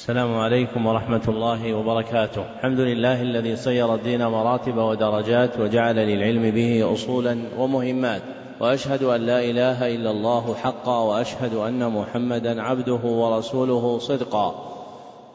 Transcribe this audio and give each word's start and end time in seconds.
السلام 0.00 0.34
عليكم 0.38 0.86
ورحمة 0.86 1.20
الله 1.28 1.74
وبركاته 1.74 2.44
الحمد 2.58 2.80
لله 2.80 3.22
الذي 3.22 3.56
صير 3.56 3.94
الدين 3.94 4.26
مراتب 4.26 4.76
ودرجات 4.78 5.60
وجعل 5.60 5.96
للعلم 5.96 6.50
به 6.50 6.92
أصولا 6.92 7.36
ومهمات 7.58 8.22
وأشهد 8.60 9.02
أن 9.02 9.20
لا 9.20 9.44
إله 9.44 9.94
إلا 9.94 10.10
الله 10.10 10.54
حقا 10.54 10.98
وأشهد 11.02 11.54
أن 11.54 11.88
محمدا 11.92 12.62
عبده 12.62 13.00
ورسوله 13.04 13.98
صدقا 13.98 14.72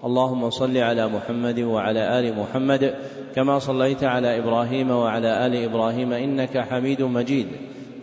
اللهم 0.03 0.49
صل 0.49 0.77
على 0.77 1.07
محمد 1.07 1.59
وعلى 1.59 2.19
ال 2.19 2.35
محمد 2.39 2.95
كما 3.35 3.59
صليت 3.59 4.03
على 4.03 4.39
ابراهيم 4.39 4.91
وعلى 4.91 5.45
ال 5.45 5.63
ابراهيم 5.63 6.13
انك 6.13 6.57
حميد 6.57 7.01
مجيد 7.01 7.47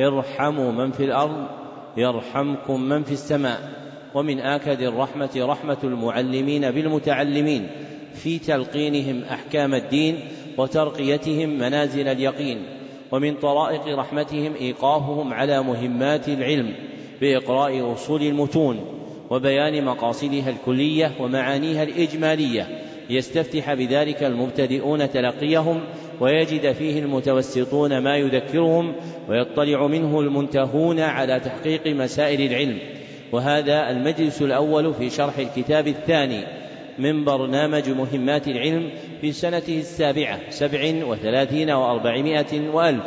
ارحموا 0.00 0.72
من 0.72 0.92
في 0.92 1.04
الأرض 1.04 1.46
يرحمكم 1.96 2.80
من 2.80 3.02
في 3.02 3.12
السماء 3.12 3.70
ومن 4.14 4.38
آكد 4.40 4.80
الرحمة 4.82 5.30
رحمة 5.36 5.78
المعلمين 5.84 6.70
بالمتعلمين 6.70 7.66
في 8.14 8.38
تلقينهم 8.38 9.22
أحكام 9.30 9.74
الدين 9.74 10.16
وترقيتهم 10.58 11.48
منازل 11.50 12.08
اليقين 12.08 12.58
ومن 13.12 13.34
طرائق 13.34 13.98
رحمتهم 13.98 14.54
إيقافهم 14.60 15.34
على 15.34 15.62
مهمات 15.62 16.28
العلم 16.28 16.72
بإقراء 17.20 17.92
أصول 17.92 18.22
المتون 18.22 18.84
وبيان 19.30 19.84
مقاصدها 19.84 20.50
الكلية 20.50 21.12
ومعانيها 21.20 21.82
الإجمالية 21.82 22.85
يستفتح 23.10 23.74
بذلك 23.74 24.22
المبتدئون 24.24 25.10
تلقيهم 25.10 25.80
ويجد 26.20 26.72
فيه 26.72 26.98
المتوسطون 26.98 27.98
ما 27.98 28.16
يذكرهم 28.16 28.92
ويطلع 29.28 29.86
منه 29.86 30.20
المنتهون 30.20 31.00
على 31.00 31.40
تحقيق 31.40 31.86
مسائل 31.86 32.42
العلم 32.52 32.78
وهذا 33.32 33.90
المجلس 33.90 34.42
الاول 34.42 34.94
في 34.94 35.10
شرح 35.10 35.38
الكتاب 35.38 35.88
الثاني 35.88 36.40
من 36.98 37.24
برنامج 37.24 37.88
مهمات 37.90 38.48
العلم 38.48 38.90
في 39.20 39.32
سنته 39.32 39.78
السابعة 39.78 40.40
سبع 40.50 40.94
وثلاثين 41.06 41.70
وأربعمائة 41.70 42.70
وألف 42.72 43.04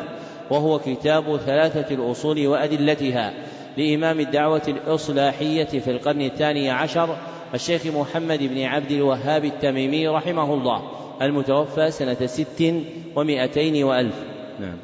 وهو 0.51 0.79
كتاب 0.79 1.37
ثلاثة 1.37 1.95
الأصول 1.95 2.47
وأدلتها 2.47 3.33
لإمام 3.77 4.19
الدعوة 4.19 4.61
الإصلاحية 4.67 5.63
في 5.63 5.91
القرن 5.91 6.21
الثاني 6.21 6.69
عشر 6.69 7.17
الشيخ 7.55 7.81
محمد 7.85 8.39
بن 8.43 8.61
عبد 8.63 8.91
الوهاب 8.91 9.45
التميمي 9.45 10.07
رحمه 10.07 10.53
الله 10.53 10.81
المتوفى 11.21 11.91
سنة 11.91 12.25
ست 12.25 12.73
ومائتين 13.15 13.83
وألف 13.83 14.13
نعم 14.59 14.75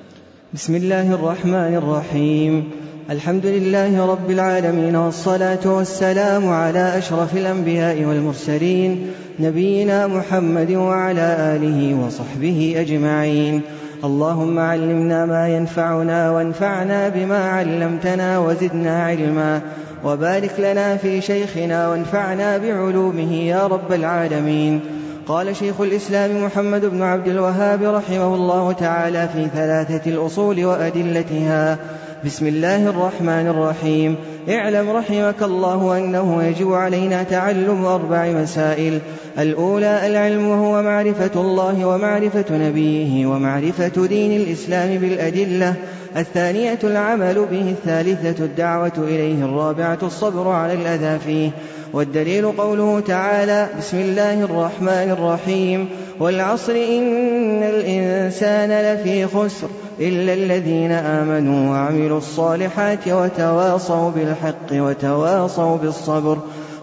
بسم 0.53 0.75
الله 0.75 1.11
الرحمن 1.13 1.75
الرحيم 1.75 2.69
الحمد 3.09 3.45
لله 3.45 4.05
رب 4.11 4.31
العالمين 4.31 4.95
والصلاة 4.95 5.59
والسلام 5.75 6.49
على 6.49 6.97
أشرف 6.97 7.37
الأنبياء 7.37 7.95
والمرسلين 8.03 9.07
نبينا 9.39 10.07
محمد 10.07 10.71
وعلى 10.71 11.37
آله 11.57 12.05
وصحبه 12.07 12.73
أجمعين 12.77 13.61
اللهم 14.03 14.59
علمنا 14.59 15.25
ما 15.25 15.49
ينفعنا 15.55 16.31
وانفعنا 16.31 17.09
بما 17.09 17.49
علمتنا 17.49 18.39
وزدنا 18.39 19.03
علما 19.03 19.61
وبارك 20.03 20.53
لنا 20.59 20.97
في 20.97 21.21
شيخنا 21.21 21.87
وانفعنا 21.87 22.57
بعلومه 22.57 23.33
يا 23.33 23.67
رب 23.67 23.93
العالمين 23.93 24.81
قال 25.27 25.55
شيخ 25.55 25.81
الإسلام 25.81 26.45
محمد 26.45 26.85
بن 26.85 27.01
عبد 27.01 27.27
الوهاب 27.27 27.83
رحمه 27.83 28.35
الله 28.35 28.71
تعالى 28.71 29.29
في 29.33 29.47
ثلاثة 29.53 30.11
الأصول 30.11 30.65
وأدلتها 30.65 31.77
بسم 32.25 32.47
الله 32.47 32.89
الرحمن 32.89 33.47
الرحيم 33.47 34.15
اعلم 34.49 34.89
رحمك 34.91 35.41
الله 35.43 35.97
أنه 35.97 36.43
يجب 36.43 36.73
علينا 36.73 37.23
تعلم 37.23 37.85
أربع 37.85 38.25
مسائل 38.25 38.99
الأولى 39.39 40.07
العلم 40.07 40.47
وهو 40.47 40.81
معرفة 40.81 41.31
الله 41.41 41.85
ومعرفة 41.85 42.45
نبيه 42.51 43.25
ومعرفة 43.27 44.05
دين 44.07 44.41
الإسلام 44.41 44.97
بالأدلة 44.97 45.73
الثانية 46.17 46.79
العمل 46.83 47.45
به 47.51 47.69
الثالثة 47.77 48.43
الدعوة 48.45 48.93
إليه 48.97 49.45
الرابعة 49.45 49.97
الصبر 50.03 50.49
على 50.49 50.73
الأذى 50.73 51.19
فيه 51.25 51.51
والدليل 51.93 52.45
قوله 52.51 52.99
تعالى 52.99 53.67
بسم 53.79 53.97
الله 53.99 54.41
الرحمن 54.43 55.09
الرحيم 55.17 55.89
والعصر 56.19 56.71
إن 56.71 57.63
الإنسان 57.63 58.69
لفي 58.71 59.27
خسر 59.27 59.67
إلا 59.99 60.33
الذين 60.33 60.91
آمنوا 60.91 61.71
وعملوا 61.71 62.17
الصالحات 62.17 63.07
وتواصوا 63.07 64.11
بالحق 64.11 64.65
وتواصوا 64.73 65.77
بالصبر 65.77 66.37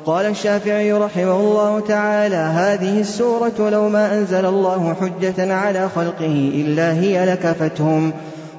قال 0.06 0.26
الشافعي 0.26 0.92
رحمه 0.92 1.36
الله 1.36 1.80
تعالى 1.80 2.36
هذه 2.36 3.00
السورة 3.00 3.68
لو 3.70 3.88
ما 3.88 4.12
أنزل 4.18 4.46
الله 4.46 4.96
حجة 5.00 5.54
على 5.54 5.88
خلقه 5.94 6.50
إلا 6.54 6.92
هي 6.92 7.26
لكفتهم 7.32 8.12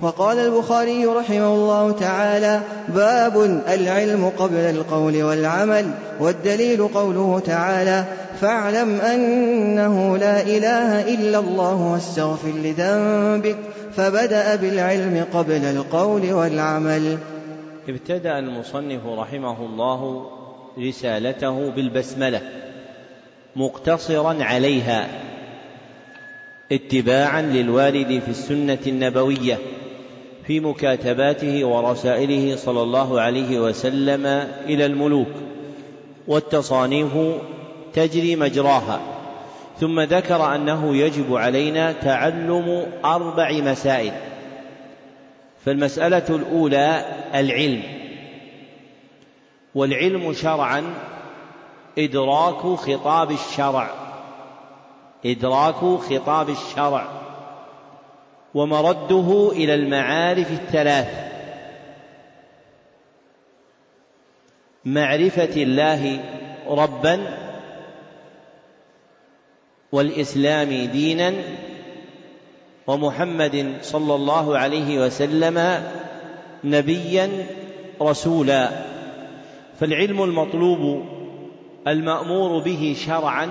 وقال 0.03 0.37
البخاري 0.39 1.05
رحمه 1.05 1.47
الله 1.53 1.91
تعالى 1.91 2.61
باب 2.87 3.41
العلم 3.67 4.31
قبل 4.37 4.57
القول 4.59 5.23
والعمل 5.23 5.91
والدليل 6.19 6.87
قوله 6.87 7.39
تعالى 7.39 8.05
فاعلم 8.41 8.95
أنه 9.01 10.17
لا 10.17 10.41
إله 10.41 11.13
إلا 11.13 11.39
الله 11.39 11.81
واستغفر 11.93 12.47
لذنبك 12.49 13.55
فبدأ 13.95 14.55
بالعلم 14.55 15.25
قبل 15.33 15.65
القول 15.65 16.33
والعمل 16.33 17.17
ابتدأ 17.89 18.39
المصنف 18.39 19.05
رحمه 19.05 19.65
الله 19.65 20.25
رسالته 20.79 21.71
بالبسملة 21.71 22.41
مقتصرا 23.55 24.43
عليها 24.43 25.07
اتباعا 26.71 27.41
للوارد 27.41 28.21
في 28.25 28.31
السنة 28.31 28.77
النبوية 28.87 29.57
في 30.47 30.59
مكاتباته 30.59 31.65
ورسائله 31.65 32.55
صلى 32.55 32.81
الله 32.81 33.21
عليه 33.21 33.59
وسلم 33.59 34.25
الى 34.65 34.85
الملوك 34.85 35.27
والتصانيف 36.27 37.11
تجري 37.93 38.35
مجراها 38.35 38.99
ثم 39.79 39.99
ذكر 39.99 40.55
انه 40.55 40.95
يجب 40.95 41.35
علينا 41.35 41.91
تعلم 41.91 42.85
اربع 43.05 43.51
مسائل 43.51 44.13
فالمساله 45.65 46.25
الاولى 46.29 47.05
العلم 47.35 47.83
والعلم 49.75 50.33
شرعا 50.33 50.83
ادراك 51.97 52.61
خطاب 52.77 53.31
الشرع 53.31 53.89
ادراك 55.25 55.75
خطاب 56.09 56.49
الشرع 56.49 57.22
ومرده 58.55 59.49
الى 59.51 59.75
المعارف 59.75 60.51
الثلاث 60.51 61.23
معرفه 64.85 65.53
الله 65.63 66.19
ربا 66.67 67.19
والاسلام 69.91 70.69
دينا 70.69 71.33
ومحمد 72.87 73.73
صلى 73.81 74.15
الله 74.15 74.57
عليه 74.57 75.05
وسلم 75.05 75.83
نبيا 76.63 77.29
رسولا 78.01 78.69
فالعلم 79.79 80.23
المطلوب 80.23 81.03
المامور 81.87 82.59
به 82.63 82.95
شرعا 83.05 83.49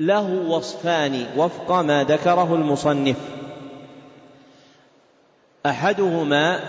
له 0.00 0.32
وصفان 0.50 1.26
وفق 1.36 1.72
ما 1.72 2.04
ذكره 2.04 2.54
المصنف 2.54 3.16
احدهما 5.68 6.60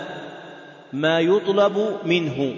ما 0.92 1.20
يطلب 1.20 1.96
منه 2.04 2.54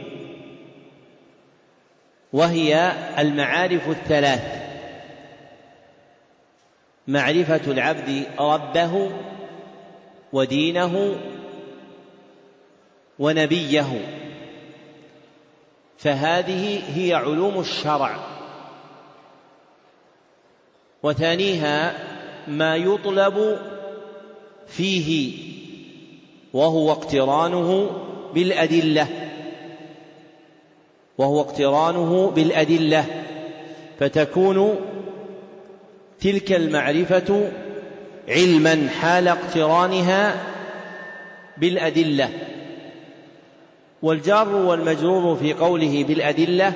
وهي 2.32 2.92
المعارف 3.18 3.88
الثلاث 3.88 4.62
معرفه 7.08 7.60
العبد 7.72 8.22
ربه 8.40 9.10
ودينه 10.32 11.14
ونبيه 13.18 14.18
فهذه 15.98 16.82
هي 16.98 17.14
علوم 17.14 17.60
الشرع 17.60 18.26
وثانيها 21.02 21.92
ما 22.48 22.76
يطلب 22.76 23.58
فيه 24.66 25.51
وهو 26.52 26.90
اقترانه 26.93 27.90
بالأدلة 28.34 29.08
وهو 31.19 31.40
اقترانه 31.40 32.31
بالأدلة 32.31 33.04
فتكون 34.00 34.75
تلك 36.20 36.52
المعرفة 36.52 37.49
علما 38.28 38.88
حال 39.00 39.28
اقترانها 39.28 40.43
بالأدلة 41.58 42.28
والجار 44.02 44.49
والمجرور 44.49 45.37
في 45.37 45.52
قوله 45.52 46.04
بالأدلة 46.04 46.72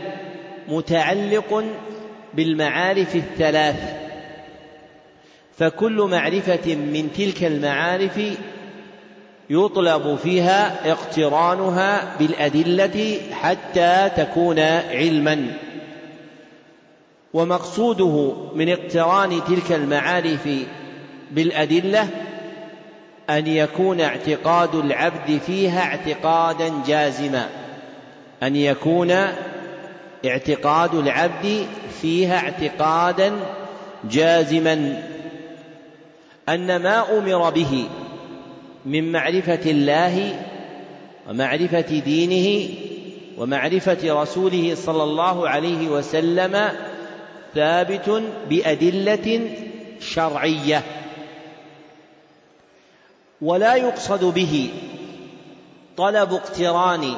متعلق 0.69 1.65
بالمعارف 2.35 3.17
الثلاث 3.17 3.95
فكل 5.57 6.03
معرفة 6.11 6.75
من 6.75 7.11
تلك 7.17 7.45
المعارف 7.45 8.21
يطلب 9.51 10.19
فيها 10.23 10.93
اقترانها 10.93 12.17
بالأدلة 12.19 13.19
حتى 13.33 14.11
تكون 14.17 14.59
علما 14.91 15.47
ومقصوده 17.35 18.33
من 18.55 18.69
اقتران 18.69 19.41
تلك 19.49 19.73
المعارف 19.73 20.49
بالأدلة 21.33 22.09
أن 23.31 23.47
يكون 23.47 24.01
اعتقاد 24.01 24.75
العبد 24.75 25.39
فيها 25.47 25.81
اعتقادا 25.83 26.73
جازما 26.87 27.47
أن 28.43 28.57
يكون 28.57 29.13
اعتقاد 30.27 30.95
العبد 30.95 31.67
فيها 32.03 32.37
اعتقادا 32.39 33.33
جازما 34.05 35.03
أن 36.49 36.77
ما 36.77 37.19
أمر 37.19 37.51
به 37.51 37.85
من 38.87 39.13
معرفة 39.13 39.71
الله 39.71 40.43
ومعرفة 41.29 41.99
دينه 42.05 42.75
ومعرفة 43.39 44.23
رسوله 44.23 44.75
صلى 44.75 45.03
الله 45.03 45.49
عليه 45.49 45.89
وسلم 45.89 46.69
ثابت 47.55 48.23
بأدلة 48.51 49.51
شرعية 50.01 50.83
ولا 53.43 53.75
يقصد 53.75 54.25
به 54.35 54.71
طلب 55.97 56.33
اقتران 56.33 57.15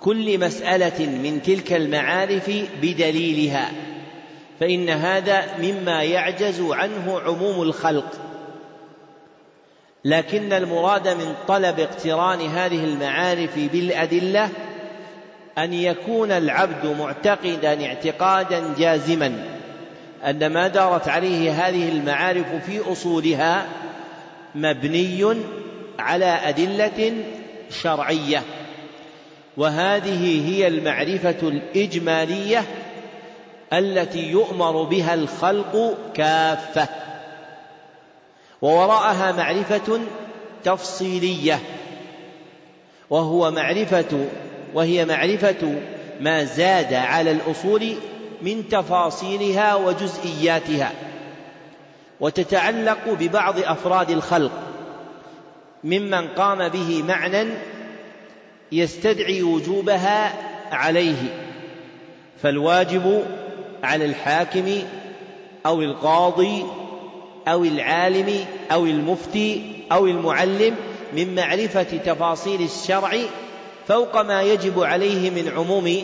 كل 0.00 0.38
مسألة 0.40 1.06
من 1.06 1.42
تلك 1.42 1.72
المعارف 1.72 2.50
بدليلها 2.82 3.70
فإن 4.60 4.88
هذا 4.88 5.42
مما 5.58 6.02
يعجز 6.02 6.60
عنه 6.60 7.20
عموم 7.20 7.62
الخلق 7.62 8.29
لكن 10.04 10.52
المراد 10.52 11.08
من 11.08 11.34
طلب 11.48 11.80
اقتران 11.80 12.40
هذه 12.40 12.84
المعارف 12.84 13.50
بالادله 13.58 14.48
ان 15.58 15.72
يكون 15.72 16.30
العبد 16.32 16.86
معتقدا 16.98 17.84
اعتقادا 17.86 18.74
جازما 18.78 19.44
ان 20.26 20.46
ما 20.46 20.68
دارت 20.68 21.08
عليه 21.08 21.52
هذه 21.68 21.88
المعارف 21.88 22.46
في 22.66 22.80
اصولها 22.92 23.66
مبني 24.54 25.24
على 25.98 26.24
ادله 26.44 27.12
شرعيه 27.82 28.42
وهذه 29.56 30.48
هي 30.54 30.66
المعرفه 30.66 31.36
الاجماليه 31.42 32.64
التي 33.72 34.30
يؤمر 34.30 34.82
بها 34.82 35.14
الخلق 35.14 35.96
كافه 36.14 36.88
ووراءها 38.62 39.32
معرفة 39.32 40.00
تفصيلية 40.64 41.58
وهو 43.10 43.50
معرفة 43.50 44.26
وهي 44.74 45.04
معرفة 45.04 45.74
ما 46.20 46.44
زاد 46.44 46.94
على 46.94 47.30
الأصول 47.30 47.94
من 48.42 48.68
تفاصيلها 48.68 49.74
وجزئياتها 49.74 50.92
وتتعلق 52.20 53.08
ببعض 53.12 53.58
أفراد 53.58 54.10
الخلق 54.10 54.52
ممن 55.84 56.28
قام 56.28 56.68
به 56.68 57.02
معنى 57.02 57.48
يستدعي 58.72 59.42
وجوبها 59.42 60.32
عليه 60.72 61.50
فالواجب 62.42 63.22
على 63.82 64.04
الحاكم 64.04 64.66
أو 65.66 65.82
القاضي 65.82 66.64
أو 67.52 67.64
العالم 67.64 68.30
أو 68.72 68.86
المفتي 68.86 69.72
أو 69.92 70.06
المعلم 70.06 70.76
من 71.12 71.34
معرفة 71.34 71.82
تفاصيل 71.82 72.62
الشرع 72.62 73.12
فوق 73.88 74.20
ما 74.22 74.42
يجب 74.42 74.80
عليه 74.82 75.30
من 75.30 75.52
عموم 75.56 75.96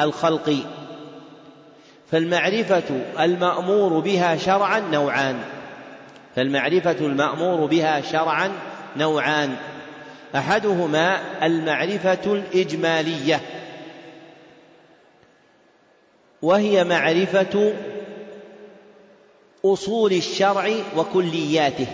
الخلق 0.00 0.56
فالمعرفة 2.10 2.82
المأمور 3.20 3.98
بها 4.00 4.36
شرعا 4.36 4.80
نوعان 4.80 5.38
فالمعرفة 6.36 6.96
المأمور 7.00 7.66
بها 7.66 8.00
شرعا 8.00 8.52
نوعان 8.96 9.56
أحدهما 10.36 11.18
المعرفة 11.44 12.26
الإجمالية 12.34 13.40
وهي 16.42 16.84
معرفة 16.84 17.72
اصول 19.72 20.12
الشرع 20.12 20.72
وكلياته 20.96 21.86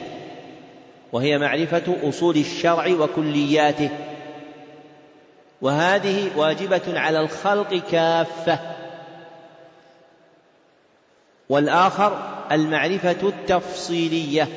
وهي 1.13 1.39
معرفه 1.39 1.97
اصول 2.03 2.37
الشرع 2.37 2.87
وكلياته 2.89 3.91
وهذه 5.61 6.31
واجبه 6.37 6.99
على 7.01 7.21
الخلق 7.21 7.75
كافه 7.91 8.59
والاخر 11.49 12.29
المعرفه 12.53 13.17
التفصيليه 13.29 14.49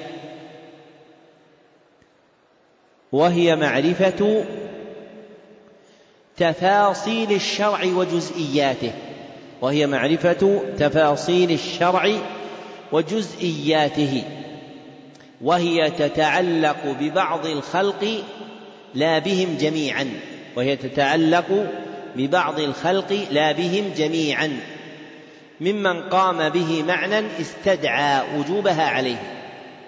وهي 3.11 3.55
معرفه 3.55 4.45
تفاصيل 6.37 7.31
الشرع 7.31 7.85
وجزئياته 7.85 8.91
وهي 9.61 9.87
معرفه 9.87 10.61
تفاصيل 10.77 11.51
الشرع 11.51 12.17
وجزئياته 12.95 14.23
وهي 15.41 15.91
تتعلق 15.91 16.95
ببعض 16.99 17.45
الخلق 17.45 18.23
لا 18.95 19.19
بهم 19.19 19.57
جميعا 19.61 20.09
وهي 20.55 20.75
تتعلق 20.75 21.67
ببعض 22.15 22.59
الخلق 22.59 23.25
لا 23.31 23.51
بهم 23.51 23.91
جميعا 23.97 24.59
ممن 25.61 26.03
قام 26.03 26.49
به 26.49 26.83
معنى 26.83 27.21
استدعى 27.41 28.21
وجوبها 28.39 28.83
عليه 28.83 29.21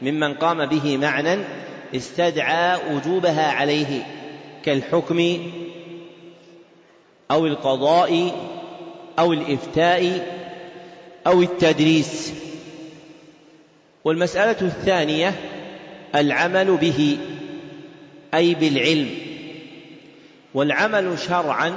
ممن 0.01 0.33
قام 0.33 0.65
به 0.65 0.97
معنى 0.97 1.39
استدعى 1.95 2.77
وجوبها 2.91 3.51
عليه 3.51 4.03
كالحكم 4.65 5.37
او 7.31 7.45
القضاء 7.45 8.31
او 9.19 9.33
الافتاء 9.33 10.27
او 11.27 11.41
التدريس 11.41 12.33
والمسألة 14.07 14.57
الثانية 14.61 15.35
العمل 16.15 16.75
به 16.77 17.17
أي 18.33 18.55
بالعلم 18.55 19.09
والعمل 20.53 21.19
شرعا 21.19 21.73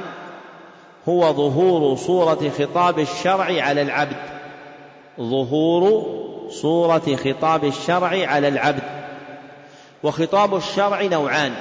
هو 1.08 1.32
ظهور 1.32 1.96
صورة 1.96 2.50
خطاب 2.58 2.98
الشرع 2.98 3.62
على 3.62 3.82
العبد 3.82 4.16
ظهور 5.20 6.06
صورة 6.50 7.16
خطاب 7.24 7.64
الشرع 7.64 8.26
على 8.26 8.48
العبد 8.48 8.82
وخطاب 10.02 10.56
الشرع 10.56 11.02
نوعان 11.02 11.52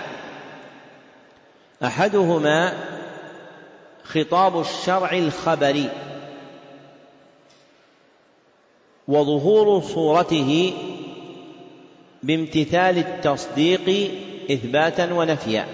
أحدهما 1.84 2.74
خطاب 4.04 4.60
الشرع 4.62 5.12
الخبري 5.12 5.90
وظهور 9.10 9.82
صورته 9.82 10.74
بامتثال 12.24 12.98
التصديق 12.98 14.12
اثباتا 14.52 15.14
ونفيا 15.14 15.66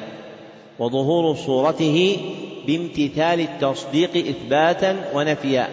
وظهور 0.80 1.36
صورته 1.36 2.18
بامتثال 2.68 3.40
التصديق 3.40 4.28
اثباتا 4.28 5.12
ونفيا 5.18 5.68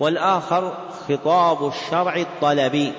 والاخر 0.00 0.74
خطاب 1.08 1.68
الشرع 1.68 2.16
الطلبي 2.16 2.92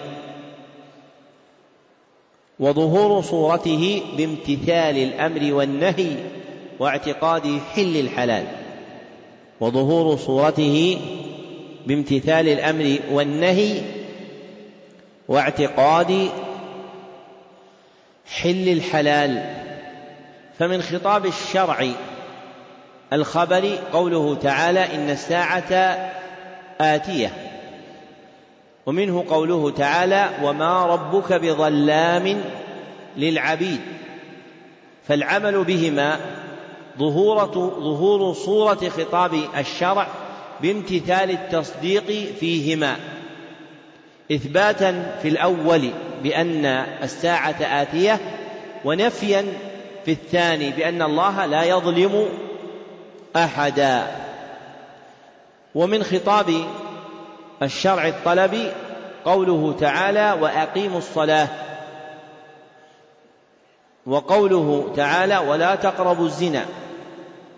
وظهور 2.60 3.22
صورته 3.22 4.02
بامتثال 4.18 4.98
الامر 4.98 5.54
والنهي 5.54 6.16
واعتقاد 6.80 7.60
حل 7.74 7.98
الحلال 7.98 8.44
وظهور 9.62 10.18
صورته 10.18 10.98
بامتثال 11.88 12.50
الامر 12.50 12.98
والنهي 13.12 13.82
واعتقاد 15.28 16.30
حل 18.42 18.70
الحلال 18.70 19.46
فمن 20.60 20.82
خطاب 20.82 21.26
الشرع 21.26 21.88
الخبر 23.14 23.78
قوله 23.94 24.36
تعالى 24.36 24.96
ان 24.96 25.10
الساعه 25.10 25.72
اتيه 26.82 27.34
ومنه 28.86 29.26
قوله 29.30 29.72
تعالى 29.72 30.30
وما 30.44 30.86
ربك 30.86 31.34
بظلام 31.34 32.42
للعبيد 33.18 33.82
فالعمل 35.08 35.64
بهما 35.64 36.20
ظهورة 37.00 37.52
ظهور 37.82 38.34
صورة 38.34 38.90
خطاب 38.90 39.38
الشرع 39.60 40.08
بامتثال 40.62 41.30
التصديق 41.32 42.34
فيهما 42.40 42.96
اثباتا 44.32 45.18
في 45.22 45.28
الاول 45.28 45.90
بان 46.24 46.66
الساعه 47.04 47.58
اتيه 47.82 48.20
ونفيا 48.86 49.46
في 50.06 50.12
الثاني 50.12 50.72
بان 50.72 51.02
الله 51.02 51.46
لا 51.46 51.64
يظلم 51.64 52.28
احدا 53.36 54.08
ومن 55.76 56.04
خطاب 56.04 56.54
الشرع 57.64 58.08
الطلبي 58.08 58.72
قوله 59.26 59.76
تعالى 59.80 60.38
واقيموا 60.42 60.98
الصلاه 60.98 61.48
وقوله 64.06 64.94
تعالى 64.96 65.38
ولا 65.38 65.76
تقربوا 65.76 66.26
الزنا 66.26 66.66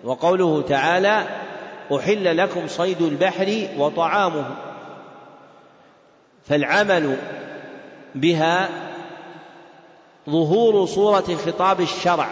وقوله 0.04 0.62
تعالى 0.62 1.24
أحل 1.92 2.38
لكم 2.38 2.68
صيد 2.68 3.02
البحر 3.02 3.68
وطعامه 3.78 4.46
فالعمل 6.48 7.18
بها 8.16 8.70
ظهور 10.30 10.86
صورة 10.86 11.36
خطاب 11.46 11.82
الشرع 11.82 12.28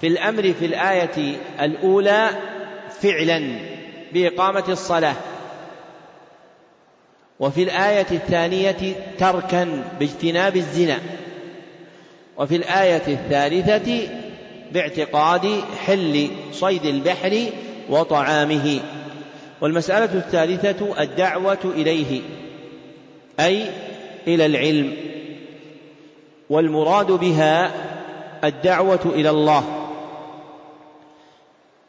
في 0.00 0.06
الأمر 0.06 0.42
في 0.52 0.66
الآية 0.66 1.36
الأولى 1.60 2.28
فعلا 3.02 3.58
بإقامة 4.12 4.64
الصلاة 4.68 5.14
وفي 7.40 7.62
الآية 7.62 8.06
الثانية 8.10 8.94
تركا 9.18 9.82
باجتناب 9.98 10.56
الزنا 10.56 10.98
وفي 12.36 12.56
الآية 12.56 13.02
الثالثة 13.08 14.08
باعتقاد 14.72 15.60
حل 15.86 16.28
صيد 16.52 16.84
البحر 16.84 17.50
وطعامه 17.90 18.80
والمسألة 19.60 20.14
الثالثة 20.18 21.02
الدعوة 21.02 21.58
إليه 21.74 22.20
أي 23.40 23.66
إلى 24.26 24.46
العلم 24.46 24.96
والمراد 26.50 27.06
بها 27.12 27.70
الدعوة 28.44 29.00
إلى 29.14 29.30
الله 29.30 29.88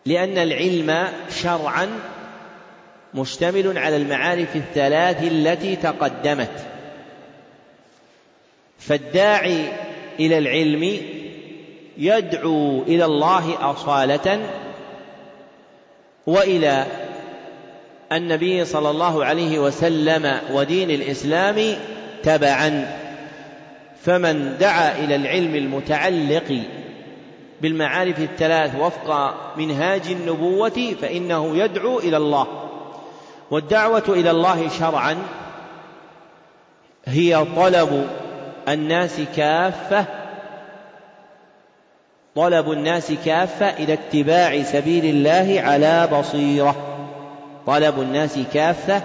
لأن 0.06 0.38
العلم 0.38 1.08
شرعا 1.32 1.88
مشتمل 3.14 3.78
على 3.78 3.98
المعارف 3.98 4.56
الثلاث 4.56 5.24
التي 5.24 5.76
تقدمت 5.76 6.66
فالداعي 8.80 9.66
إلى 10.20 10.38
العلم 10.38 11.00
يدعو 11.98 12.82
إلى 12.84 13.06
الله 13.06 13.72
أصالة 13.72 14.40
والى 16.28 16.86
النبي 18.12 18.66
صلى 18.66 18.90
الله 18.90 19.26
عليه 19.26 19.60
وسلم 19.60 20.32
ودين 20.52 20.92
الاسلام 20.92 21.56
تبعا 22.24 22.92
فمن 24.04 24.58
دعا 24.60 25.00
الى 25.00 25.16
العلم 25.16 25.56
المتعلق 25.56 26.62
بالمعارف 27.62 28.20
الثلاث 28.20 28.76
وفق 28.80 29.36
منهاج 29.58 30.02
النبوه 30.10 30.96
فانه 31.02 31.58
يدعو 31.58 32.00
الى 32.00 32.18
الله 32.18 32.48
والدعوه 33.52 34.04
الى 34.10 34.32
الله 34.32 34.70
شرعا 34.70 35.18
هي 37.06 37.46
طلب 37.56 38.08
الناس 38.70 39.22
كافه 39.36 40.06
طلب 42.38 42.72
الناس 42.72 43.12
كافة 43.26 43.66
إلى 43.70 43.94
اتباع 43.94 44.64
سبيل 44.64 45.06
الله 45.06 45.62
على 45.62 46.08
بصيرة 46.20 46.76
طلب 47.68 48.00
الناس 48.02 48.40
كافة 48.54 49.02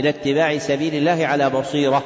إلى 0.00 0.08
اتباع 0.08 0.58
سبيل 0.58 0.94
الله 0.94 1.26
على 1.26 1.50
بصيرة 1.50 2.02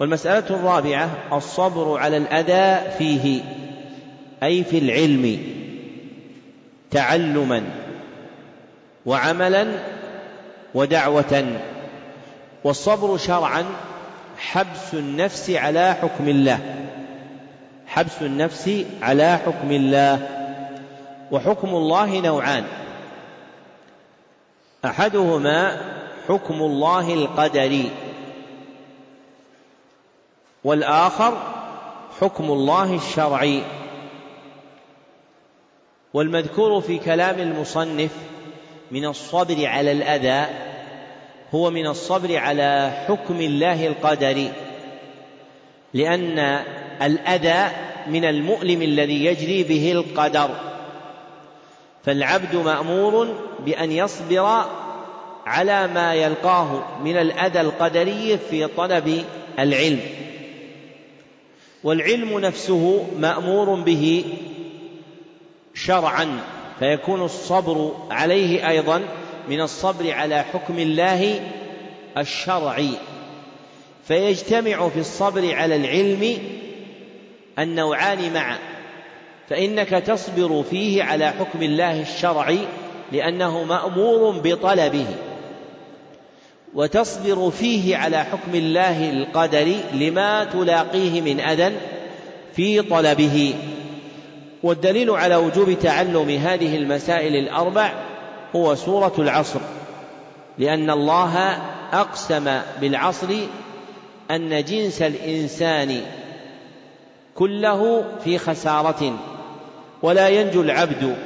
والمسألة 0.00 0.56
الرابعة 0.56 1.08
الصبر 1.32 1.98
على 1.98 2.16
الأذى 2.16 2.80
فيه 2.98 3.40
أي 4.42 4.64
في 4.64 4.78
العلم 4.78 5.38
تعلما 6.90 7.62
وعملا 9.06 9.66
ودعوة 10.74 11.46
والصبر 12.64 13.16
شرعا 13.16 13.64
حبس 14.38 14.94
النفس 14.94 15.50
على 15.50 15.94
حكم 16.00 16.28
الله 16.28 16.58
حبس 17.88 18.22
النفس 18.22 18.70
على 19.02 19.36
حكم 19.38 19.70
الله 19.72 20.20
وحكم 21.30 21.68
الله 21.68 22.20
نوعان 22.20 22.64
احدهما 24.84 25.80
حكم 26.28 26.54
الله 26.54 27.14
القدري 27.14 27.90
والاخر 30.64 31.36
حكم 32.20 32.44
الله 32.44 32.94
الشرعي 32.96 33.62
والمذكور 36.14 36.80
في 36.80 36.98
كلام 36.98 37.38
المصنف 37.40 38.10
من 38.90 39.04
الصبر 39.06 39.66
على 39.66 39.92
الاذى 39.92 40.46
هو 41.54 41.70
من 41.70 41.86
الصبر 41.86 42.36
على 42.36 42.90
حكم 43.06 43.36
الله 43.40 43.86
القدري 43.86 44.52
لان 45.94 46.64
الأذى 47.02 47.72
من 48.06 48.24
المؤلم 48.24 48.82
الذي 48.82 49.24
يجري 49.24 49.64
به 49.64 49.92
القدر 49.92 50.50
فالعبد 52.04 52.56
مأمور 52.56 53.34
بأن 53.64 53.92
يصبر 53.92 54.64
على 55.46 55.86
ما 55.86 56.14
يلقاه 56.14 56.82
من 57.04 57.16
الأذى 57.16 57.60
القدري 57.60 58.38
في 58.50 58.66
طلب 58.66 59.24
العلم 59.58 60.00
والعلم 61.84 62.38
نفسه 62.38 63.04
مأمور 63.18 63.74
به 63.74 64.24
شرعا 65.74 66.40
فيكون 66.78 67.22
الصبر 67.22 67.92
عليه 68.10 68.68
أيضا 68.68 69.00
من 69.48 69.60
الصبر 69.60 70.12
على 70.12 70.42
حكم 70.42 70.78
الله 70.78 71.40
الشرعي 72.18 72.90
فيجتمع 74.06 74.88
في 74.88 74.98
الصبر 75.00 75.54
على 75.54 75.76
العلم 75.76 76.38
النوعان 77.58 78.32
معا 78.32 78.58
فإنك 79.50 79.88
تصبر 79.88 80.62
فيه 80.70 81.02
على 81.02 81.28
حكم 81.30 81.62
الله 81.62 82.00
الشرعي 82.02 82.58
لأنه 83.12 83.64
مأمور 83.64 84.30
بطلبه 84.44 85.06
وتصبر 86.74 87.50
فيه 87.50 87.96
على 87.96 88.24
حكم 88.24 88.54
الله 88.54 89.10
القدري 89.10 89.80
لما 89.94 90.44
تلاقيه 90.44 91.20
من 91.20 91.40
أذى 91.40 91.72
في 92.56 92.82
طلبه 92.82 93.54
والدليل 94.62 95.10
على 95.10 95.36
وجوب 95.36 95.78
تعلم 95.82 96.30
هذه 96.42 96.76
المسائل 96.76 97.36
الأربع 97.36 97.92
هو 98.56 98.74
سورة 98.74 99.12
العصر 99.18 99.60
لأن 100.58 100.90
الله 100.90 101.58
أقسم 101.92 102.50
بالعصر 102.80 103.28
أن 104.30 104.64
جنس 104.64 105.02
الإنسان 105.02 106.00
كله 107.38 108.04
في 108.24 108.38
خسارة 108.38 109.12
ولا 110.02 110.28
ينجو 110.28 110.60
العبد 110.60 111.16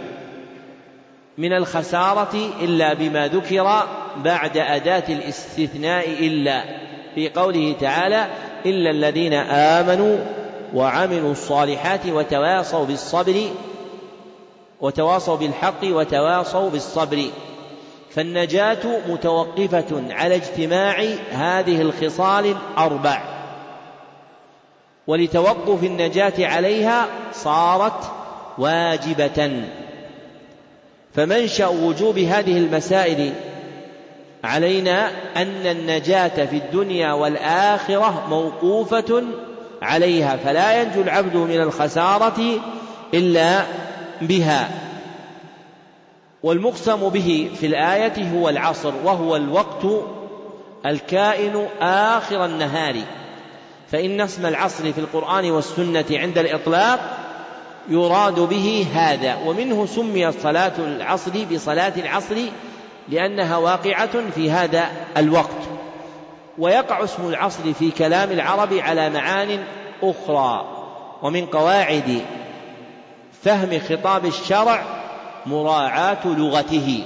من 1.39 1.53
الخسارة 1.53 2.37
إلا 2.61 2.95
بما 2.95 3.27
ذكر 3.29 3.83
بعد 4.25 4.57
أداة 4.59 5.03
الاستثناء 5.09 6.09
إلا 6.11 6.65
في 7.15 7.29
قوله 7.29 7.75
تعالى 7.81 8.27
إلا 8.67 8.91
الذين 8.91 9.33
آمنوا 9.49 10.19
وعملوا 10.75 11.33
الصالحات 11.33 12.07
وتواصوا 12.07 12.85
بالصبر 12.87 13.35
وتواصوا 14.81 15.37
بالحق 15.37 15.85
وتواصوا 15.85 16.71
بالصبر 16.71 17.23
فالنجاة 18.11 18.79
متوقفة 19.09 20.03
على 20.11 20.35
اجتماع 20.37 21.03
هذه 21.33 21.81
الخصال 21.81 22.47
الأربع 22.47 23.32
ولتوقف 25.07 25.85
النجاة 25.85 26.33
عليها 26.47 27.07
صارت 27.33 28.13
واجبة 28.59 29.63
فمنشأ 31.15 31.67
وجوب 31.69 32.19
هذه 32.19 32.59
المسائل 32.59 33.33
علينا 34.45 35.11
أن 35.37 35.67
النجاة 35.67 36.47
في 36.47 36.57
الدنيا 36.57 37.13
والآخرة 37.13 38.27
موقوفة 38.31 39.23
عليها 39.83 40.37
فلا 40.37 40.83
ينجو 40.83 41.01
العبد 41.03 41.37
من 41.37 41.61
الخسارة 41.61 42.41
إلا 43.15 43.63
بها 44.23 44.71
والمقسم 46.43 47.09
به 47.09 47.51
في 47.61 47.67
الآية 47.67 48.33
هو 48.35 48.49
العصر 48.49 48.93
وهو 49.05 49.37
الوقت 49.37 49.85
الكائن 50.87 51.67
آخر 51.81 52.45
النهار 52.45 52.95
فإن 53.93 54.21
اسم 54.21 54.47
العصر 54.47 54.93
في 54.93 54.99
القرآن 54.99 55.51
والسنة 55.51 56.05
عند 56.11 56.39
الإطلاق 56.39 57.01
يراد 57.89 58.41
به 58.41 58.87
هذا 58.95 59.35
ومنه 59.47 59.87
سميت 59.87 60.41
صلاة 60.43 60.73
العصر 60.79 61.31
بصلاة 61.53 61.93
العصر 61.97 62.37
لأنها 63.09 63.57
واقعة 63.57 64.31
في 64.35 64.51
هذا 64.51 64.85
الوقت 65.17 65.59
ويقع 66.59 67.05
اسم 67.05 67.29
العصر 67.29 67.73
في 67.73 67.91
كلام 67.91 68.31
العرب 68.31 68.73
على 68.75 69.11
معان 69.11 69.65
أخرى 70.03 70.65
ومن 71.23 71.47
قواعد 71.47 72.21
فهم 73.43 73.79
خطاب 73.89 74.27
الشرع 74.27 74.83
مراعاة 75.47 76.27
لغته 76.29 77.05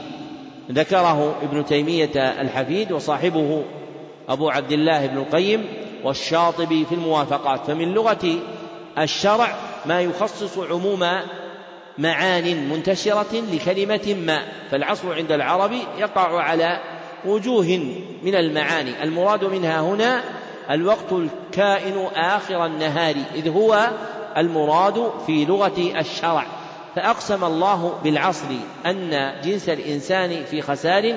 ذكره 0.70 1.34
ابن 1.42 1.64
تيمية 1.64 2.10
الحفيد 2.40 2.92
وصاحبه 2.92 3.62
أبو 4.28 4.50
عبد 4.50 4.72
الله 4.72 5.06
بن 5.06 5.16
القيم 5.18 5.66
والشاطبي 6.06 6.84
في 6.88 6.94
الموافقات 6.94 7.60
فمن 7.66 7.92
لغة 7.94 8.36
الشرع 8.98 9.54
ما 9.86 10.00
يخصص 10.00 10.58
عموم 10.58 11.06
معان 11.98 12.68
منتشرة 12.68 13.36
لكلمة 13.52 14.16
ما 14.26 14.42
فالعصر 14.70 15.14
عند 15.14 15.32
العرب 15.32 15.72
يقع 15.98 16.42
على 16.42 16.80
وجوه 17.24 17.66
من 18.22 18.34
المعاني 18.34 19.02
المراد 19.02 19.44
منها 19.44 19.80
هنا 19.80 20.20
الوقت 20.70 21.12
الكائن 21.12 22.06
آخر 22.14 22.66
النهار 22.66 23.14
إذ 23.34 23.48
هو 23.48 23.88
المراد 24.36 25.10
في 25.26 25.44
لغة 25.44 25.92
الشرع 26.00 26.46
فأقسم 26.96 27.44
الله 27.44 27.92
بالعصر 28.04 28.48
أن 28.86 29.32
جنس 29.44 29.68
الإنسان 29.68 30.44
في 30.50 30.62
خسار 30.62 31.14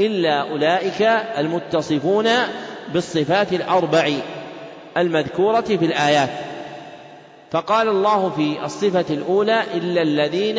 إلا 0.00 0.40
أولئك 0.50 1.02
المتصفون 1.38 2.26
بالصفات 2.94 3.52
الأربع 3.52 4.10
المذكورة 4.96 5.60
في 5.60 5.84
الآيات 5.84 6.28
فقال 7.50 7.88
الله 7.88 8.30
في 8.30 8.64
الصفة 8.64 9.04
الأولى 9.14 9.62
إلا 9.74 10.02
الذين 10.02 10.58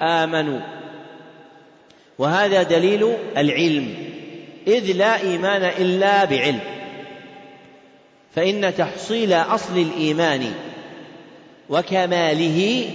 آمنوا 0.00 0.60
وهذا 2.18 2.62
دليل 2.62 3.14
العلم 3.36 3.94
إذ 4.66 4.92
لا 4.96 5.20
إيمان 5.20 5.62
إلا 5.64 6.24
بعلم 6.24 6.60
فإن 8.34 8.74
تحصيل 8.78 9.32
أصل 9.32 9.76
الإيمان 9.78 10.52
وكماله 11.68 12.88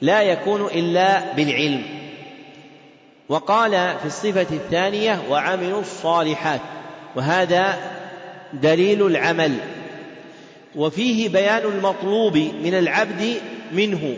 لا 0.00 0.22
يكون 0.22 0.64
إلا 0.66 1.32
بالعلم 1.32 1.82
وقال 3.28 3.70
في 3.70 4.04
الصفة 4.06 4.46
الثانية 4.56 5.20
وعملوا 5.30 5.80
الصالحات 5.80 6.60
وهذا 7.16 7.74
دليل 8.52 9.06
العمل 9.06 9.52
وفيه 10.76 11.28
بيان 11.28 11.62
المطلوب 11.72 12.36
من 12.36 12.74
العبد 12.74 13.34
منه 13.72 14.16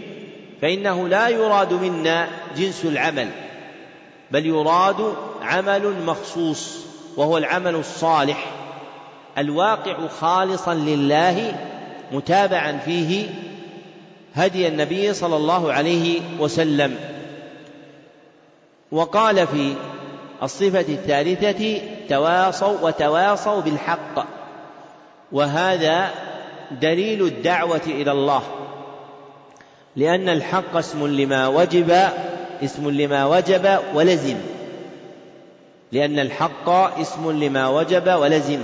فإنه 0.62 1.08
لا 1.08 1.28
يراد 1.28 1.72
منا 1.72 2.28
جنس 2.56 2.84
العمل 2.84 3.28
بل 4.30 4.46
يراد 4.46 5.14
عمل 5.42 5.94
مخصوص 6.06 6.78
وهو 7.16 7.38
العمل 7.38 7.74
الصالح 7.74 8.46
الواقع 9.38 10.06
خالصا 10.06 10.74
لله 10.74 11.56
متابعا 12.12 12.72
فيه 12.84 13.26
هدي 14.34 14.68
النبي 14.68 15.14
صلى 15.14 15.36
الله 15.36 15.72
عليه 15.72 16.20
وسلم 16.40 16.96
وقال 18.92 19.46
في 19.46 19.74
الصفة 20.42 20.80
الثالثة 20.80 21.80
تواصوا 22.08 22.78
وتواصوا 22.82 23.60
بالحق 23.60 24.26
وهذا 25.32 26.08
دليل 26.70 27.22
الدعوة 27.26 27.80
إلى 27.86 28.12
الله 28.12 28.42
لأن 29.96 30.28
الحق 30.28 30.76
اسم 30.76 31.06
لما 31.06 31.48
وجب 31.48 31.90
اسم 32.64 32.90
لما 32.90 33.26
وجب 33.26 33.78
ولزم 33.94 34.36
لأن 35.92 36.18
الحق 36.18 36.68
اسم 36.68 37.30
لما 37.44 37.68
وجب 37.68 38.10
ولزم 38.18 38.60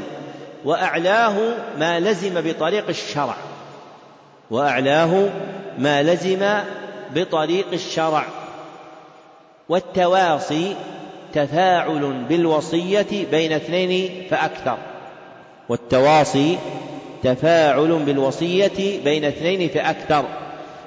وأعلاه 0.64 1.34
ما 1.78 2.00
لزم 2.00 2.40
بطريق 2.40 2.88
الشرع 2.88 3.36
وأعلاه 4.50 5.28
ما 5.78 6.02
لزم 6.02 6.48
بطريق 7.14 7.66
الشرع 7.72 8.24
والتواصي 9.68 10.74
تفاعل 11.34 12.24
بالوصية 12.28 13.26
بين 13.30 13.52
اثنين 13.52 14.22
فأكثر 14.30 14.76
والتواصي 15.68 16.58
تفاعل 17.22 17.98
بالوصية 18.06 19.02
بين 19.04 19.24
اثنين 19.24 19.68
فأكثر 19.68 20.24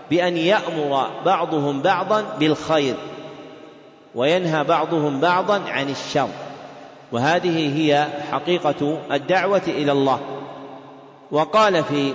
بأن 0.09 0.37
يأمر 0.37 1.07
بعضهم 1.25 1.81
بعضا 1.81 2.23
بالخير 2.39 2.95
وينهى 4.15 4.63
بعضهم 4.63 5.19
بعضا 5.19 5.61
عن 5.67 5.89
الشر 5.89 6.27
وهذه 7.11 7.77
هي 7.77 8.07
حقيقة 8.31 8.97
الدعوة 9.11 9.61
إلى 9.67 9.91
الله 9.91 10.19
وقال 11.31 11.83
في 11.83 12.13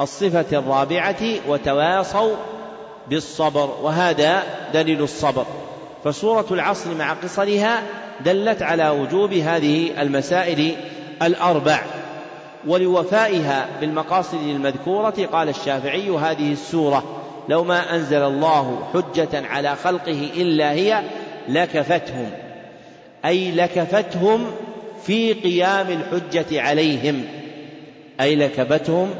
الصفة 0.00 0.58
الرابعة 0.58 1.16
وتواصوا 1.48 2.36
بالصبر 3.08 3.70
وهذا 3.82 4.42
دليل 4.74 5.02
الصبر 5.02 5.44
فسورة 6.06 6.46
العصر 6.50 6.94
مع 6.94 7.12
قصرها 7.12 7.82
دلت 8.24 8.62
على 8.62 8.88
وجوب 8.88 9.32
هذه 9.32 10.02
المسائل 10.02 10.72
الأربع 11.22 11.80
ولوفائها 12.66 13.66
بالمقاصد 13.80 14.42
المذكورة 14.46 15.26
قال 15.32 15.48
الشافعي 15.48 16.10
هذه 16.10 16.52
السورة 16.52 17.22
لو 17.48 17.64
ما 17.64 17.94
أنزل 17.94 18.22
الله 18.22 18.88
حجة 18.92 19.28
على 19.48 19.76
خلقه 19.76 20.28
إلا 20.36 20.72
هي 20.72 21.02
لكفتهم 21.48 22.30
أي 23.24 23.50
لكفتهم 23.50 24.44
في 25.06 25.32
قيام 25.32 25.86
الحجة 25.90 26.62
عليهم 26.62 27.24
أي 28.20 28.36
لكفتهم 28.36 29.10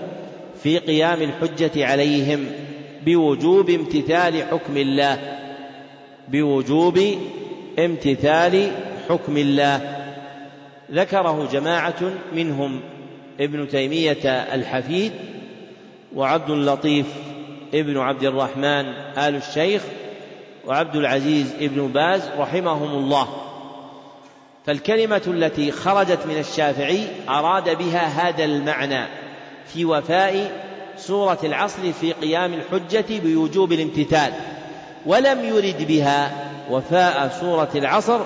في 0.63 0.79
قيام 0.79 1.23
الحجة 1.23 1.87
عليهم 1.87 2.45
بوجوب 3.05 3.71
امتثال 3.71 4.43
حكم 4.45 4.77
الله 4.77 5.36
بوجوب 6.29 7.01
امتثال 7.79 8.71
حكم 9.09 9.37
الله 9.37 10.07
ذكره 10.93 11.49
جماعة 11.53 12.13
منهم 12.35 12.81
ابن 13.41 13.69
تيمية 13.69 14.29
الحفيد 14.31 15.13
وعبد 16.15 16.51
اللطيف 16.51 17.07
ابن 17.75 17.99
عبد 17.99 18.25
الرحمن 18.25 18.85
آل 19.19 19.37
الشيخ 19.37 19.83
وعبد 20.67 20.97
العزيز 20.97 21.55
ابن 21.61 21.87
باز 21.89 22.23
رحمهم 22.39 22.91
الله 22.99 23.29
فالكلمة 24.67 25.23
التي 25.27 25.71
خرجت 25.71 26.27
من 26.27 26.39
الشافعي 26.39 27.05
أراد 27.29 27.79
بها 27.79 28.01
هذا 28.29 28.45
المعنى 28.45 29.07
في 29.67 29.85
وفاء 29.85 30.53
سورة 30.97 31.39
العصر 31.45 31.93
في 31.93 32.13
قيام 32.13 32.55
الحجة 32.55 33.05
بوجوب 33.11 33.73
الامتثال 33.73 34.33
ولم 35.07 35.45
يرد 35.45 35.87
بها 35.87 36.31
وفاء 36.71 37.37
سورة 37.41 37.69
العصر 37.75 38.21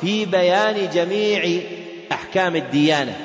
في 0.00 0.24
بيان 0.24 0.88
جميع 0.94 1.60
أحكام 2.12 2.56
الديانة 2.56 3.16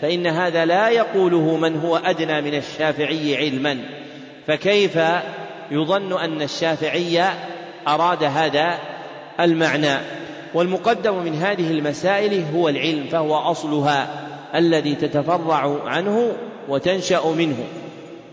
فإن 0.00 0.26
هذا 0.26 0.64
لا 0.64 0.88
يقوله 0.88 1.56
من 1.56 1.76
هو 1.80 1.96
أدنى 1.96 2.40
من 2.40 2.54
الشافعي 2.54 3.36
علما 3.36 3.78
فكيف 4.46 4.98
يظن 5.70 6.18
أن 6.20 6.42
الشافعي 6.42 7.24
أراد 7.88 8.24
هذا 8.24 8.74
المعنى 9.40 9.94
والمقدم 10.54 11.22
من 11.22 11.34
هذه 11.34 11.70
المسائل 11.70 12.44
هو 12.54 12.68
العلم 12.68 13.04
فهو 13.12 13.34
أصلها 13.34 14.08
الذي 14.54 14.94
تتفرع 14.94 15.88
عنه 15.88 16.32
وتنشأ 16.68 17.20
منه 17.38 17.64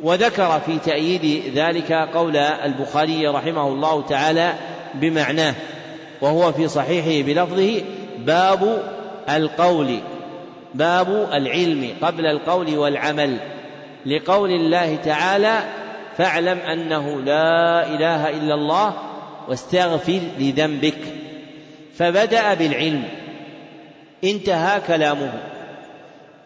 وذكر 0.03 0.60
في 0.60 0.79
تأييد 0.79 1.53
ذلك 1.55 1.91
قول 1.93 2.38
البخاري 2.38 3.27
رحمه 3.27 3.67
الله 3.67 4.01
تعالى 4.01 4.53
بمعناه 4.93 5.53
وهو 6.21 6.51
في 6.51 6.67
صحيحه 6.67 7.27
بلفظه 7.27 7.81
باب 8.17 8.83
القول 9.29 9.99
باب 10.75 11.27
العلم 11.33 11.89
قبل 12.01 12.25
القول 12.25 12.77
والعمل 12.77 13.38
لقول 14.05 14.49
الله 14.49 14.95
تعالى 14.95 15.57
فاعلم 16.17 16.60
انه 16.60 17.21
لا 17.21 17.86
اله 17.88 18.29
الا 18.29 18.53
الله 18.53 18.93
واستغفر 19.47 20.19
لذنبك 20.39 20.97
فبدا 21.95 22.53
بالعلم 22.53 23.03
انتهى 24.23 24.81
كلامه 24.88 25.31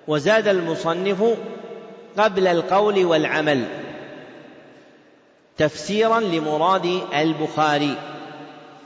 وزاد 0.07 0.47
المصنف 0.47 1.23
قبل 2.17 2.47
القول 2.47 3.05
والعمل 3.05 3.65
تفسيرا 5.57 6.19
لمراد 6.19 7.01
البخاري 7.13 7.95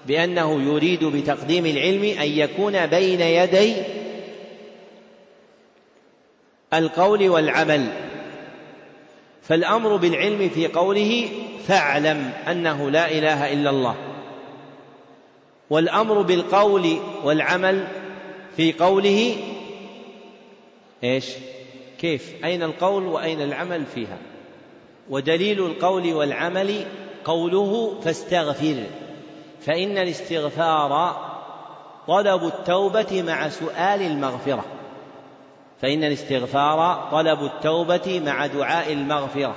بأنه 0.08 0.62
يريد 0.62 1.04
بتقديم 1.04 1.66
العلم 1.66 2.04
أن 2.04 2.30
يكون 2.30 2.86
بين 2.86 3.22
يدي 3.22 3.76
القول 6.74 7.30
والعمل 7.30 7.88
فالأمر 9.42 9.96
بالعلم 9.96 10.50
في 10.50 10.68
قوله 10.68 11.30
فاعلم 11.68 12.32
أنه 12.52 12.90
لا 12.90 13.12
إله 13.12 13.54
إلا 13.54 13.70
الله 13.70 13.96
والأمر 15.70 16.22
بالقول 16.22 16.98
والعمل 17.24 17.88
في 18.58 18.74
قوله 18.74 19.36
ايش؟ 21.04 21.26
كيف 22.00 22.34
أين 22.44 22.64
القول 22.64 23.04
وأين 23.06 23.42
العمل 23.42 23.86
فيها 23.86 24.18
ودليل 25.10 25.60
القول 25.66 26.14
والعمل 26.14 26.86
قوله 27.26 28.00
فاستغفر 28.02 28.76
فإن 29.62 29.98
الاستغفار 29.98 31.16
طلب 32.08 32.44
التوبة 32.44 33.24
مع 33.28 33.50
سؤال 33.50 34.02
المغفرة 34.02 34.66
فإن 35.82 36.04
الاستغفار 36.04 37.10
طلب 37.12 37.40
التوبة 37.44 38.22
مع 38.26 38.46
دعاء 38.46 38.94
المغفرة 38.94 39.56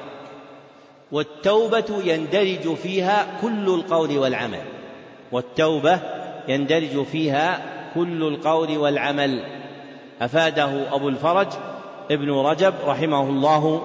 والتوبة 1.12 2.03
يندرج 2.05 2.74
فيها 2.74 3.40
كل 3.42 3.66
القول 3.68 4.18
والعمل 4.18 4.62
والتوبة 5.33 6.01
يندرج 6.48 7.03
فيها 7.05 7.61
كل 7.94 8.22
القول 8.35 8.79
والعمل 8.79 9.44
أفاده 10.20 10.94
أبو 10.94 11.09
الفرج 11.09 11.46
ابن 12.11 12.31
رجب 12.31 12.75
رحمه 12.87 13.21
الله 13.23 13.83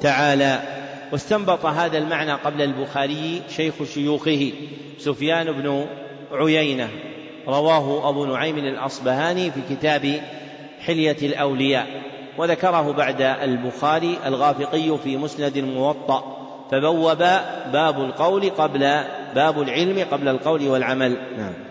تعالى 0.00 0.60
واستنبط 1.12 1.66
هذا 1.66 1.98
المعنى 1.98 2.32
قبل 2.32 2.62
البخاري 2.62 3.42
شيخ 3.48 3.74
شيوخه 3.84 4.52
سفيان 4.98 5.52
بن 5.52 5.86
عيينه 6.32 6.88
رواه 7.48 8.08
ابو 8.08 8.24
نعيم 8.24 8.58
الاصبهاني 8.58 9.50
في 9.50 9.60
كتاب 9.76 10.20
حليه 10.80 11.16
الاولياء 11.22 11.86
وذكره 12.38 12.92
بعد 12.92 13.20
البخاري 13.22 14.18
الغافقي 14.26 14.98
في 15.04 15.16
مسند 15.16 15.56
الموطأ 15.56 16.36
فبوب 16.72 17.16
باب 17.72 18.00
القول 18.00 18.50
قبل 18.50 18.80
باب 19.34 19.62
العلم 19.62 20.06
قبل 20.10 20.28
القول 20.28 20.68
والعمل 20.68 21.16
نعم 21.38 21.69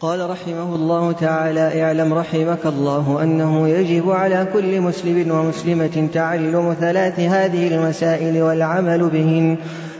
قال 0.00 0.30
رحمه 0.30 0.74
الله 0.74 1.12
تعالى 1.12 1.82
اعلم 1.82 2.14
رحمك 2.14 2.66
الله 2.66 3.18
أنه 3.22 3.68
يجب 3.68 4.10
على 4.10 4.46
كل 4.52 4.80
مسلم 4.80 5.30
ومسلمة 5.30 6.08
تعلم 6.14 6.76
ثلاث 6.80 7.20
هذه 7.20 7.68
المسائل 7.68 8.42
والعمل 8.42 9.06
بهن 9.08 9.56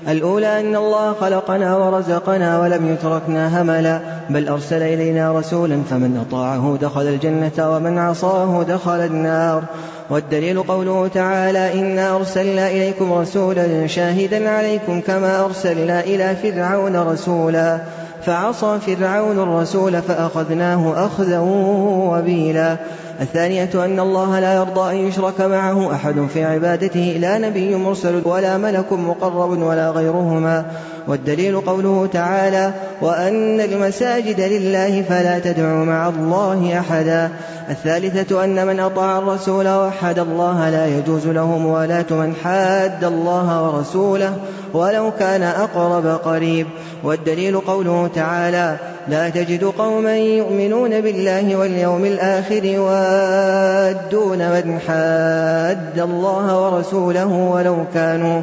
الأولى 0.09 0.61
أن 0.61 0.77
الله 0.77 1.13
خلقنا 1.13 1.77
ورزقنا 1.77 2.61
ولم 2.61 2.93
يتركنا 2.93 3.63
هملا 3.63 4.01
بل 4.31 4.49
أرسل 4.49 4.83
إلينا 4.83 5.33
رسولا 5.33 5.79
فمن 5.91 6.25
أطاعه 6.29 6.79
دخل 6.83 7.07
الجنة 7.07 7.53
ومن 7.77 7.99
عصاه 7.99 8.63
دخل 8.63 9.01
النار 9.07 9.63
والدليل 10.11 10.63
قوله 10.63 11.09
تعالى 11.09 11.75
إنا 11.81 12.17
أرسلنا 12.17 12.71
إليكم 12.71 13.13
رسولا 13.13 13.87
شاهدا 13.87 14.51
عليكم 14.51 15.01
كما 15.01 15.45
أرسلنا 15.45 16.01
إلى 16.01 16.37
فرعون 16.37 16.97
رسولا 16.97 17.81
فعصى 18.29 18.79
فرعون 18.81 19.39
الرسول 19.43 20.03
فأخذناه 20.03 21.07
أخذا 21.07 21.39
وبيلا 21.87 22.77
الثانية 23.21 23.71
أن 23.75 24.01
الله 24.01 24.41
لا 24.41 24.55
يرضى 24.55 24.91
أن 24.93 24.97
يشرك 24.97 25.41
معه 25.41 25.93
أحد 25.93 26.27
في 26.35 26.45
عبادته 26.45 27.19
لا 27.21 27.39
نبي 27.39 27.77
مرسل 27.77 28.23
ولا 28.25 28.57
ملك 28.59 28.93
مقرب 28.93 29.63
ولا 29.63 29.91
غيرهما 29.91 30.65
والدليل 31.09 31.61
قوله 31.61 32.09
تعالى 32.13 32.73
وأن 33.03 33.61
المساجد 33.61 34.41
لله 34.41 35.03
فلا 35.09 35.39
تدعوا 35.39 35.85
مع 35.85 36.09
الله 36.09 36.79
أحدا 36.81 37.31
الثالثة 37.71 38.45
أن 38.45 38.67
من 38.67 38.81
أطاع 38.81 39.19
الرسول 39.19 39.69
وحد 39.69 40.19
الله 40.19 40.71
لا 40.71 40.87
يجوز 40.87 41.27
له 41.27 41.59
موالاة 41.59 42.07
من 42.11 42.35
حاد 42.45 43.05
الله 43.05 43.63
ورسوله 43.65 44.37
ولو 44.75 45.11
كان 45.19 45.43
أقرب 45.43 46.07
قريب 46.07 46.67
والدليل 47.05 47.59
قوله 47.61 48.11
تعالى 48.15 48.77
لا 49.09 49.29
تجد 49.29 49.65
قوما 49.65 50.17
يؤمنون 50.19 51.01
بالله 51.01 51.57
واليوم 51.57 52.05
الآخر 52.05 52.65
يوادون 52.65 54.39
من 54.39 54.79
حاد 54.89 55.99
الله 55.99 56.61
ورسوله 56.77 57.27
ولو 57.35 57.77
كانوا 57.95 58.43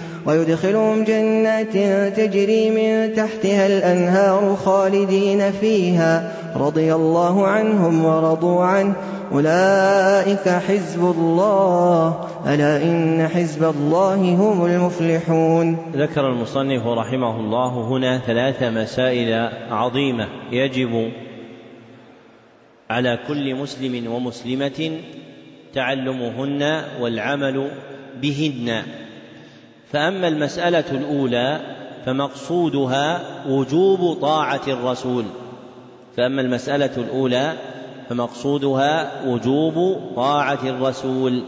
ويدخلهم 0.25 1.03
جنات 1.03 1.71
تجري 2.17 2.69
من 2.69 3.13
تحتها 3.15 3.67
الأنهار 3.67 4.55
خالدين 4.55 5.51
فيها 5.51 6.33
رضي 6.55 6.93
الله 6.95 7.47
عنهم 7.47 8.05
ورضوا 8.05 8.63
عنه 8.63 8.93
أولئك 9.31 10.49
حزب 10.49 11.01
الله 11.01 12.27
ألا 12.47 12.83
إن 12.83 13.27
حزب 13.27 13.63
الله 13.63 14.15
هم 14.15 14.65
المفلحون 14.65 15.77
ذكر 15.95 16.27
المصنف 16.29 16.87
رحمه 16.87 17.39
الله 17.39 17.87
هنا 17.89 18.17
ثلاث 18.27 18.63
مسائل 18.63 19.49
عظيمة 19.71 20.27
يجب 20.51 21.11
على 22.89 23.19
كل 23.27 23.55
مسلم 23.55 24.11
ومسلمة 24.11 24.91
تعلمهن 25.73 26.83
والعمل 27.01 27.71
بهن 28.21 28.83
فأما 29.91 30.27
المسألة 30.27 30.83
الأولى 30.91 31.59
فمقصودها 32.05 33.19
وجوب 33.47 34.17
طاعة 34.21 34.61
الرسول 34.67 35.25
فأما 36.17 36.41
المسألة 36.41 36.91
الأولى 36.97 37.53
فمقصودها 38.09 39.11
وجوب 39.25 40.01
طاعة 40.15 40.59
الرسول 40.63 41.43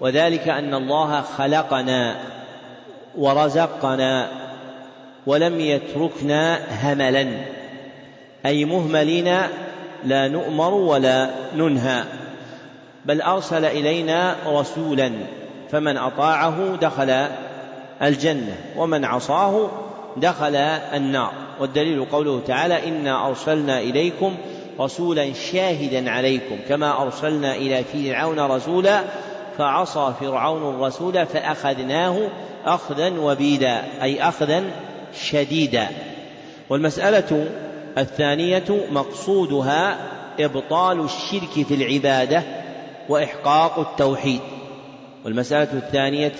وذلك 0.00 0.48
أن 0.48 0.74
الله 0.74 1.20
خلقنا 1.20 2.14
ورزقنا 3.18 4.28
ولم 5.26 5.60
يتركنا 5.60 6.58
هملا 6.82 7.26
أي 8.46 8.64
مهملين 8.64 9.36
لا 10.04 10.28
نؤمر 10.28 10.74
ولا 10.74 11.30
ننهى 11.56 12.04
بل 13.06 13.20
أرسل 13.20 13.64
إلينا 13.64 14.36
رسولا 14.46 15.10
فمن 15.70 15.96
أطاعه 15.96 16.76
دخل 16.80 17.26
الجنة 18.02 18.56
ومن 18.76 19.04
عصاه 19.04 19.70
دخل 20.16 20.54
النار 20.56 21.32
والدليل 21.60 22.04
قوله 22.04 22.40
تعالى 22.46 22.88
إنا 22.88 23.26
أرسلنا 23.28 23.80
إليكم 23.80 24.34
رسولا 24.80 25.32
شاهدا 25.32 26.10
عليكم 26.10 26.56
كما 26.68 27.02
أرسلنا 27.02 27.54
إلى 27.54 27.84
فرعون 27.84 28.40
رسولا 28.40 29.00
فعصى 29.58 30.12
فرعون 30.20 30.74
الرسول 30.74 31.26
فأخذناه 31.26 32.18
أخذا 32.66 33.18
وبيدا 33.20 33.82
أي 34.02 34.22
أخذا 34.22 34.64
شديدا 35.22 35.86
والمسألة 36.68 37.46
الثانية 37.98 38.64
مقصودها 38.90 39.96
إبطال 40.40 41.04
الشرك 41.04 41.66
في 41.68 41.74
العبادة 41.74 42.42
وإحقاق 43.08 43.78
التوحيد 43.78 44.40
والمسألة 45.24 45.72
الثانية 45.72 46.32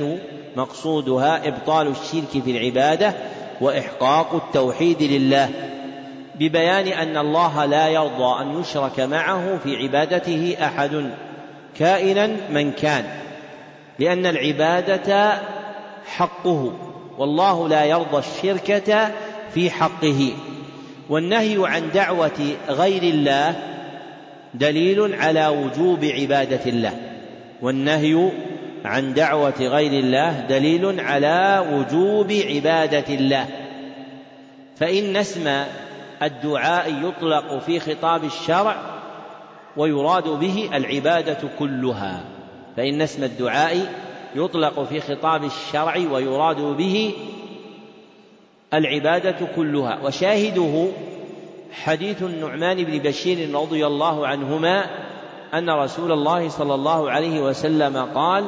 مقصودها 0.56 1.48
إبطال 1.48 1.86
الشرك 1.86 2.42
في 2.44 2.50
العبادة 2.50 3.12
وإحقاق 3.60 4.34
التوحيد 4.34 5.02
لله 5.02 5.48
ببيان 6.34 6.86
أن 6.86 7.16
الله 7.16 7.64
لا 7.64 7.88
يرضى 7.88 8.42
أن 8.42 8.60
يشرك 8.60 9.00
معه 9.00 9.58
في 9.62 9.76
عبادته 9.76 10.56
أحد 10.62 11.10
كائنا 11.78 12.36
من 12.50 12.72
كان 12.72 13.04
لأن 13.98 14.26
العبادة 14.26 15.38
حقه 16.06 16.72
والله 17.18 17.68
لا 17.68 17.84
يرضى 17.84 18.18
الشركة 18.18 19.10
في 19.54 19.70
حقه 19.70 20.32
والنهي 21.10 21.56
عن 21.60 21.90
دعوة 21.94 22.54
غير 22.68 23.02
الله 23.02 23.54
دليل 24.54 25.14
على 25.14 25.48
وجوب 25.48 26.04
عبادة 26.04 26.60
الله 26.70 26.92
والنهي 27.62 28.28
عن 28.84 29.14
دعوة 29.14 29.58
غير 29.60 29.92
الله 30.04 30.40
دليل 30.40 31.00
على 31.00 31.64
وجوب 31.72 32.32
عبادة 32.32 33.14
الله 33.14 33.46
فإن 34.76 35.16
اسم 35.16 35.62
الدعاء 36.22 36.92
يطلق 37.04 37.58
في 37.58 37.80
خطاب 37.80 38.24
الشرع 38.24 38.76
ويراد 39.76 40.28
به 40.28 40.70
العبادة 40.74 41.38
كلها 41.58 42.20
فإن 42.76 43.02
اسم 43.02 43.24
الدعاء 43.24 43.78
يطلق 44.34 44.82
في 44.84 45.00
خطاب 45.00 45.44
الشرع 45.44 45.96
ويراد 46.12 46.60
به 46.60 47.12
العبادة 48.74 49.36
كلها 49.56 49.98
وشاهده 50.04 50.86
حديث 51.82 52.22
النعمان 52.22 52.84
بن 52.84 52.98
بشير 52.98 53.54
رضي 53.54 53.86
الله 53.86 54.26
عنهما 54.26 54.84
أن 55.54 55.70
رسول 55.70 56.12
الله 56.12 56.48
صلى 56.48 56.74
الله 56.74 57.10
عليه 57.10 57.40
وسلم 57.40 57.96
قال: 58.14 58.44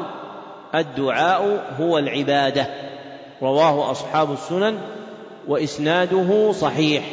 الدعاء 0.75 1.65
هو 1.81 1.99
العباده 1.99 2.67
رواه 3.43 3.91
اصحاب 3.91 4.33
السنن 4.33 4.79
واسناده 5.49 6.53
صحيح 6.53 7.05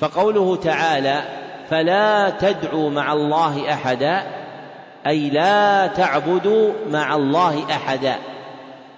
فقوله 0.00 0.56
تعالى 0.56 1.22
فلا 1.70 2.30
تدعوا 2.30 2.90
مع 2.90 3.12
الله 3.12 3.72
احدا 3.72 4.22
اي 5.06 5.30
لا 5.30 5.86
تعبدوا 5.86 6.72
مع 6.92 7.16
الله 7.16 7.64
احدا 7.70 8.14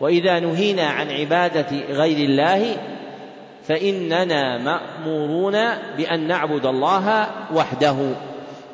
واذا 0.01 0.41
نهينا 0.41 0.87
عن 0.87 1.11
عباده 1.11 1.69
غير 1.91 2.17
الله 2.17 2.77
فاننا 3.69 4.59
مامورون 4.59 5.55
بان 5.97 6.27
نعبد 6.29 6.67
الله 6.67 7.27
وحده 7.55 7.95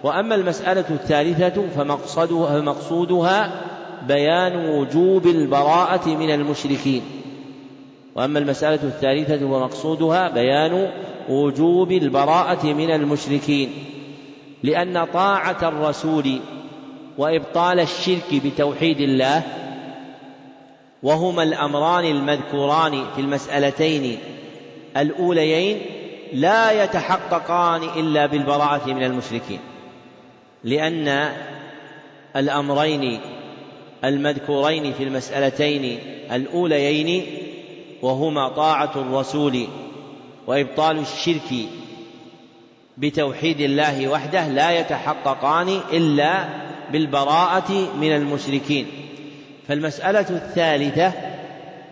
واما 0.02 0.34
المساله 0.34 0.84
الثالثه 0.90 1.64
فمقصدها, 1.76 2.48
فمقصودها 2.60 3.62
بيان 4.06 4.68
وجوب 4.68 5.26
البراءة 5.26 6.08
من 6.08 6.30
المشركين 6.30 7.02
وأما 8.14 8.38
المسألة 8.38 8.74
الثالثة 8.82 9.46
ومقصودها 9.46 10.28
بيان 10.28 10.88
وجوب 11.28 11.92
البراءة 11.92 12.66
من 12.66 12.90
المشركين 12.90 13.70
لأن 14.62 15.04
طاعة 15.04 15.68
الرسول 15.68 16.40
وإبطال 17.18 17.80
الشرك 17.80 18.34
بتوحيد 18.44 19.00
الله 19.00 19.42
وهما 21.02 21.42
الأمران 21.42 22.04
المذكوران 22.04 23.04
في 23.14 23.20
المسألتين 23.20 24.18
الأوليين 24.96 25.80
لا 26.32 26.84
يتحققان 26.84 27.82
إلا 27.96 28.26
بالبراءة 28.26 28.86
من 28.88 29.04
المشركين 29.04 29.58
لأن 30.64 31.28
الأمرين 32.36 33.20
المذكورين 34.04 34.92
في 34.92 35.04
المسألتين 35.04 35.98
الأوليين 36.32 37.22
وهما 38.02 38.48
طاعة 38.48 38.92
الرسول 38.96 39.66
وإبطال 40.46 40.98
الشرك 40.98 41.54
بتوحيد 42.98 43.60
الله 43.60 44.08
وحده 44.08 44.48
لا 44.48 44.80
يتحققان 44.80 45.80
إلا 45.92 46.44
بالبراءة 46.92 47.92
من 48.00 48.12
المشركين 48.12 48.86
فالمسألة 49.68 50.26
الثالثة 50.30 51.12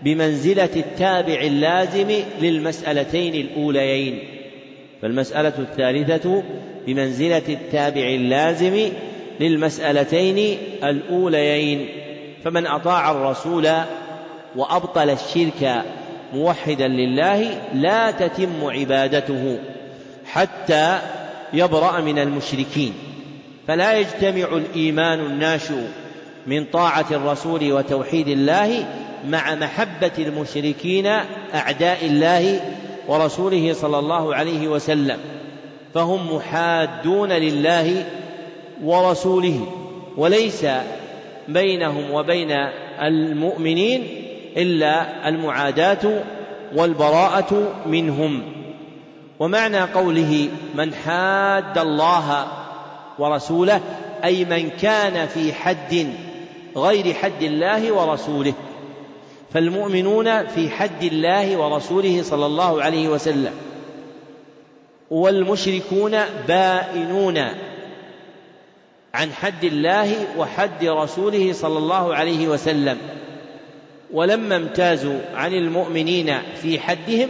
بمنزلة 0.03 0.71
التابع 0.77 1.41
اللازم 1.41 2.13
للمسألتين 2.41 3.35
الأوليين 3.35 4.19
فالمسألة 5.03 5.53
الثالثة 5.59 6.43
بمنزلة 6.87 7.43
التابع 7.49 8.01
اللازم 8.09 8.91
للمسألتين 9.41 10.59
الأوليين 10.85 11.89
فمن 12.45 12.67
أطاع 12.67 13.11
الرسول 13.11 13.71
وأبطل 14.57 15.11
الشرك 15.11 15.83
موحدا 16.35 16.89
لله 16.89 17.61
لا 17.75 18.11
تتم 18.11 18.49
عبادته 18.65 19.59
حتى 20.27 20.99
يبرأ 21.53 22.01
من 22.01 22.19
المشركين 22.19 22.93
فلا 23.69 23.99
يجتمع 23.99 24.57
الإيمان 24.57 25.19
الناشئ 25.21 25.83
من 26.47 26.65
طاعة 26.65 27.07
الرسول 27.11 27.73
وتوحيد 27.73 28.29
الله 28.29 28.85
مع 29.29 29.55
محبة 29.55 30.11
المشركين 30.19 31.07
أعداء 31.55 32.07
الله 32.07 32.61
ورسوله 33.09 33.73
صلى 33.73 33.99
الله 33.99 34.35
عليه 34.35 34.69
وسلم 34.69 35.19
فهم 35.95 36.35
محادون 36.35 37.33
لله 37.33 38.05
ورسوله 38.85 39.61
وليس 40.17 40.67
بينهم 41.49 42.11
وبين 42.11 42.51
المؤمنين 43.03 44.07
الا 44.57 45.29
المعاداه 45.29 46.21
والبراءه 46.75 47.75
منهم 47.87 48.43
ومعنى 49.39 49.81
قوله 49.81 50.49
من 50.75 50.95
حاد 50.95 51.79
الله 51.79 52.47
ورسوله 53.19 53.81
اي 54.25 54.45
من 54.45 54.71
كان 54.83 55.27
في 55.27 55.53
حد 55.53 56.09
غير 56.77 57.15
حد 57.15 57.43
الله 57.43 57.93
ورسوله 57.93 58.53
فالمؤمنون 59.55 60.47
في 60.47 60.71
حد 60.71 61.03
الله 61.05 61.57
ورسوله 61.57 62.23
صلى 62.23 62.47
الله 62.47 62.83
عليه 62.83 63.09
وسلم 63.09 63.53
والمشركون 65.11 66.19
بائنون 66.49 67.39
عن 69.17 69.33
حد 69.33 69.65
الله 69.65 70.39
وحد 70.39 70.85
رسوله 70.85 71.53
صلى 71.53 71.79
الله 71.79 72.15
عليه 72.15 72.49
وسلم 72.49 72.99
ولما 74.13 74.57
امتازوا 74.57 75.19
عن 75.35 75.53
المؤمنين 75.55 76.35
في 76.63 76.81
حدهم 76.81 77.29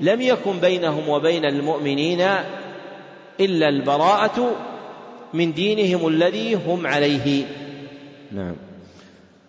لم 0.00 0.20
يكن 0.20 0.58
بينهم 0.60 1.08
وبين 1.08 1.44
المؤمنين 1.44 2.20
الا 3.40 3.68
البراءه 3.68 4.50
من 5.34 5.52
دينهم 5.52 6.08
الذي 6.08 6.54
هم 6.54 6.86
عليه 6.86 7.44
نعم 8.32 8.56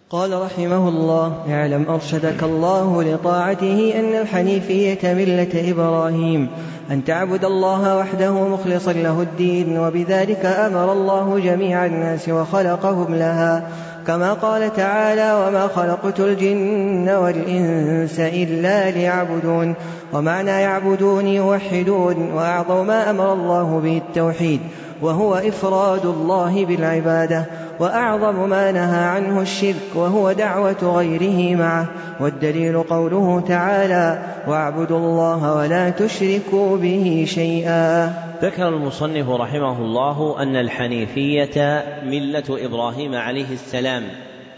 قال 0.09 0.33
رحمه 0.41 0.89
الله 0.89 1.33
اعلم 1.49 1.85
أرشدك 1.89 2.43
الله 2.43 3.03
لطاعته 3.03 3.93
أن 3.99 4.15
الحنيفية 4.21 4.97
ملة 5.13 5.71
إبراهيم 5.71 6.47
أن 6.91 7.03
تعبد 7.03 7.45
الله 7.45 7.97
وحده 7.97 8.31
مخلصا 8.31 8.93
له 8.93 9.21
الدين 9.21 9.79
وبذلك 9.79 10.45
أمر 10.45 10.91
الله 10.93 11.39
جميع 11.39 11.85
الناس 11.85 12.29
وخلقهم 12.29 13.15
لها 13.15 13.67
كما 14.07 14.33
قال 14.33 14.73
تعالى 14.73 15.33
وما 15.47 15.67
خلقت 15.67 16.19
الجن 16.19 17.09
والإنس 17.09 18.19
إلا 18.19 18.91
ليعبدون 18.91 19.73
ومعنى 20.13 20.51
يعبدون 20.51 21.27
يوحدون 21.27 22.31
وأعظم 22.35 22.87
ما 22.87 23.09
أمر 23.09 23.33
الله 23.33 23.79
به 23.83 23.97
التوحيد 23.97 24.59
وهو 25.01 25.36
إفراد 25.36 26.05
الله 26.05 26.65
بالعبادة 26.65 27.45
وأعظم 27.79 28.49
ما 28.49 28.71
نهى 28.71 29.03
عنه 29.05 29.41
الشرك 29.41 29.95
وهو 29.95 30.31
دعوة 30.31 30.95
غيره 30.97 31.58
معه 31.58 31.88
والدليل 32.19 32.84
قوله 32.84 33.39
تعالى 33.47 34.23
واعبدوا 34.47 34.97
الله 34.97 35.55
ولا 35.55 35.89
تشركوا 35.89 36.77
به 36.77 37.25
شيئا 37.27 38.05
ذكر 38.41 38.67
المصنف 38.67 39.29
رحمه 39.29 39.77
الله 39.81 40.41
أن 40.43 40.55
الحنيفية 40.55 41.84
ملة 42.03 42.43
إبراهيم 42.65 43.15
عليه 43.15 43.51
السلام 43.53 44.03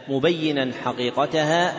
مبينا 0.09 0.71
حقيقتها 0.85 1.73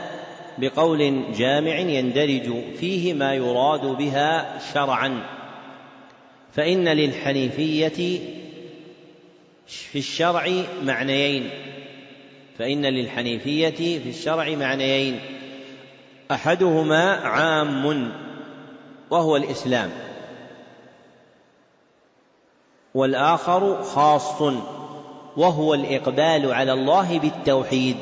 بقول 0.58 1.22
جامع 1.36 1.78
يندرج 1.78 2.50
فيه 2.80 3.14
ما 3.14 3.34
يراد 3.34 3.86
بها 3.86 4.44
شرعا 4.74 5.14
فإن 6.54 6.88
للحنيفية 6.88 8.18
في 9.68 9.98
الشرع 9.98 10.62
معنيين 10.82 11.50
فإن 12.58 12.86
للحنيفية 12.86 13.70
في 13.98 14.08
الشرع 14.08 14.48
معنيين 14.50 15.20
أحدهما 16.30 17.12
عام 17.14 18.12
وهو 19.10 19.36
الإسلام 19.36 19.90
والآخر 22.94 23.82
خاص 23.82 24.40
وهو 25.36 25.74
الإقبال 25.74 26.52
على 26.52 26.72
الله 26.72 27.18
بالتوحيد 27.18 27.96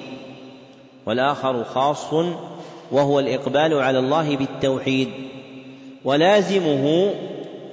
والآخر 1.07 1.65
خاص 1.65 2.13
وهو 2.93 3.21
الإقبال 3.21 3.75
على 3.75 3.99
الله 3.99 4.37
بالتوحيد 4.37 5.09
ولازمه 6.05 7.15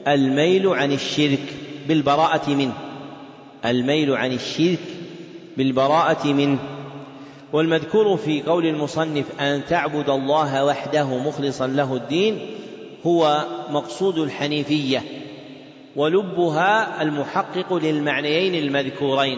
الميل 0.07 0.67
عن 0.67 0.91
الشرك 0.91 1.53
بالبراءة 1.87 2.49
منه 2.49 2.73
الميل 3.65 4.11
عن 4.11 4.31
الشرك 4.31 4.79
بالبراءة 5.57 6.27
منه 6.27 6.59
والمذكور 7.53 8.17
في 8.17 8.41
قول 8.41 8.65
المصنف 8.65 9.25
أن 9.41 9.61
تعبد 9.69 10.09
الله 10.09 10.65
وحده 10.65 11.17
مخلصا 11.17 11.67
له 11.67 11.95
الدين 11.95 12.39
هو 13.05 13.45
مقصود 13.69 14.17
الحنيفية 14.17 15.01
ولبها 15.95 17.01
المحقق 17.01 17.73
للمعنيين 17.73 18.55
المذكورين 18.55 19.37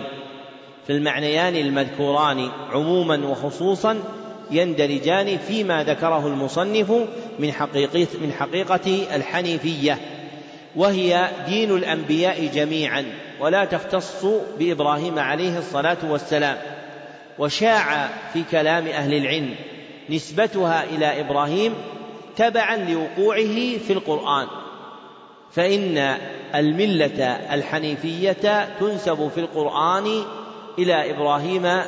فالمعنيان 0.87 1.55
المذكوران 1.55 2.49
عموما 2.71 3.25
وخصوصا 3.27 4.03
يندرجان 4.51 5.37
فيما 5.37 5.83
ذكره 5.83 6.27
المصنف 6.27 6.91
من 7.39 7.51
حقيقة 7.51 8.07
من 8.21 8.31
حقيقة 8.31 9.15
الحنيفية 9.15 10.14
وهي 10.75 11.27
دين 11.47 11.75
الأنبياء 11.77 12.47
جميعا 12.53 13.05
ولا 13.39 13.65
تختص 13.65 14.25
بإبراهيم 14.59 15.19
عليه 15.19 15.57
الصلاة 15.57 15.97
والسلام 16.09 16.57
وشاع 17.39 18.09
في 18.33 18.43
كلام 18.51 18.87
أهل 18.87 19.13
العلم 19.13 19.55
نسبتها 20.09 20.83
إلى 20.83 21.19
إبراهيم 21.19 21.73
تبعا 22.35 22.77
لوقوعه 22.77 23.77
في 23.87 23.93
القرآن 23.93 24.47
فإن 25.51 26.17
الملة 26.55 27.25
الحنيفية 27.53 28.67
تنسب 28.79 29.31
في 29.35 29.39
القرآن 29.39 30.23
إلى 30.79 31.11
إبراهيم 31.11 31.79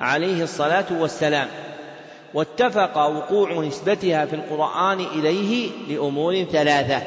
عليه 0.00 0.42
الصلاة 0.42 0.84
والسلام 0.90 1.46
واتفق 2.34 2.98
وقوع 2.98 3.52
نسبتها 3.64 4.26
في 4.26 4.36
القرآن 4.36 5.00
إليه 5.00 5.70
لأمور 5.88 6.42
ثلاثة 6.42 7.02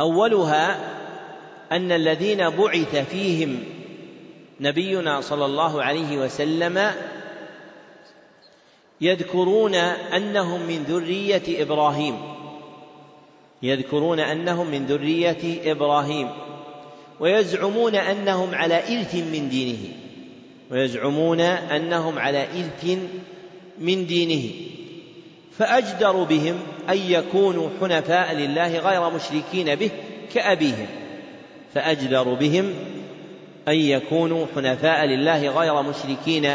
اولها 0.00 0.90
ان 1.72 1.92
الذين 1.92 2.50
بعث 2.50 2.96
فيهم 2.96 3.56
نبينا 4.60 5.20
صلى 5.20 5.44
الله 5.44 5.82
عليه 5.82 6.18
وسلم 6.18 6.90
يذكرون 9.00 9.74
انهم 9.74 10.60
من 10.60 10.84
ذريه 10.88 11.62
ابراهيم 11.62 12.16
يذكرون 13.62 14.20
انهم 14.20 14.66
من 14.70 14.86
ذريه 14.86 15.72
ابراهيم 15.72 16.28
ويزعمون 17.20 17.94
انهم 17.94 18.54
على 18.54 18.74
ارث 18.98 19.14
من 19.14 19.48
دينه 19.48 19.78
ويزعمون 20.70 21.40
انهم 21.40 22.18
على 22.18 22.44
ارث 22.44 22.98
من 23.78 24.06
دينه 24.06 24.50
فاجدر 25.58 26.12
بهم 26.22 26.54
أن 26.90 26.96
يكونوا 27.10 27.68
حنفاء 27.80 28.34
لله 28.34 28.78
غير 28.78 29.10
مشركين 29.10 29.74
به 29.74 29.90
كأبيهم 30.34 30.86
فأجدر 31.74 32.34
بهم 32.34 32.70
أن 33.68 33.74
يكونوا 33.74 34.46
حنفاء 34.54 35.06
لله 35.06 35.48
غير 35.48 35.82
مشركين 35.82 36.48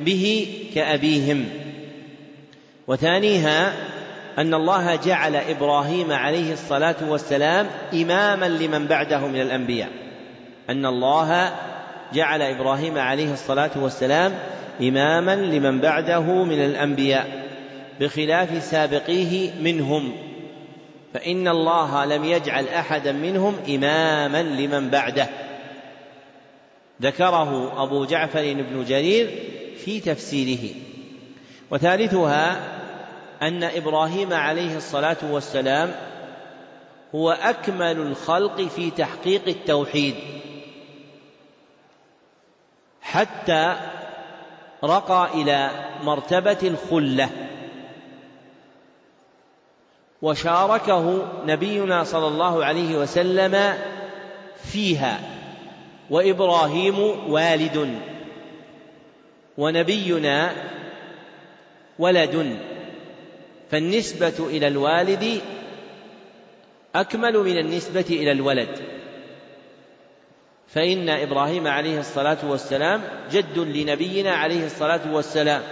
به 0.00 0.46
كأبيهم 0.74 1.44
وثانيها 2.86 3.72
أن 4.38 4.54
الله 4.54 4.96
جعل 4.96 5.36
إبراهيم 5.36 6.12
عليه 6.12 6.52
الصلاة 6.52 6.96
والسلام 7.08 7.66
إماما 7.92 8.46
لمن 8.48 8.86
بعده 8.86 9.26
من 9.26 9.40
الأنبياء 9.40 9.88
أن 10.70 10.86
الله 10.86 11.52
جعل 12.14 12.42
إبراهيم 12.42 12.98
عليه 12.98 13.32
الصلاة 13.32 13.70
والسلام 13.76 14.32
إماما 14.80 15.36
لمن 15.36 15.78
بعده 15.80 16.20
من 16.44 16.64
الأنبياء 16.64 17.39
بخلاف 18.00 18.62
سابقيه 18.62 19.52
منهم 19.62 20.12
فإن 21.14 21.48
الله 21.48 22.04
لم 22.04 22.24
يجعل 22.24 22.68
أحدا 22.68 23.12
منهم 23.12 23.56
إماما 23.68 24.42
لمن 24.42 24.90
بعده 24.90 25.28
ذكره 27.02 27.82
أبو 27.82 28.04
جعفر 28.04 28.52
بن 28.54 28.84
جرير 28.84 29.38
في 29.84 30.00
تفسيره 30.00 30.68
وثالثها 31.70 32.60
أن 33.42 33.62
إبراهيم 33.64 34.32
عليه 34.32 34.76
الصلاة 34.76 35.16
والسلام 35.30 35.94
هو 37.14 37.30
أكمل 37.30 37.96
الخلق 37.96 38.60
في 38.60 38.90
تحقيق 38.90 39.48
التوحيد 39.48 40.14
حتى 43.02 43.76
رقى 44.84 45.28
إلى 45.34 45.70
مرتبة 46.04 46.58
الخلة 46.62 47.28
وشاركه 50.22 51.26
نبينا 51.46 52.04
صلى 52.04 52.26
الله 52.26 52.64
عليه 52.64 52.96
وسلم 52.96 53.74
فيها 54.64 55.20
وابراهيم 56.10 56.98
والد 57.30 57.98
ونبينا 59.58 60.52
ولد 61.98 62.56
فالنسبه 63.70 64.46
الى 64.46 64.68
الوالد 64.68 65.40
اكمل 66.94 67.38
من 67.38 67.58
النسبه 67.58 68.04
الى 68.10 68.32
الولد 68.32 68.78
فان 70.68 71.08
ابراهيم 71.08 71.66
عليه 71.66 72.00
الصلاه 72.00 72.38
والسلام 72.50 73.02
جد 73.32 73.58
لنبينا 73.58 74.30
عليه 74.32 74.66
الصلاه 74.66 75.14
والسلام 75.14 75.62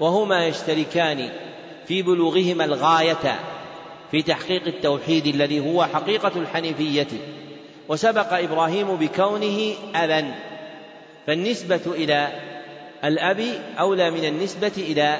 وهما 0.00 0.46
يشتركان 0.46 1.28
في 1.86 2.02
بلوغهما 2.02 2.64
الغايه 2.64 3.40
في 4.10 4.22
تحقيق 4.22 4.66
التوحيد 4.66 5.26
الذي 5.26 5.60
هو 5.60 5.84
حقيقة 5.86 6.32
الحنيفية 6.36 7.06
وسبق 7.88 8.32
إبراهيم 8.32 8.96
بكونه 8.96 9.72
أبا 9.94 10.34
فالنسبة 11.26 11.80
إلى 11.86 12.28
الأب 13.04 13.44
أولى 13.78 14.10
من 14.10 14.24
النسبة 14.24 14.72
إلى 14.76 15.16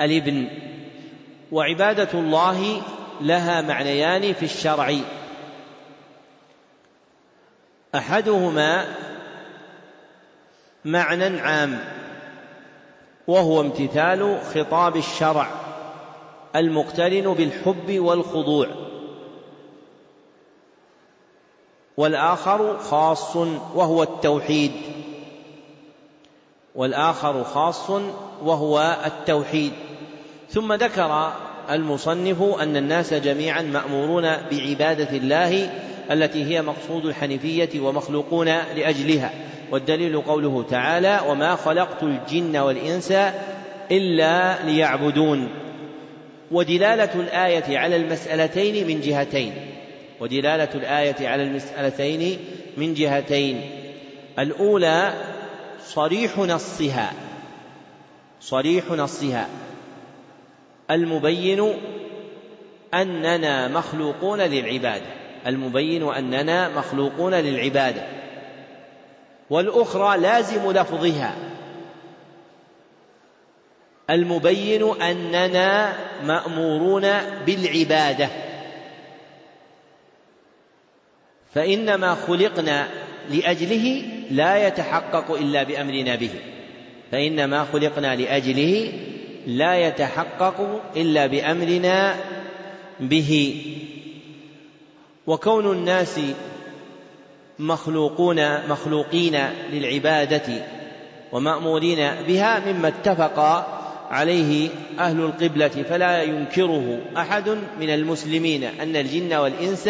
الابن 0.00 0.46
وعبادة 1.52 2.08
الله 2.18 2.82
لها 3.20 3.60
معنيان 3.60 4.32
في 4.32 4.42
الشرع 4.42 4.94
أحدهما 7.94 8.86
معنى 10.84 11.40
عام 11.40 11.78
وهو 13.26 13.60
امتثال 13.60 14.40
خطاب 14.54 14.96
الشرع 14.96 15.50
المقترن 16.56 17.34
بالحب 17.34 17.98
والخضوع 17.98 18.66
والآخر 21.96 22.78
خاص 22.78 23.36
وهو 23.74 24.02
التوحيد 24.02 24.72
والآخر 26.74 27.44
خاص 27.44 27.90
وهو 28.42 28.96
التوحيد 29.06 29.72
ثم 30.50 30.72
ذكر 30.72 31.32
المصنف 31.70 32.42
أن 32.42 32.76
الناس 32.76 33.14
جميعا 33.14 33.62
مأمورون 33.62 34.22
بعبادة 34.22 35.10
الله 35.16 35.70
التي 36.10 36.44
هي 36.44 36.62
مقصود 36.62 37.06
الحنيفية 37.06 37.80
ومخلوقون 37.80 38.46
لأجلها 38.46 39.32
والدليل 39.72 40.20
قوله 40.20 40.64
تعالى 40.70 41.20
وما 41.28 41.56
خلقت 41.56 42.02
الجن 42.02 42.56
والإنس 42.56 43.12
إلا 43.92 44.62
ليعبدون 44.64 45.48
ودلالة 46.52 47.14
الآية 47.14 47.78
على 47.78 47.96
المسألتين 47.96 48.86
من 48.86 49.00
جهتين 49.00 49.52
ودلالة 50.20 50.74
الآية 50.74 51.28
على 51.28 51.42
المسألتين 51.42 52.38
من 52.76 52.94
جهتين 52.94 53.60
الأولى 54.38 55.12
صريح 55.84 56.38
نصها 56.38 57.12
صريح 58.40 58.84
نصها 58.90 59.48
المبين 60.90 61.72
أننا 62.94 63.68
مخلوقون 63.68 64.40
للعبادة 64.40 65.06
المبين 65.46 66.02
أننا 66.02 66.68
مخلوقون 66.68 67.34
للعبادة 67.34 68.02
والأخرى 69.50 70.18
لازم 70.18 70.70
لفظها 70.70 71.47
المبين 74.10 75.02
أننا 75.02 75.92
مأمورون 76.24 77.02
بالعبادة 77.46 78.28
فإنما 81.54 82.14
خلقنا 82.14 82.88
لأجله 83.30 84.02
لا 84.30 84.66
يتحقق 84.66 85.30
إلا 85.30 85.62
بأمرنا 85.62 86.16
به 86.16 86.30
فإنما 87.12 87.64
خلقنا 87.72 88.16
لأجله 88.16 88.92
لا 89.46 89.74
يتحقق 89.86 90.80
إلا 90.96 91.26
بأمرنا 91.26 92.16
به 93.00 93.62
وكون 95.26 95.72
الناس 95.72 96.20
مخلوقون 97.58 98.68
مخلوقين 98.68 99.38
للعبادة 99.72 100.42
ومأمورين 101.32 102.10
بها 102.28 102.72
مما 102.72 102.88
اتفق 102.88 103.38
عليه 104.10 104.68
أهل 104.98 105.20
القبلة 105.20 105.68
فلا 105.68 106.22
ينكره 106.22 107.00
أحد 107.16 107.48
من 107.80 107.90
المسلمين 107.90 108.64
أن 108.64 108.96
الجن 108.96 109.34
والإنس 109.34 109.88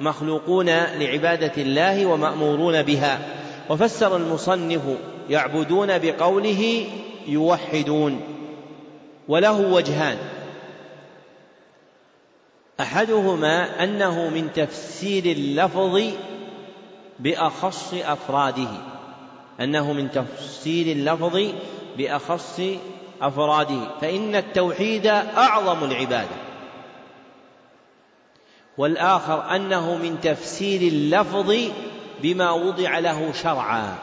مخلوقون 0.00 0.66
لعبادة 0.70 1.52
الله 1.56 2.06
ومأمورون 2.06 2.82
بها 2.82 3.20
وفسر 3.68 4.16
المصنف 4.16 4.82
يعبدون 5.30 5.98
بقوله 5.98 6.84
يوحدون 7.26 8.20
وله 9.28 9.60
وجهان 9.72 10.16
احدهما 12.80 13.84
انه 13.84 14.28
من 14.30 14.48
تفسير 14.54 15.24
اللفظ 15.26 16.00
باخص 17.20 17.94
افراده 17.94 18.68
انه 19.60 19.92
من 19.92 20.10
تفسير 20.10 20.86
اللفظ 20.96 21.40
باخص 21.98 22.60
أفراده 23.20 23.80
فإن 24.00 24.34
التوحيد 24.36 25.06
أعظم 25.36 25.84
العبادة 25.84 26.36
والآخر 28.78 29.56
أنه 29.56 29.94
من 29.96 30.20
تفسير 30.20 30.80
اللفظ 30.80 31.54
بما 32.22 32.52
وضع 32.52 32.98
له 32.98 33.32
شرعا 33.32 33.94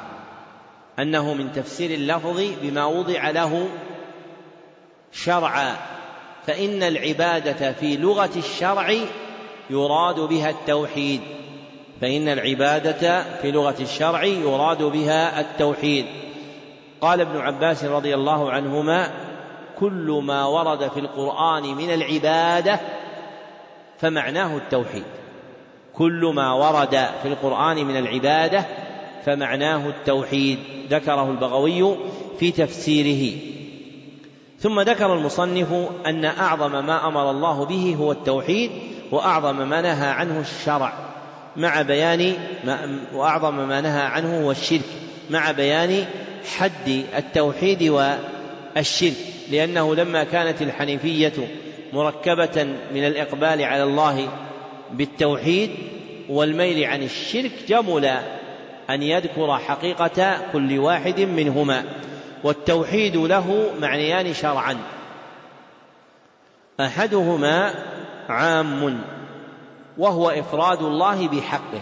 أنه 1.00 1.34
من 1.34 1.52
تفسير 1.52 1.90
اللفظ 1.90 2.42
بما 2.62 2.86
وضع 2.86 3.30
له 3.30 3.70
شرعا 5.12 5.76
فإن 6.48 6.84
العبادة 6.84 7.74
في 7.74 7.98
لغة 7.98 8.30
الشرع 8.36 8.96
يراد 9.70 10.20
بها 10.20 10.50
التوحيد 10.50 11.22
فإن 12.02 12.28
العبادة 12.28 13.24
في 13.42 13.52
لغة 13.52 13.76
الشرع 13.82 14.24
يراد 14.24 14.84
بها 14.84 15.40
التوحيد 15.42 16.06
قال 17.06 17.22
ابن 17.22 17.38
عباس 17.40 17.84
رضي 17.84 18.16
الله 18.16 18.52
عنهما 18.52 19.12
كل 19.80 20.22
ما 20.26 20.46
ورد 20.46 20.88
في 20.92 21.00
القرآن 21.00 21.64
من 21.76 21.94
العبادة 21.94 22.80
فمعناه 24.00 24.58
التوحيد 24.58 25.04
كل 25.94 26.32
ما 26.36 26.54
ورد 26.54 26.90
في 27.24 27.28
القرآن 27.28 27.86
من 27.86 27.98
العبادة 27.98 28.66
فمعناه 29.26 29.90
التوحيد 29.90 30.60
ذكره 30.90 31.32
البغوي 31.32 31.96
في 32.40 32.52
تفسيره 32.52 33.38
ثم 34.60 34.80
ذكر 34.82 35.14
المصنف 35.14 35.68
أن 36.06 36.26
أعظم 36.26 36.86
ما 36.86 37.08
أمر 37.08 37.30
الله 37.32 37.66
به 37.66 37.96
هو 38.00 38.12
التوحيد 38.12 38.72
وأعظم 39.12 39.70
ما 39.70 39.82
نهى 39.82 40.08
عنه 40.08 40.40
الشرع 40.40 40.94
مع 41.58 41.82
بيان 41.82 42.34
ما 42.64 43.00
وأعظم 43.14 43.56
ما 43.56 43.82
نهى 43.82 44.02
عنه 44.02 44.42
هو 44.46 44.52
الشرك 44.52 45.05
مع 45.30 45.52
بيان 45.52 46.06
حد 46.58 47.04
التوحيد 47.18 47.84
والشرك 47.84 49.14
لأنه 49.52 49.96
لما 49.96 50.24
كانت 50.24 50.62
الحنيفية 50.62 51.34
مركبة 51.94 52.64
من 52.94 53.06
الإقبال 53.06 53.62
على 53.64 53.84
الله 53.84 54.30
بالتوحيد 54.94 55.70
والميل 56.30 56.84
عن 56.84 57.04
الشرك 57.04 57.52
جمل 57.68 58.06
أن 58.90 59.04
يذكر 59.04 59.58
حقيقة 59.58 60.38
كل 60.54 60.80
واحد 60.80 61.20
منهما 61.20 61.84
والتوحيد 62.44 63.18
له 63.18 63.70
معنيان 63.82 64.34
شرعا 64.34 64.78
أحدهما 66.80 67.74
عام 68.30 69.02
وهو 69.98 70.30
إفراد 70.30 70.82
الله 70.82 71.28
بحقه 71.28 71.82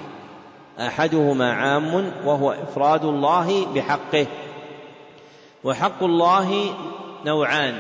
احدهما 0.79 1.53
عام 1.53 2.11
وهو 2.25 2.51
افراد 2.51 3.05
الله 3.05 3.65
بحقه 3.65 4.27
وحق 5.63 6.03
الله 6.03 6.75
نوعان 7.25 7.79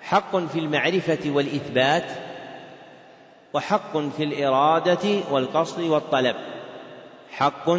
حق 0.00 0.36
في 0.36 0.58
المعرفه 0.58 1.18
والاثبات 1.30 2.06
وحق 3.54 3.98
في 3.98 4.24
الاراده 4.24 4.98
والقصد 5.30 5.80
والطلب 5.80 6.36
حق 7.30 7.70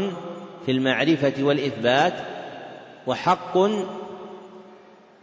في 0.65 0.71
المعرفه 0.71 1.33
والاثبات 1.43 2.13
وحق 3.07 3.57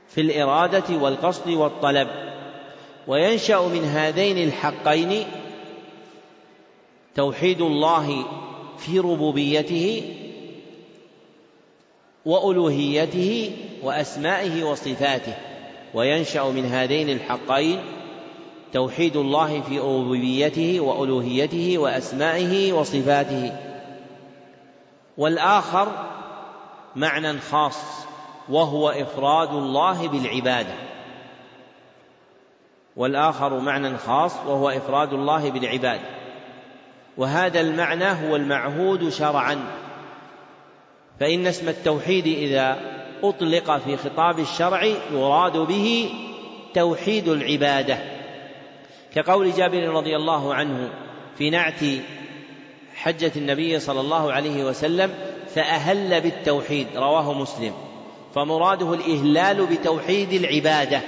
في 0.09 0.21
الاراده 0.21 0.97
والقصد 0.97 1.49
والطلب 1.49 2.09
وينشا 3.07 3.61
من 3.73 3.85
هذين 3.85 4.49
الحقين 4.49 5.25
توحيد 7.17 7.61
الله 7.61 8.25
في 8.81 8.99
ربوبيته 8.99 10.03
والوهيته 12.25 13.53
واسمائه 13.83 14.65
وصفاته 14.65 15.35
وينشا 15.95 16.41
من 16.43 16.65
هذين 16.67 17.11
الحقين 17.11 17.81
توحيد 18.73 19.17
الله 19.17 19.61
في 19.61 19.79
ربوبيته 19.79 20.81
والوهيته 20.81 21.79
واسمائه 21.79 22.73
وصفاته 22.73 23.53
والاخر 25.19 25.89
معنى 26.97 27.39
خاص 27.39 27.79
وهو 28.49 28.89
افراد 28.91 29.49
الله 29.51 30.09
بالعباده 30.09 30.75
والاخر 32.97 33.59
معنى 33.61 33.99
خاص 33.99 34.33
وهو 34.47 34.69
افراد 34.71 35.13
الله 35.13 35.51
بالعباده 35.51 36.20
وهذا 37.17 37.61
المعنى 37.61 38.05
هو 38.09 38.37
المعهود 38.37 39.09
شرعا 39.09 39.59
فإن 41.21 41.47
اسم 41.47 41.69
التوحيد 41.69 42.27
إذا 42.27 42.79
أطلق 43.23 43.79
في 43.79 43.97
خطاب 43.97 44.39
الشرع 44.39 44.85
يراد 45.13 45.57
به 45.57 46.11
توحيد 46.75 47.29
العبادة 47.29 47.99
كقول 49.15 49.53
جابر 49.53 49.89
رضي 49.89 50.17
الله 50.17 50.55
عنه 50.55 50.89
في 51.39 51.51
نعت 51.51 51.81
حجة 52.95 53.33
النبي 53.37 53.81
صلى 53.81 54.01
الله 54.01 54.33
عليه 54.33 54.65
وسلم 54.65 55.15
فأهل 55.55 56.21
بالتوحيد 56.21 56.87
رواه 56.97 57.33
مسلم 57.33 57.73
فمراده 58.35 58.95
الإهلال 58.95 59.67
بتوحيد 59.67 60.33
العبادة 60.33 61.01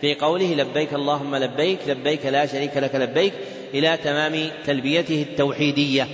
في 0.00 0.14
قوله 0.14 0.54
لبيك 0.54 0.94
اللهم 0.94 1.36
لبيك 1.36 1.78
لبيك 1.88 2.26
لا 2.26 2.46
شريك 2.46 2.76
لك 2.76 2.94
لبيك 2.94 3.34
إلى 3.74 3.96
تمام 3.96 4.50
تلبيته 4.66 5.22
التوحيدية 5.22 6.08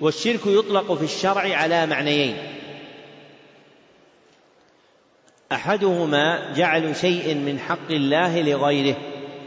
والشرك 0.00 0.40
يطلق 0.46 0.92
في 0.94 1.04
الشرع 1.04 1.56
على 1.56 1.86
معنيين 1.86 2.36
احدهما 5.52 6.52
جعل 6.52 6.96
شيء 6.96 7.34
من 7.34 7.58
حق 7.58 7.90
الله 7.90 8.42
لغيره 8.42 8.96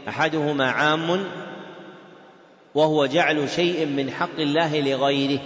احدهما 0.08 0.70
عام 0.70 1.24
وهو 2.74 3.06
جعل 3.06 3.48
شيء 3.50 3.86
من 3.86 4.10
حق 4.10 4.36
الله 4.38 4.80
لغيره 4.80 5.40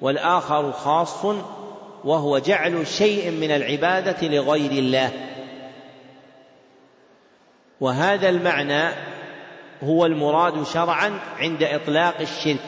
والاخر 0.00 0.72
خاص 0.72 1.24
وهو 2.04 2.38
جعل 2.38 2.86
شيء 2.86 3.30
من 3.30 3.50
العباده 3.50 4.28
لغير 4.28 4.70
الله 4.70 5.12
وهذا 7.80 8.28
المعنى 8.28 8.88
هو 9.84 10.06
المراد 10.06 10.62
شرعا 10.62 11.12
عند 11.38 11.62
إطلاق 11.62 12.14
الشرك 12.20 12.64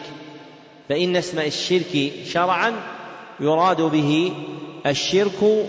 فإن 0.89 1.17
اسم 1.17 1.39
الشرك 1.39 2.13
شرعا 2.27 2.73
يراد 3.41 3.81
به 3.81 4.33
الشرك 4.87 5.67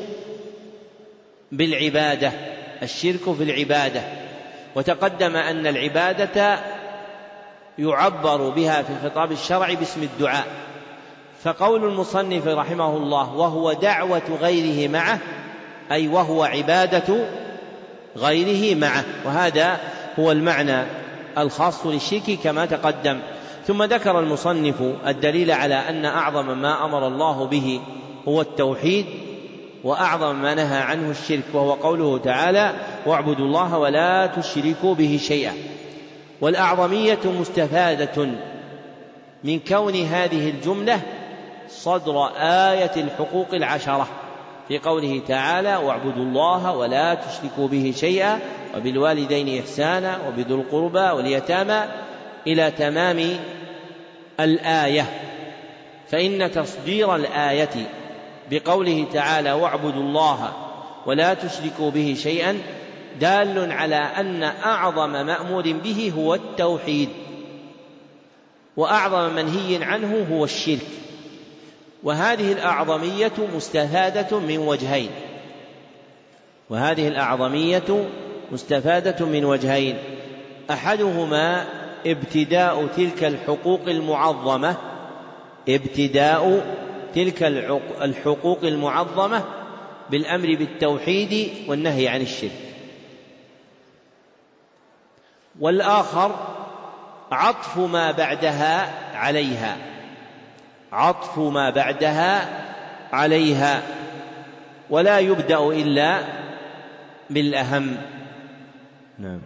بالعبادة 1.52 2.32
الشرك 2.84 3.34
في 3.34 3.44
العبادة 3.44 4.02
وتقدم 4.76 5.36
أن 5.36 5.68
العبادة 5.68 6.60
يعبر 7.80 8.50
بها 8.50 8.82
في 8.82 8.90
الخطاب 9.02 9.32
الشرعي 9.32 9.76
باسم 9.76 10.04
الدعاء 10.04 10.46
فقول 11.44 11.84
المصنف 11.86 12.48
رحمه 12.48 12.98
الله 12.98 13.34
وهو 13.36 13.74
دعوة 13.74 14.38
غيره 14.42 14.92
معه 14.92 15.20
أي 15.92 16.08
وهو 16.08 16.44
عبادة 16.44 17.26
غيره 18.18 18.76
معه 18.78 19.04
وهذا 19.26 19.78
هو 20.20 20.32
المعنى 20.32 20.84
الخاص 21.38 21.86
للشرك 21.86 22.40
كما 22.44 22.66
تقدم 22.66 23.20
ثم 23.68 23.84
ذكر 23.84 24.20
المصنف 24.20 24.82
الدليل 25.08 25.52
على 25.52 25.76
ان 25.76 26.06
اعظم 26.06 26.58
ما 26.62 26.86
امر 26.86 27.08
الله 27.08 27.46
به 27.46 27.80
هو 28.28 28.42
التوحيد 28.42 29.06
واعظم 29.84 30.36
ما 30.36 30.54
نهى 30.56 30.78
عنه 30.78 31.12
الشرك 31.12 31.44
وهو 31.54 31.74
قوله 31.74 32.18
تعالى 32.18 32.74
واعبدوا 33.06 33.46
الله 33.46 33.78
ولا 33.78 34.28
تشركوا 34.28 34.96
به 34.96 35.20
شيئا 35.24 35.54
والاعظميه 36.42 37.20
مستفاده 37.26 38.28
من 39.44 39.60
كون 39.60 39.94
هذه 39.96 40.50
الجمله 40.50 41.02
صدر 41.70 42.26
ايه 42.38 43.02
الحقوق 43.04 43.48
العشره 43.54 44.08
في 44.70 44.80
قوله 44.80 45.22
تعالى 45.28 45.76
واعبدوا 45.76 46.24
الله 46.24 46.76
ولا 46.76 47.14
تشركوا 47.14 47.68
به 47.68 47.94
شيئا 47.98 48.40
وبالوالدين 48.78 49.60
إحسانا 49.60 50.18
وبذو 50.28 50.62
القربى 50.62 51.00
واليتامى 51.18 51.82
إلى 52.48 52.72
تمام 52.72 53.24
الآية 54.40 55.06
فإن 56.10 56.52
تصدير 56.52 57.16
الآية 57.16 57.70
بقوله 58.52 59.06
تعالى 59.14 59.52
واعبدوا 59.52 60.04
الله 60.04 60.54
ولا 61.06 61.34
تشركوا 61.34 61.92
به 61.92 62.16
شيئا 62.22 62.58
دال 63.20 63.72
على 63.72 63.96
أن 63.96 64.44
أعظم 64.44 65.12
مأمور 65.12 65.64
به 65.74 66.14
هو 66.18 66.34
التوحيد 66.34 67.10
وأعظم 68.78 69.36
منهي 69.36 69.84
عنه 69.84 70.26
هو 70.32 70.44
الشرك 70.44 70.86
وهذه 72.04 72.52
الأعظمية 72.52 73.32
مستفادة 73.56 74.40
من 74.40 74.58
وجهين 74.58 75.10
وهذه 76.70 77.08
الأعظمية 77.08 78.08
مستفادة 78.52 79.26
من 79.26 79.46
وجهين 79.46 79.98
أحدهما 80.72 81.66
ابتداء 82.08 82.88
تلك 82.98 83.24
الحقوق 83.24 83.82
المعظمة 83.88 84.78
ابتداء 85.70 86.62
تلك 87.16 87.44
الحقوق 88.02 88.60
المعظمة 88.64 89.44
بالأمر 90.10 90.56
بالتوحيد 90.56 91.52
والنهي 91.70 92.08
عن 92.08 92.22
الشرك 92.22 92.52
والآخر 95.60 96.36
عطف 97.32 97.78
ما 97.78 98.12
بعدها 98.12 98.94
عليها 99.18 99.78
عطف 100.94 101.40
ما 101.40 101.70
بعدها 101.70 102.48
عليها 103.14 103.82
ولا 104.90 105.20
يبدأ 105.20 105.68
إلا 105.68 106.20
بالأهم 107.30 107.96
نعم 109.20 109.40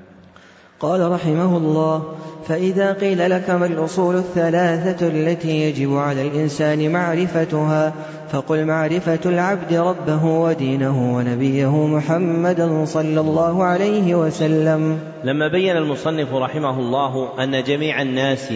قال 0.79 1.11
رحمه 1.11 1.57
الله 1.57 2.15
فإذا 2.47 2.93
قيل 2.93 3.29
لك 3.29 3.49
ما 3.49 3.65
الأصول 3.65 4.15
الثلاثة 4.15 5.07
التي 5.07 5.49
يجب 5.69 5.97
على 5.97 6.27
الإنسان 6.27 6.91
معرفتها 6.91 7.93
فقل 8.31 8.65
معرفة 8.65 9.19
العبد 9.25 9.73
ربه 9.73 10.25
ودينه 10.25 11.15
ونبيه 11.15 11.87
محمدا 11.87 12.85
صلى 12.85 13.19
الله 13.19 13.63
عليه 13.63 14.15
وسلم 14.15 14.99
لما 15.23 15.47
بين 15.47 15.77
المصنف 15.77 16.33
رحمه 16.33 16.79
الله 16.79 17.43
أن 17.43 17.63
جميع 17.63 18.01
الناس 18.01 18.53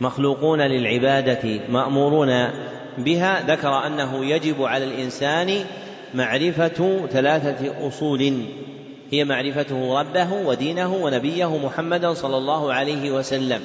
مخلوقون 0.00 0.60
للعباده 0.60 1.60
مامورون 1.68 2.48
بها 2.98 3.42
ذكر 3.48 3.86
انه 3.86 4.24
يجب 4.24 4.62
على 4.62 4.84
الانسان 4.84 5.64
معرفه 6.14 7.06
ثلاثه 7.06 7.86
اصول 7.88 8.40
هي 9.12 9.24
معرفته 9.24 10.00
ربه 10.00 10.32
ودينه 10.32 10.94
ونبيه 10.94 11.56
محمدا 11.58 12.14
صلى 12.14 12.36
الله 12.36 12.72
عليه 12.72 13.10
وسلم 13.10 13.60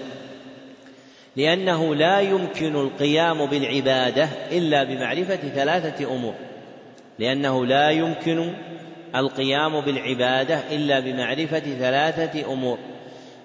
لانه 1.36 1.95
لا 1.95 2.19
يمكن 2.19 2.75
القيام 2.75 3.45
بالعباده 3.45 4.29
الا 4.51 4.84
بمعرفه 4.84 5.36
ثلاثه 5.55 6.13
امور 6.15 6.34
لانه 7.19 7.65
لا 7.65 7.89
يمكن 7.89 8.53
القيام 9.15 9.82
بالعباده 9.82 10.59
الا 10.71 10.99
بمعرفه 10.99 11.59
ثلاثه 11.59 12.53
امور 12.53 12.77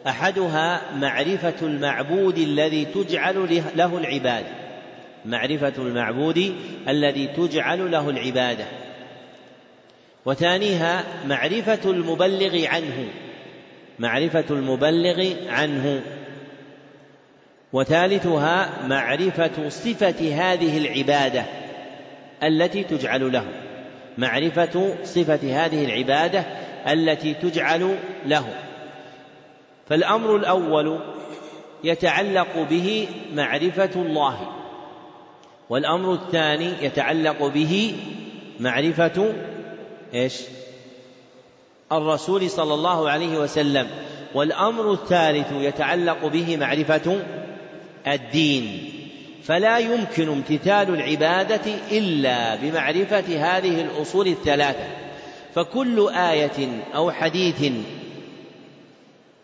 احدها 0.09 0.81
معرفه 0.97 1.55
المعبود 1.63 2.39
الذي 2.39 2.85
تجعل 2.85 3.63
له 3.77 3.99
العباده 3.99 4.49
معرفه 5.25 5.73
المعبود 5.79 6.55
الذي 6.89 7.27
تجعل 7.27 7.91
له 7.91 8.11
العباده 8.11 8.65
وثانيها 10.25 11.05
معرفه 11.27 11.91
المبلغ 11.91 12.67
عنه 12.67 13.09
معرفه 13.99 14.45
المبلغ 14.51 15.33
عنه 15.49 16.03
وثالثها 17.73 18.87
معرفه 18.87 19.69
صفه 19.69 20.33
هذه 20.43 20.79
العباده 20.79 21.45
التي 22.43 22.85
تجعل 22.85 23.33
له 23.33 23.45
معرفه 24.19 24.95
صفه 25.05 25.65
هذه 25.67 25.85
العباده 25.85 26.45
التي 26.89 27.35
تجعل 27.35 27.97
له 28.27 28.49
فالأمر 29.89 30.37
الأول 30.37 30.99
يتعلق 31.85 32.67
به 32.71 33.09
معرفة 33.35 33.91
الله 33.97 34.49
والأمر 35.71 36.15
الثاني 36.15 36.73
يتعلق 36.83 37.47
به 37.47 37.97
معرفة 38.61 39.33
ايش؟ 40.15 40.41
الرسول 41.93 42.51
صلى 42.51 42.75
الله 42.75 43.11
عليه 43.11 43.39
وسلم 43.39 43.87
والأمر 44.35 44.93
الثالث 44.93 45.53
يتعلق 45.53 46.27
به 46.27 46.57
معرفة 46.57 47.19
الدين 48.07 48.93
فلا 49.45 49.79
يمكن 49.79 50.29
امتثال 50.29 50.89
العبادة 50.95 51.71
إلا 51.93 52.57
بمعرفة 52.57 53.21
هذه 53.57 53.81
الأصول 53.81 54.27
الثلاثة 54.29 54.87
فكل 55.55 56.09
آية 56.15 56.83
أو 56.95 57.11
حديث 57.11 57.73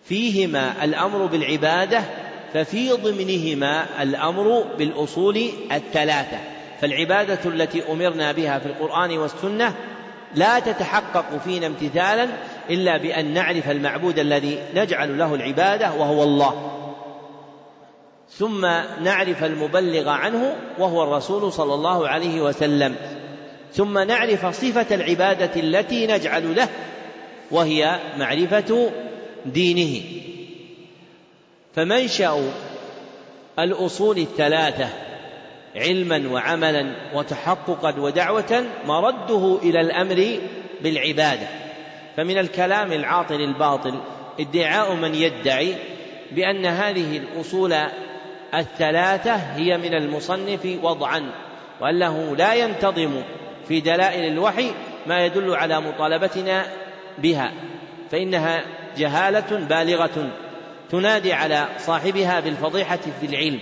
فيهما 0.05 0.85
الأمر 0.85 1.27
بالعبادة 1.27 2.03
ففي 2.55 2.91
ضمنهما 2.93 3.87
الأمر 4.03 4.65
بالأصول 4.79 5.49
الثلاثة 5.73 6.39
فالعبادة 6.81 7.39
التي 7.47 7.93
أمرنا 7.93 8.33
بها 8.33 8.59
في 8.59 8.67
القرآن 8.67 9.19
والسنة 9.19 9.75
لا 10.35 10.59
تتحقق 10.59 11.39
فينا 11.45 11.67
امتثالا 11.67 12.29
إلا 12.71 12.97
بأن 12.97 13.35
نعرف 13.35 13.71
المعبود 13.71 14.19
الذي 14.19 14.59
نجعل 14.75 15.19
له 15.19 15.35
العبادة 15.35 15.93
وهو 15.99 16.23
الله 16.23 16.73
ثم 18.31 18.61
نعرف 19.05 19.45
المبلغ 19.45 20.09
عنه 20.09 20.55
وهو 20.79 21.03
الرسول 21.03 21.53
صلى 21.53 21.75
الله 21.75 22.09
عليه 22.09 22.41
وسلم 22.41 22.97
ثم 23.75 23.99
نعرف 23.99 24.47
صفة 24.47 24.95
العبادة 24.95 25.51
التي 25.61 26.07
نجعل 26.07 26.57
له 26.57 26.69
وهي 27.51 27.99
معرفة 28.19 28.91
دينه 29.47 30.03
فمنشأ 31.75 32.43
الأصول 33.59 34.19
الثلاثة 34.19 34.89
علما 35.77 36.29
وعملا 36.33 36.93
وتحققا 37.15 38.01
ودعوة 38.01 38.65
مرده 38.87 39.59
إلى 39.63 39.81
الأمر 39.81 40.39
بالعبادة 40.83 41.47
فمن 42.17 42.39
الكلام 42.39 42.93
العاطل 42.93 43.41
الباطل 43.41 43.95
ادعاء 44.41 44.95
من 44.95 45.15
يدعي 45.15 45.75
بأن 46.33 46.67
هذه 46.67 47.19
الأصول 47.19 47.75
الثلاثة 48.55 49.35
هي 49.35 49.79
من 49.79 49.95
المصنف 49.95 50.79
وضعا 50.83 51.31
وأنه 51.81 52.37
لا 52.39 52.55
ينتظم 52.55 53.11
في 53.69 53.81
دلائل 53.81 54.33
الوحي 54.33 54.71
ما 55.07 55.27
يدل 55.27 55.55
على 55.55 55.81
مطالبتنا 55.81 56.67
بها 57.19 57.53
فإنها 58.11 58.65
جهالة 58.99 59.59
بالغة 59.69 60.31
تنادي 60.91 61.33
على 61.33 61.67
صاحبها 61.79 62.41
بالفضيحة 62.41 62.99
في 63.21 63.27
العلم 63.27 63.61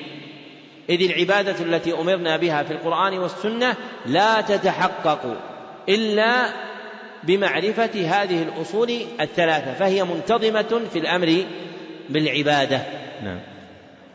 إذ 0.91 1.03
العبادة 1.11 1.55
التي 1.65 1.93
أمرنا 1.93 2.37
بها 2.37 2.63
في 2.63 2.73
القرآن 2.73 3.19
والسنة 3.19 3.75
لا 4.07 4.41
تتحقق 4.41 5.37
إلا 5.89 6.53
بمعرفة 7.23 7.91
هذه 8.23 8.43
الأصول 8.43 8.93
الثلاثة 9.21 9.75
فهي 9.75 10.05
منتظمة 10.05 10.81
في 10.93 10.99
الأمر 10.99 11.45
بالعبادة 12.11 12.81
نعم 13.25 13.39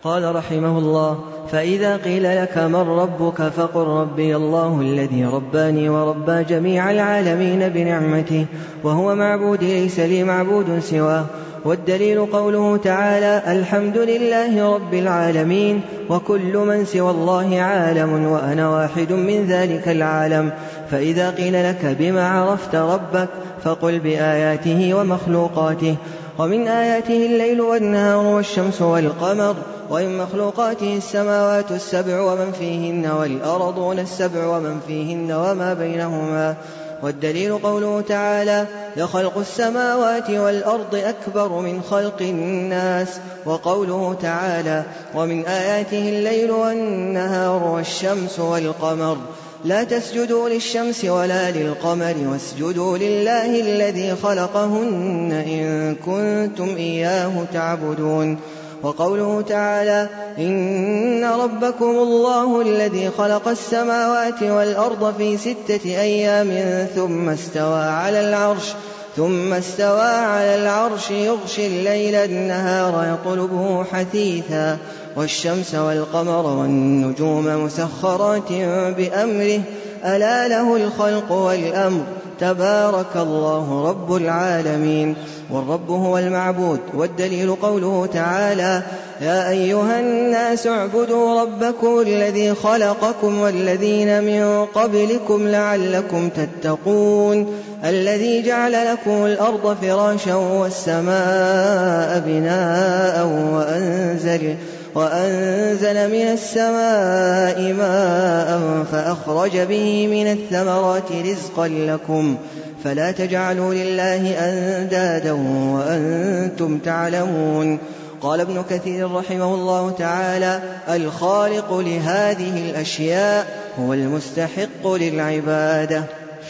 قال 0.06 0.36
رحمه 0.36 0.78
الله 0.80 1.20
فإذا 1.52 1.98
قيل 1.98 2.24
لك 2.42 2.58
من 2.58 2.76
ربك 2.76 3.42
فقل 3.42 3.82
ربي 3.86 4.36
الله 4.36 4.82
الذي 4.82 5.26
رباني 5.26 5.90
وربى 5.90 6.44
جميع 6.44 6.92
العالمين 6.92 7.70
بنعمته 7.70 8.46
وهو 8.84 9.16
معبودي 9.16 9.82
ليس 9.84 10.00
لي 10.00 10.24
معبود 10.24 10.80
سواه 10.80 11.26
والدليل 11.66 12.26
قوله 12.26 12.78
تعالى 12.78 13.52
الحمد 13.60 13.98
لله 13.98 14.74
رب 14.76 14.94
العالمين 14.94 15.82
وكل 16.10 16.58
من 16.58 16.86
سوى 16.86 17.10
الله 17.12 17.62
عالم 17.62 18.26
وأنا 18.28 18.70
واحد 18.70 19.12
من 19.14 19.46
ذلك 19.46 19.88
العالم 19.90 20.52
فإذا 20.92 21.32
قيل 21.32 21.70
لك 21.70 21.96
بما 22.00 22.28
عرفت 22.30 22.76
ربك 22.76 23.28
فقل 23.64 24.00
بآياته 24.00 24.94
ومخلوقاته 24.94 25.96
ومن 26.40 26.68
آياته 26.68 27.26
الليل 27.26 27.62
والنهار 27.62 28.26
والشمس 28.26 28.82
والقمر 28.82 29.56
ومن 29.90 30.18
مخلوقاته 30.18 30.98
السماوات 30.98 31.72
السبع 31.72 32.22
ومن 32.22 32.52
فيهن 32.60 33.12
والأرضون 33.12 34.00
السبع 34.00 34.46
ومن 34.48 34.80
فيهن 34.88 35.32
وما 35.32 35.74
بينهما 35.74 36.56
والدليل 37.04 37.58
قوله 37.58 38.02
تعالى 38.02 38.66
لخلق 38.98 39.38
السماوات 39.38 40.30
والأرض 40.30 40.96
أكبر 40.96 41.50
من 41.60 41.82
خلق 41.90 42.18
الناس 42.22 43.08
وقوله 43.46 44.16
تعالى 44.22 44.84
ومن 45.16 45.46
آياته 45.46 46.10
الليل 46.10 46.52
والنهار 46.52 47.64
والشمس 47.64 48.40
والقمر 48.40 49.18
لا 49.66 49.84
تسجدوا 49.84 50.50
للشمس 50.50 51.06
ولا 51.06 51.52
للقمر 51.52 52.14
واسجدوا 52.32 52.98
لله 52.98 53.62
الذي 53.62 54.16
خلقهن 54.24 55.44
إن 55.48 55.96
كنتم 56.06 56.76
إياه 56.78 57.32
تعبدون 57.54 58.38
وقوله 58.84 59.42
تعالى 59.42 60.10
إن 60.40 61.26
ربكم 61.26 61.90
الله 61.90 62.62
الذي 62.62 63.10
خلق 63.18 63.48
السماوات 63.48 64.44
والأرض 64.44 65.14
في 65.18 65.38
ستة 65.38 65.86
أيام 65.86 66.88
ثم 66.96 67.30
استوى 67.30 67.84
على 67.84 68.20
العرش 68.30 68.74
ثم 69.18 69.54
استوى 69.54 70.08
على 70.10 70.56
العرش 70.56 71.12
يغشي 71.12 71.68
الليل 71.68 72.16
النهار 72.16 73.18
يطلبه 73.20 73.84
حثيثا 73.84 74.78
والشمس 75.16 75.76
والقمر 75.76 76.46
والنجوم 76.46 77.66
مسخرات 77.66 78.52
بأمره 78.98 79.62
ألا 80.06 80.48
له 80.48 80.76
الخلق 80.76 81.32
والأمر 81.32 82.02
تبارك 82.40 83.16
الله 83.16 83.90
رب 83.90 84.16
العالمين 84.16 85.16
والرب 85.52 85.90
هو 85.90 86.18
المعبود 86.18 86.80
والدليل 86.94 87.56
قوله 87.56 88.06
تعالى 88.14 88.82
يا 89.22 89.50
أيها 89.50 90.00
الناس 90.00 90.68
اعبدوا 90.68 91.42
ربكم 91.42 92.00
الذي 92.00 92.54
خلقكم 92.54 93.38
والذين 93.42 94.24
من 94.24 94.66
قبلكم 94.66 95.48
لعلكم 95.48 96.30
تتقون 96.30 97.48
الذي 97.86 98.42
جعل 98.42 98.72
لكم 98.92 99.26
الأرض 99.26 99.78
فراشا 99.82 100.36
والسماء 100.36 102.24
بناء 102.28 103.26
وأنزل 103.54 104.56
وأنزل 104.96 106.12
من 106.12 106.24
السماء 106.28 107.74
ماء 107.74 108.84
فأخرج 108.92 109.58
به 109.60 110.08
من 110.08 110.32
الثمرات 110.32 111.12
رزقا 111.12 111.68
لكم 111.68 112.38
فلا 112.84 113.12
تجعلوا 113.12 113.74
لله 113.74 114.32
أندادا 114.50 115.32
وأنتم 115.74 116.78
تعلمون 116.80 117.80
قال 118.22 118.42
ابن 118.42 118.64
كثير 118.70 119.12
رحمه 119.14 119.54
الله 119.54 119.92
تعالى 119.92 120.62
الخالق 120.90 121.74
لهذه 121.74 122.70
الأشياء 122.70 123.48
هو 123.80 123.94
المستحق 123.94 124.88
للعبادة 124.94 126.04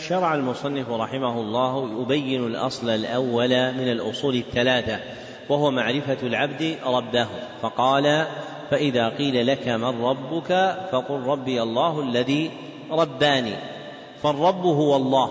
شرع 0.10 0.36
المصنف 0.36 0.90
رحمه 0.90 1.42
الله 1.42 2.02
يبين 2.02 2.48
الأصل 2.48 2.90
الأول 2.90 3.50
من 3.74 3.92
الأصول 3.92 4.36
الثلاثة 4.36 4.98
وهو 5.50 5.72
معرفة 5.72 6.18
العبد 6.24 6.76
ربه 6.86 7.28
فقال 7.62 8.26
فإذا 8.72 9.10
قيل 9.10 9.48
لك 9.48 9.68
من 9.68 10.02
ربك 10.04 10.78
فقل 10.92 11.16
ربي 11.22 11.62
الله 11.64 12.02
الذي 12.02 12.52
رباني 12.92 13.54
فالرب 14.24 14.66
هو 14.66 14.96
الله 14.96 15.30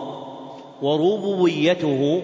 وربوبيته 0.82 2.22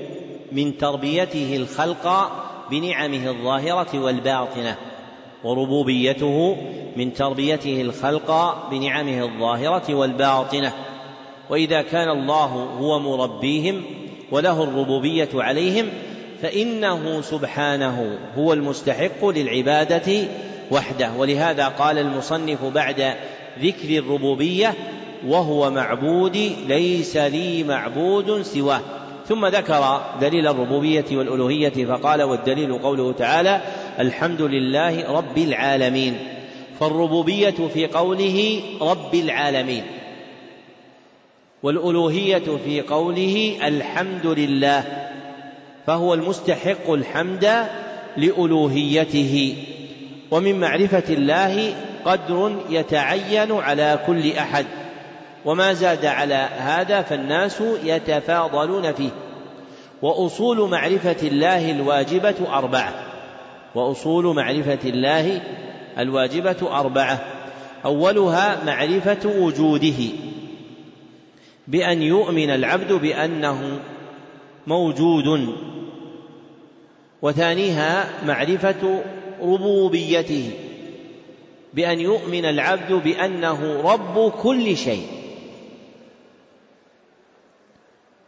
من 0.52 0.76
تربيته 0.78 1.56
الخلق 1.56 2.32
بنعمه 2.70 3.28
الظاهرة 3.30 3.98
والباطنة 3.98 4.76
وربوبيته 5.44 6.56
من 6.96 7.12
تربيته 7.12 7.80
الخلق 7.80 8.30
بنعمه 8.70 9.22
الظاهرة 9.24 9.94
والباطنة 9.94 10.72
وإذا 11.50 11.82
كان 11.82 12.08
الله 12.08 12.46
هو 12.80 12.98
مربيهم 12.98 13.82
وله 14.32 14.62
الربوبية 14.64 15.28
عليهم 15.34 15.88
فإنه 16.42 17.20
سبحانه 17.20 18.18
هو 18.38 18.52
المستحق 18.52 19.26
للعبادة 19.26 20.22
وحده 20.70 21.10
ولهذا 21.18 21.68
قال 21.68 21.98
المصنف 21.98 22.64
بعد 22.64 23.14
ذكر 23.62 23.98
الربوبية 23.98 24.74
وهو 25.26 25.70
معبودي 25.70 26.52
ليس 26.68 27.16
لي 27.16 27.62
معبود 27.64 28.42
سواه 28.42 28.80
ثم 29.28 29.46
ذكر 29.46 30.02
دليل 30.20 30.46
الربوبية 30.48 31.04
والألوهية 31.12 31.86
فقال 31.86 32.22
والدليل 32.22 32.78
قوله 32.78 33.12
تعالى 33.12 33.60
الحمد 33.98 34.42
لله 34.42 35.12
رب 35.18 35.38
العالمين 35.38 36.18
فالربوبية 36.80 37.68
في 37.74 37.86
قوله 37.86 38.62
رب 38.80 39.14
العالمين 39.14 39.82
والألوهية 41.62 42.42
في 42.64 42.80
قوله 42.80 43.56
الحمد 43.66 44.26
لله 44.26 45.08
فهو 45.86 46.14
المستحق 46.14 46.90
الحمد 46.90 47.66
لألوهيته 48.16 49.56
ومن 50.30 50.60
معرفة 50.60 51.02
الله 51.14 51.74
قدر 52.04 52.56
يتعين 52.70 53.52
على 53.52 53.98
كل 54.06 54.32
أحد 54.32 54.66
وما 55.44 55.72
زاد 55.72 56.04
على 56.06 56.48
هذا 56.58 57.02
فالناس 57.02 57.62
يتفاضلون 57.84 58.92
فيه 58.92 59.10
وأصول 60.02 60.70
معرفة 60.70 61.16
الله 61.22 61.70
الواجبة 61.70 62.34
أربعة 62.48 62.94
وأصول 63.74 64.34
معرفة 64.36 64.78
الله 64.84 65.40
الواجبة 65.98 66.78
أربعة 66.80 67.18
أولها 67.84 68.64
معرفة 68.66 69.18
وجوده 69.36 70.04
بأن 71.68 72.02
يؤمن 72.02 72.50
العبد 72.50 72.92
بأنه 72.92 73.80
موجود 74.66 75.54
وثانيها 77.22 78.08
معرفة 78.26 79.00
ربوبيته 79.42 80.50
بأن 81.74 82.00
يؤمن 82.00 82.44
العبد 82.44 82.92
بأنه 82.92 83.82
رب 83.92 84.30
كل 84.30 84.76
شيء 84.76 85.06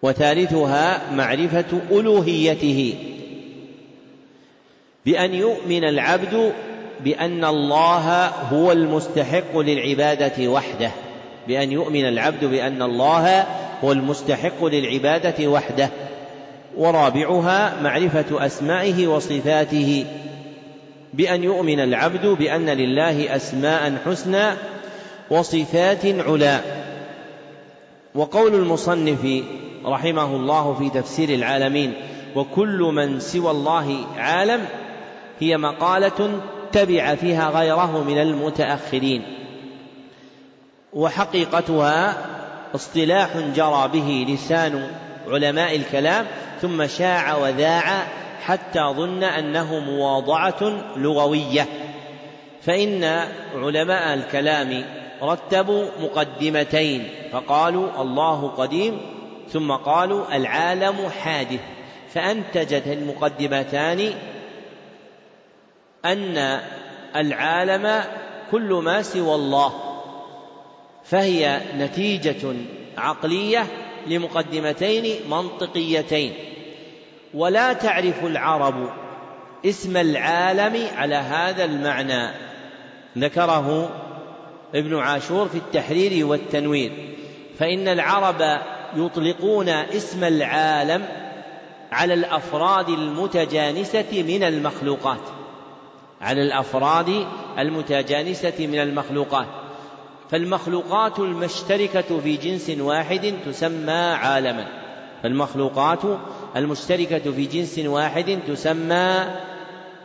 وثالثها 0.03 1.12
معرفة 1.14 1.80
ألوهيته 1.91 2.95
بأن 5.07 5.35
يؤمن 5.35 5.85
العبد 5.85 6.53
بأن 7.01 7.45
الله 7.45 8.26
هو 8.28 8.72
المستحق 8.72 9.59
للعبادة 9.59 10.49
وحده 10.49 10.91
بأن 11.49 11.72
يؤمن 11.72 12.09
العبد 12.09 12.45
بأن 12.45 12.83
الله 12.83 13.43
هو 13.85 13.93
المستحق 13.93 14.64
للعبادة 14.64 15.47
وحده 15.49 15.91
ورابعها 16.77 17.83
معرفة 17.83 18.47
أسمائه 18.47 19.07
وصفاته 19.07 20.05
بأن 21.14 21.45
يؤمن 21.45 21.81
العبد 21.81 22.27
بأن 22.27 22.66
لله 22.66 23.37
أسماء 23.37 23.95
حسنى 24.07 24.51
وصفات 25.31 26.07
علا 26.07 26.61
وقول 28.14 28.55
المصنف 28.55 29.41
رحمه 29.87 30.37
الله 30.37 30.75
في 30.75 30.91
تفسير 31.01 31.29
العالمين 31.29 31.93
وكل 32.37 32.79
من 32.95 33.20
سوى 33.20 33.51
الله 33.51 33.97
عالم 34.18 34.61
هي 35.41 35.57
مقالة 35.57 36.41
تبع 36.73 37.14
فيها 37.14 37.51
غيره 37.51 38.03
من 38.05 38.18
المتأخرين 38.20 39.23
وحقيقتها 40.93 42.16
اصطلاح 42.75 43.37
جرى 43.55 43.91
به 43.93 44.27
لسان 44.29 44.89
علماء 45.33 45.76
الكلام 45.76 46.26
ثم 46.62 46.87
شاع 46.87 47.37
وذاع 47.37 48.07
حتى 48.43 48.80
ظن 48.80 49.24
انه 49.24 49.78
مواضعه 49.78 50.62
لغويه 50.97 51.66
فان 52.62 53.05
علماء 53.55 54.14
الكلام 54.14 54.85
رتبوا 55.22 55.87
مقدمتين 56.01 57.09
فقالوا 57.33 58.03
الله 58.03 58.49
قديم 58.49 59.01
ثم 59.49 59.72
قالوا 59.72 60.37
العالم 60.37 61.09
حادث 61.09 61.61
فانتجت 62.12 62.87
المقدمتان 62.87 64.12
ان 66.05 66.61
العالم 67.16 68.05
كل 68.51 68.72
ما 68.85 69.03
سوى 69.03 69.35
الله 69.35 69.72
فهي 71.05 71.61
نتيجه 71.78 72.49
عقليه 72.99 73.66
لمقدمتين 74.07 75.30
منطقيتين 75.30 76.32
ولا 77.34 77.72
تعرف 77.72 78.24
العرب 78.24 78.88
اسم 79.66 79.96
العالم 79.96 80.82
على 80.96 81.14
هذا 81.14 81.64
المعنى 81.64 82.30
ذكره 83.18 83.90
ابن 84.74 84.98
عاشور 84.98 85.48
في 85.48 85.55
التحرير 85.59 86.26
والتنوير 86.26 86.92
فإن 87.59 87.88
العرب 87.88 88.61
يطلقون 88.96 89.68
اسم 89.68 90.24
العالم 90.24 91.05
على 91.92 92.14
الافراد 92.14 92.88
المتجانسه 92.88 94.24
من 94.28 94.42
المخلوقات 94.42 95.28
على 96.20 96.42
الافراد 96.42 97.26
المتجانسه 97.59 98.53
من 98.66 98.78
المخلوقات 98.78 99.46
فالمخلوقات 100.33 101.18
المشتركة 101.18 102.20
في 102.20 102.37
جنس 102.37 102.70
واحد 102.80 103.35
تسمى 103.47 103.93
عالما 103.93 104.66
فالمخلوقات 105.22 105.99
المشتركة 106.57 107.18
في 107.33 107.47
جنس 107.47 107.78
واحد 107.78 108.39
تسمى 108.49 109.24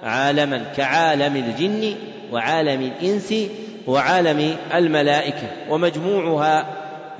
عالما 0.03 0.65
كعالم 0.77 1.35
الجن 1.35 1.95
وعالم 2.31 2.81
الإنس 2.81 3.33
وعالم 3.87 4.55
الملائكة 4.73 5.47
ومجموعها 5.69 6.65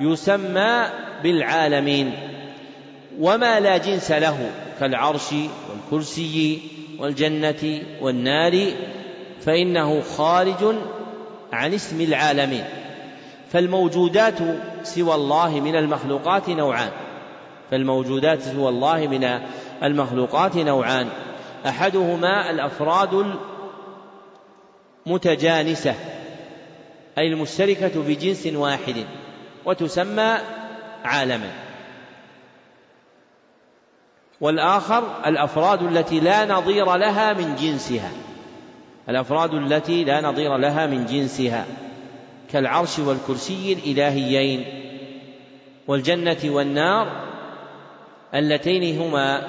يسمى 0.00 0.86
بالعالمين 1.22 2.12
وما 3.20 3.60
لا 3.60 3.76
جنس 3.76 4.10
له 4.10 4.50
كالعرش 4.80 5.34
والكرسي 5.70 6.58
والجنة 6.98 7.82
والنار 8.00 8.66
فإنه 9.42 10.00
خارج 10.00 10.76
عن 11.52 11.74
اسم 11.74 12.00
العالمين 12.00 12.64
فالموجودات 13.50 14.38
سوى 14.82 15.14
الله 15.14 15.60
من 15.60 15.76
المخلوقات 15.76 16.48
نوعان 16.48 16.90
فالموجودات 17.70 18.42
سوى 18.42 18.68
الله 18.68 19.06
من 19.06 19.28
المخلوقات 19.82 20.56
نوعان 20.56 21.08
احدهما 21.66 22.50
الافراد 22.50 23.24
المتجانسه 25.06 25.94
اي 27.18 27.28
المشتركه 27.32 28.02
في 28.02 28.14
جنس 28.14 28.46
واحد 28.46 29.04
وتسمى 29.66 30.34
عالما 31.04 31.50
والاخر 34.40 35.02
الافراد 35.26 35.82
التي 35.82 36.20
لا 36.20 36.44
نظير 36.46 36.96
لها 36.96 37.32
من 37.32 37.56
جنسها 37.56 38.10
الافراد 39.08 39.54
التي 39.54 40.04
لا 40.04 40.20
نظير 40.20 40.56
لها 40.56 40.86
من 40.86 41.06
جنسها 41.06 41.66
كالعرش 42.52 42.98
والكرسي 42.98 43.72
الالهيين 43.72 44.64
والجنه 45.86 46.38
والنار 46.44 47.24
اللتين 48.34 49.00
هما 49.00 49.48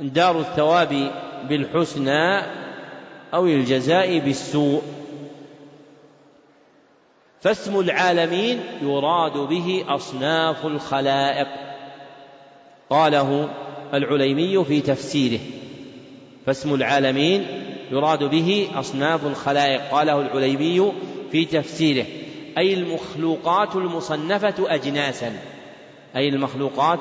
دار 0.00 0.40
الثواب 0.40 1.10
بالحسنى 1.48 2.38
او 3.34 3.46
الجزاء 3.46 4.18
بالسوء 4.18 4.82
فاسم 7.40 7.78
العالمين 7.80 8.60
يراد 8.82 9.32
به 9.36 9.84
اصناف 9.88 10.66
الخلائق 10.66 11.46
قاله 12.90 13.48
العليمي 13.94 14.64
في 14.64 14.80
تفسيره 14.80 15.40
فاسم 16.46 16.74
العالمين 16.74 17.46
يراد 17.90 18.24
به 18.24 18.68
اصناف 18.78 19.26
الخلائق 19.26 19.90
قاله 19.90 20.20
العليمي 20.20 20.92
في 21.34 21.44
تفسيره 21.44 22.04
أي 22.58 22.74
المخلوقات 22.74 23.76
المصنفة 23.76 24.54
أجناسا 24.58 25.32
أي 26.16 26.28
المخلوقات 26.28 26.98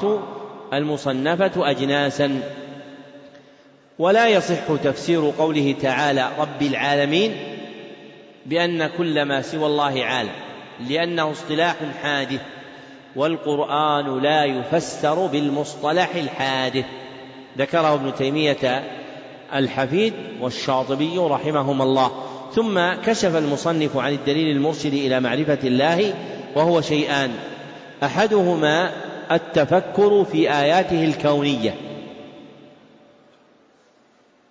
المصنفة 0.73 1.69
أجناسا 1.69 2.41
ولا 3.99 4.27
يصح 4.27 4.65
تفسير 4.84 5.31
قوله 5.38 5.75
تعالى 5.81 6.29
رب 6.39 6.61
العالمين 6.61 7.36
بأن 8.45 8.88
كل 8.88 9.21
ما 9.21 9.41
سوى 9.41 9.65
الله 9.65 10.03
عالم 10.05 10.31
لأنه 10.89 11.31
اصطلاح 11.31 11.75
حادث 12.03 12.41
والقرآن 13.15 14.21
لا 14.21 14.45
يفسر 14.45 15.25
بالمصطلح 15.25 16.09
الحادث 16.15 16.86
ذكره 17.57 17.93
ابن 17.93 18.13
تيمية 18.15 18.84
الحفيد 19.53 20.13
والشاطبي 20.41 21.17
رحمهما 21.17 21.84
الله 21.84 22.23
ثم 22.56 22.93
كشف 22.93 23.36
المصنف 23.36 23.97
عن 23.97 24.14
الدليل 24.14 24.56
المرشد 24.56 24.93
إلى 24.93 25.20
معرفة 25.20 25.60
الله 25.64 26.14
وهو 26.56 26.82
شيئان 26.82 27.32
أحدهما 28.04 28.91
التفكر 29.32 30.24
في 30.32 30.51
آياته 30.54 31.04
الكونية 31.06 31.76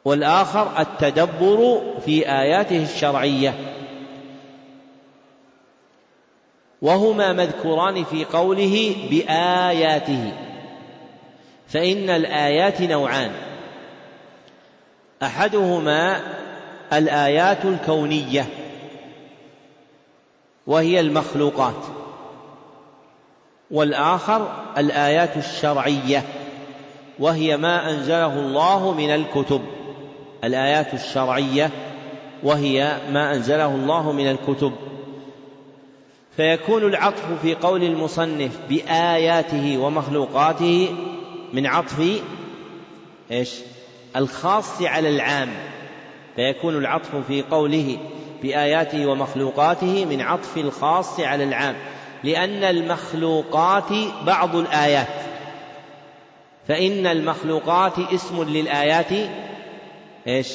والآخر 0.05 0.81
التدبر 0.81 1.83
في 2.07 2.29
آياته 2.31 2.83
الشرعية 2.83 3.55
وهما 6.83 7.33
مذكوران 7.33 8.05
في 8.05 8.25
قوله 8.25 8.95
بآياته 9.11 10.33
فإن 11.69 12.11
الآيات 12.11 12.81
نوعان 12.83 13.31
أحدهما 15.23 16.21
الآيات 16.93 17.65
الكونية 17.65 18.47
وهي 20.67 21.01
المخلوقات 21.01 21.85
والآخر 23.71 24.49
الآيات 24.79 25.37
الشرعية 25.37 26.23
وهي 27.19 27.57
ما 27.57 27.91
أنزله 27.91 28.39
الله 28.39 28.93
من 28.95 29.11
الكتب 29.11 29.61
الآيات 30.45 30.95
الشرعية 30.95 31.71
وهي 32.43 32.97
ما 33.13 33.35
أنزله 33.35 33.75
الله 33.75 34.13
من 34.13 34.29
الكتب 34.31 34.73
فيكون 36.37 36.83
العطف 36.85 37.27
في 37.43 37.55
قول 37.55 37.83
المصنف 37.83 38.59
بآياته 38.69 39.79
ومخلوقاته 39.79 40.95
من 41.53 41.67
عطف 41.67 42.21
ايش؟ 43.31 43.53
الخاص 44.17 44.83
على 44.83 45.09
العام 45.09 45.49
فيكون 46.37 46.77
العطف 46.79 47.17
في 47.29 47.43
قوله 47.43 47.97
بآياته 48.43 49.07
ومخلوقاته 49.07 50.05
من 50.05 50.21
عطف 50.21 50.57
الخاص 50.57 51.21
على 51.21 51.45
العام 51.45 51.75
لأن 52.25 52.65
المخلوقات 52.65 53.93
بعض 54.27 54.57
الآيات 54.57 55.07
فإن 56.69 57.07
المخلوقات 57.07 57.99
اسم 57.99 58.43
للآيات 58.43 59.31
ايش؟ 60.27 60.49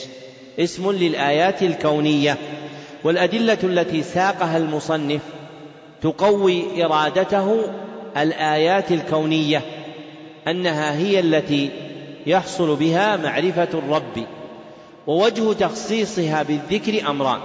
اسم 0.59 0.91
للآيات 0.91 1.63
الكونية 1.63 2.38
والأدلة 3.03 3.57
التي 3.63 4.03
ساقها 4.03 4.57
المصنف 4.57 5.21
تقوي 6.01 6.86
إرادته 6.86 7.63
الآيات 8.17 8.91
الكونية 8.91 9.61
أنها 10.47 10.95
هي 10.97 11.19
التي 11.19 11.69
يحصل 12.25 12.75
بها 12.75 13.17
معرفة 13.17 13.69
الرب 13.73 14.28
ووجه 15.08 15.53
تخصيصها 15.53 16.43
بالذكر 16.43 17.10
أمران 17.10 17.39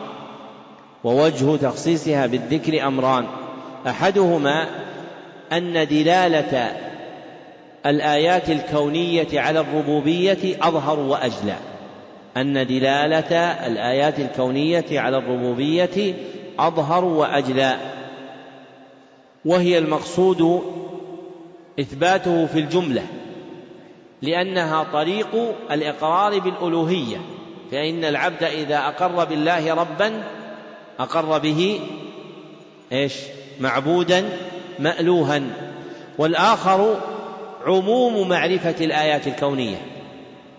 ووجه 1.05 1.57
تخصيصها 1.57 2.27
بالذكر 2.27 2.87
أمران 2.87 3.27
أحدهما 3.87 4.67
أن 5.53 5.87
دلالة 5.87 6.77
الآيات 7.87 8.51
الكونية 8.51 9.27
على 9.41 9.61
الربوبية 9.61 10.57
أظهر 10.63 11.01
وأجلى 11.01 11.57
أن 12.37 12.67
دلالة 12.67 13.35
الآيات 13.67 14.19
الكونية 14.21 14.85
على 15.01 15.19
الربوبية 15.19 16.15
أظهر 16.59 17.05
وأجلى 17.05 17.77
وهي 19.45 19.79
المقصود 19.79 20.63
إثباته 21.81 22.47
في 22.47 22.59
الجملة 22.59 23.03
لأنها 24.23 24.85
طريق 24.93 25.29
الإقرار 25.71 26.39
بالألوهية 26.39 27.17
فإن 27.73 28.05
العبد 28.05 28.45
إذا 28.45 28.79
أقر 28.79 29.25
بالله 29.25 29.75
ربا 29.75 30.13
أقر 31.01 31.39
به 31.39 31.81
ايش؟ 32.93 33.15
معبودا 33.61 34.25
مألوها 34.79 35.43
والآخر 36.19 36.97
عموم 37.67 38.29
معرفة 38.29 38.75
الآيات 38.81 39.27
الكونية 39.27 39.77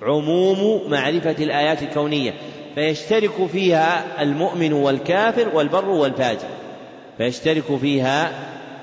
عموم 0.01 0.91
معرفة 0.91 1.35
الآيات 1.39 1.83
الكونية 1.83 2.33
فيشترك 2.75 3.47
فيها 3.51 4.21
المؤمن 4.21 4.73
والكافر 4.73 5.49
والبر 5.55 5.85
والفاجر 5.89 6.47
فيشترك 7.17 7.77
فيها 7.81 8.31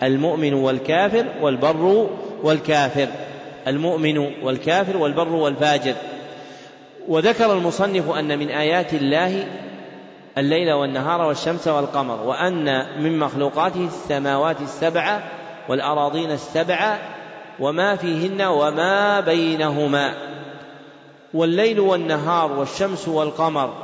المؤمن 0.03 0.55
والكافر 0.55 1.26
والبر 1.41 2.07
والكافر 2.43 3.09
المؤمن 3.68 4.18
والكافر 4.18 4.97
والبر 4.97 5.28
والفاجر 5.33 5.95
وذكر 7.11 7.53
المصنف 7.53 8.11
أن 8.11 8.39
من 8.39 8.49
آيات 8.51 8.95
الله 8.95 9.47
الليل 10.39 10.73
والنهار 10.73 11.21
والشمس 11.21 11.69
والقمر 11.69 12.23
وأن 12.23 12.87
من 13.03 13.19
مخلوقاته 13.19 13.85
السماوات 13.85 14.61
السبع 14.61 15.21
والأراضين 15.69 16.31
السبع 16.31 16.99
وما 17.61 17.97
فيهن 17.97 18.43
وما 18.43 19.21
بينهما 19.21 20.15
والليل 21.35 21.81
والنهار 21.81 22.53
والشمس 22.53 23.09
والقمر 23.09 23.75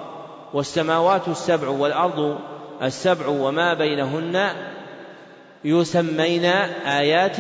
والسماوات 0.55 1.29
السبع 1.29 1.69
والأرض 1.69 2.39
السبع 2.83 3.27
وما 3.29 3.75
بينهن 3.75 4.49
يسمين 5.65 6.45
آيات 6.87 7.37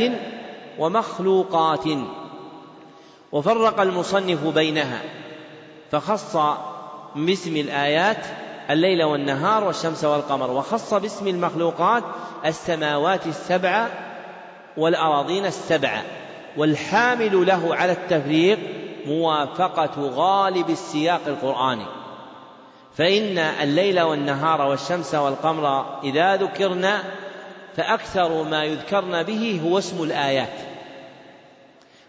ومخلوقات 0.79 1.85
وفرق 3.33 3.81
المصنف 3.81 4.47
بينها 4.55 5.01
فخص 5.93 6.37
باسم 7.17 7.57
الآيات 7.57 8.27
الليل 8.71 9.05
والنهار 9.05 9.65
والشمس 9.65 10.05
والقمر 10.05 10.51
وخص 10.51 10.95
باسم 10.95 11.29
المخلوقات 11.29 12.03
السماوات 12.47 13.27
السبع 13.27 13.87
والأراضين 14.77 15.47
السبع 15.47 16.03
والحامل 16.57 17.47
له 17.47 17.75
على 17.77 17.93
التفريق 17.93 18.59
موافقة 19.07 20.01
غالب 20.15 20.71
السياق 20.71 21.21
القرآني 21.27 21.87
فإن 22.97 23.39
الليل 23.39 24.01
والنهار 24.01 24.61
والشمس 24.63 25.15
والقمر 25.15 25.87
إذا 26.05 26.37
ذكرنا 26.37 27.03
فأكثر 27.77 28.43
ما 28.43 28.65
يذكرن 28.65 29.23
به 29.23 29.61
هو 29.65 29.79
اسم 29.79 30.03
الآيات 30.03 30.59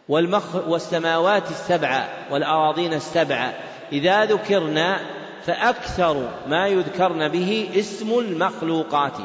والمخ 0.10 0.56
والسماوات 0.68 1.52
السبع 1.52 2.06
والأراضين 2.32 2.94
السبع 2.94 3.52
إذا 3.92 4.26
ذكرنا 4.26 5.00
فأكثر 5.46 6.32
ما 6.48 6.68
يذكرن 6.68 7.28
به 7.28 7.70
اسم 7.76 8.20
المخلوقات 8.20 9.18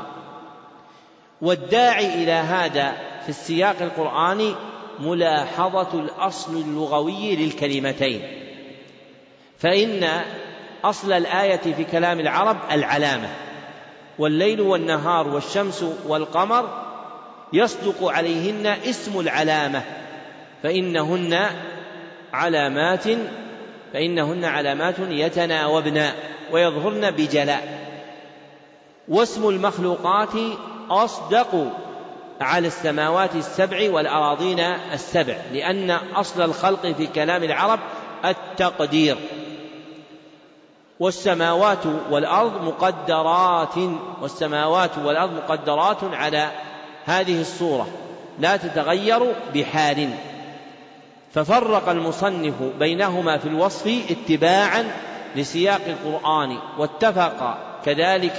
والداعي 1.43 2.15
إلى 2.25 2.33
هذا 2.33 2.93
في 3.23 3.29
السياق 3.29 3.77
القرآني 3.81 4.55
ملاحظة 4.99 5.87
الأصل 6.01 6.57
اللغوي 6.57 7.37
للكلمتين 7.37 8.21
فإن 9.59 10.07
أصل 10.85 11.13
الآية 11.13 11.57
في 11.77 11.85
كلام 11.85 12.21
العرب 12.21 12.57
العلامة 12.73 13.29
والليل 14.19 14.61
والنهار 14.61 15.29
والشمس 15.29 15.85
والقمر 16.07 16.83
يصدق 17.53 18.09
عليهن 18.11 18.67
اسم 18.67 19.21
العلامة 19.21 19.83
فإنهن 20.63 21.47
علامات 22.33 23.05
فإنهن 23.93 24.45
علامات 24.45 24.95
يتناوبن 24.99 26.03
ويظهرن 26.53 27.11
بجلاء 27.11 27.81
واسم 29.09 29.49
المخلوقات 29.49 30.31
أصدق 30.91 31.67
على 32.41 32.67
السماوات 32.67 33.35
السبع 33.37 33.91
والأراضين 33.91 34.61
السبع 34.93 35.37
لأن 35.53 35.91
أصل 36.15 36.43
الخلق 36.43 36.87
في 36.87 37.07
كلام 37.07 37.45
العرب 37.45 37.79
التقدير 38.25 39.17
والسماوات 41.01 41.79
والأرض 42.11 42.63
مقدرات 42.65 43.75
والسماوات 44.23 44.99
والأرض 45.05 45.33
مقدرات 45.33 46.05
على 46.13 46.51
هذه 47.05 47.41
الصورة 47.41 47.89
لا 48.41 48.57
تتغير 48.57 49.33
بحال 49.55 50.09
ففرق 51.35 51.89
المصنف 51.89 52.55
بينهما 52.79 53.39
في 53.39 53.47
الوصف 53.49 53.91
اتباعا 54.11 54.85
لسياق 55.37 55.81
القرآن 55.87 56.59
واتفق 56.79 57.59
كذلك 57.85 58.37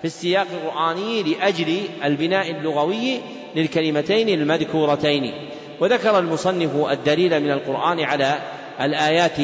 في 0.00 0.04
السياق 0.04 0.46
القرآني 0.52 1.22
لأجل 1.22 1.80
البناء 2.04 2.50
اللغوي 2.50 3.20
للكلمتين 3.56 4.28
المذكورتين 4.28 5.32
وذكر 5.80 6.18
المصنف 6.18 6.70
الدليل 6.92 7.40
من 7.42 7.50
القرآن 7.50 8.00
على 8.00 8.38
الآيات 8.80 9.36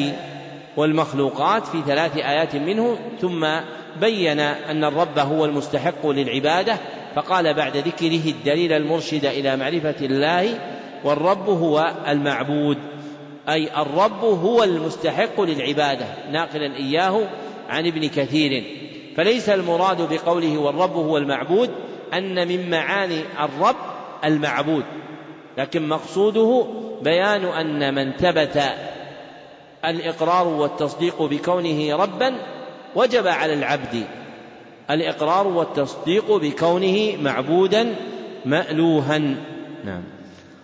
والمخلوقات 0.77 1.67
في 1.67 1.81
ثلاث 1.87 2.17
آيات 2.17 2.55
منه 2.55 2.97
ثم 3.21 3.47
بين 4.01 4.39
أن 4.39 4.83
الرب 4.83 5.19
هو 5.19 5.45
المستحق 5.45 6.07
للعبادة 6.07 6.77
فقال 7.15 7.53
بعد 7.53 7.77
ذكره 7.77 8.29
الدليل 8.31 8.73
المرشد 8.73 9.25
إلى 9.25 9.55
معرفة 9.57 9.95
الله 10.01 10.57
والرب 11.03 11.49
هو 11.49 11.91
المعبود 12.07 12.77
أي 13.49 13.81
الرب 13.81 14.21
هو 14.21 14.63
المستحق 14.63 15.41
للعبادة 15.41 16.05
ناقلا 16.31 16.75
إياه 16.75 17.21
عن 17.69 17.87
ابن 17.87 18.07
كثير 18.09 18.63
فليس 19.17 19.49
المراد 19.49 20.09
بقوله 20.13 20.57
والرب 20.57 20.93
هو 20.95 21.17
المعبود 21.17 21.69
أن 22.13 22.47
من 22.47 22.69
معاني 22.69 23.21
الرب 23.39 23.75
المعبود 24.25 24.83
لكن 25.57 25.87
مقصوده 25.89 26.65
بيان 27.01 27.45
أن 27.45 27.95
من 27.95 28.11
ثبت 28.11 28.61
الإقرار 29.85 30.47
والتصديق 30.47 31.21
بكونه 31.21 31.95
ربا 31.97 32.33
وجب 32.95 33.27
على 33.27 33.53
العبد 33.53 34.03
الإقرار 34.91 35.47
والتصديق 35.47 36.31
بكونه 36.35 37.15
معبودا 37.21 37.95
مألوها 38.45 39.17
نعم 39.85 40.03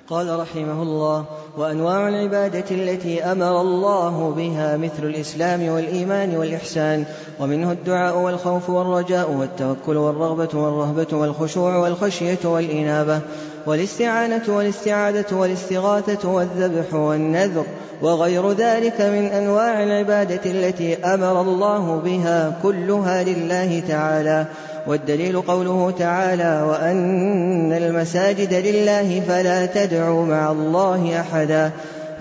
قال 0.10 0.39
رحمه 0.39 0.82
الله 0.82 1.26
وأنواع 1.58 2.08
العبادة 2.10 2.64
التي 2.72 3.24
أمر 3.24 3.62
الله 3.62 4.34
بها 4.38 4.78
مثل 4.78 5.03
الإسلام 5.03 5.68
والإيمان 5.70 6.38
والإحسان 6.38 7.05
ومنه 7.39 7.72
الدعاء 7.72 8.18
والخوف 8.18 8.70
والرجاء 8.70 9.32
والتوكل 9.32 9.97
والرغبة 9.97 10.62
والرهبة 10.62 11.18
والخشوع 11.18 11.76
والخشية 11.76 12.38
والإنابة 12.45 13.20
والاستعانة 13.66 14.43
والاستعادة 14.47 15.38
والاستغاثة 15.38 16.30
والذبح 16.30 16.93
والنذر 16.93 17.66
وغير 18.01 18.51
ذلك 18.51 19.01
من 19.01 19.26
أنواع 19.26 19.84
العبادة 19.84 20.41
التي 20.51 20.95
أمر 21.14 21.41
الله 21.41 21.95
بها 22.05 22.60
كلها 22.64 23.24
لله 23.24 23.80
تعالى 23.88 24.45
والدليل 24.88 25.41
قوله 25.41 25.91
تعالى 25.99 26.65
وأن 26.69 27.73
المساجد 27.73 28.53
لله 28.53 29.21
فلا 29.27 29.65
تدعوا 29.65 30.25
مع 30.25 30.51
الله 30.51 31.21
أحدا 31.21 31.71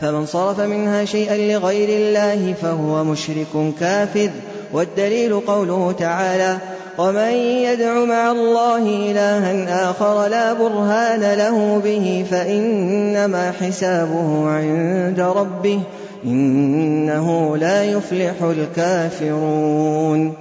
فمن 0.00 0.26
صرف 0.26 0.60
منها 0.60 1.04
شيئا 1.04 1.36
لغير 1.36 1.88
الله 1.88 2.54
فهو 2.62 3.04
مشرك 3.04 3.72
كافر 3.80 4.30
والدليل 4.72 5.40
قوله 5.40 5.92
تعالى 5.92 6.56
ومن 6.98 7.32
يدع 7.32 8.04
مع 8.04 8.30
الله 8.30 9.10
إلها 9.10 9.90
آخر 9.90 10.26
لا 10.26 10.52
برهان 10.52 11.20
له 11.38 11.80
به 11.84 12.26
فإنما 12.30 13.52
حسابه 13.60 14.48
عند 14.50 15.20
ربه 15.20 15.80
إنه 16.24 17.56
لا 17.56 17.84
يفلح 17.84 18.34
الكافرون 18.42 20.34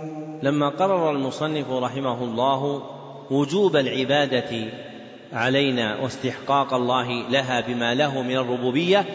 لما 0.45 0.69
قرر 0.69 1.11
المصنف 1.11 1.69
رحمه 1.71 2.23
الله 2.23 2.81
وجوب 3.31 3.75
العباده 3.75 4.65
علينا 5.33 5.99
واستحقاق 6.01 6.73
الله 6.73 7.29
لها 7.29 7.61
بما 7.61 7.95
له 7.95 8.21
من 8.21 8.35
الربوبيه 8.35 9.05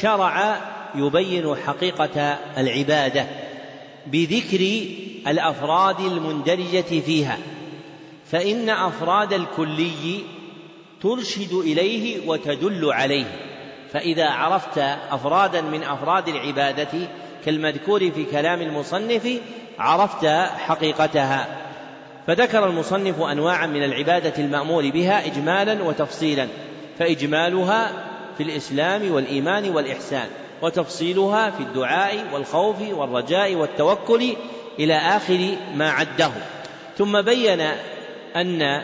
شرع 0.00 0.60
يبين 0.94 1.54
حقيقه 1.56 2.38
العباده 2.58 3.26
بذكر 4.06 4.78
الافراد 5.30 6.00
المندرجه 6.00 6.80
فيها 7.00 7.38
فان 8.26 8.68
افراد 8.70 9.32
الكلي 9.32 10.20
ترشد 11.02 11.52
اليه 11.52 12.28
وتدل 12.28 12.92
عليه 12.92 13.40
فاذا 13.92 14.30
عرفت 14.30 14.78
افرادا 15.12 15.60
من 15.60 15.82
افراد 15.82 16.28
العباده 16.28 16.88
كالمذكور 17.46 18.10
في 18.10 18.24
كلام 18.24 18.62
المصنف 18.62 19.28
عرفت 19.78 20.26
حقيقتها 20.58 21.46
فذكر 22.26 22.66
المصنف 22.66 23.22
انواعا 23.22 23.66
من 23.66 23.82
العباده 23.84 24.32
المامور 24.38 24.90
بها 24.90 25.26
اجمالا 25.26 25.82
وتفصيلا 25.82 26.48
فاجمالها 26.98 27.92
في 28.38 28.42
الاسلام 28.42 29.10
والايمان 29.10 29.70
والاحسان 29.70 30.26
وتفصيلها 30.62 31.50
في 31.50 31.60
الدعاء 31.60 32.16
والخوف 32.32 32.76
والرجاء 32.92 33.54
والتوكل 33.54 34.36
الى 34.78 34.94
اخر 34.96 35.38
ما 35.74 35.90
عده 35.90 36.30
ثم 36.98 37.22
بين 37.22 37.60
ان 38.36 38.82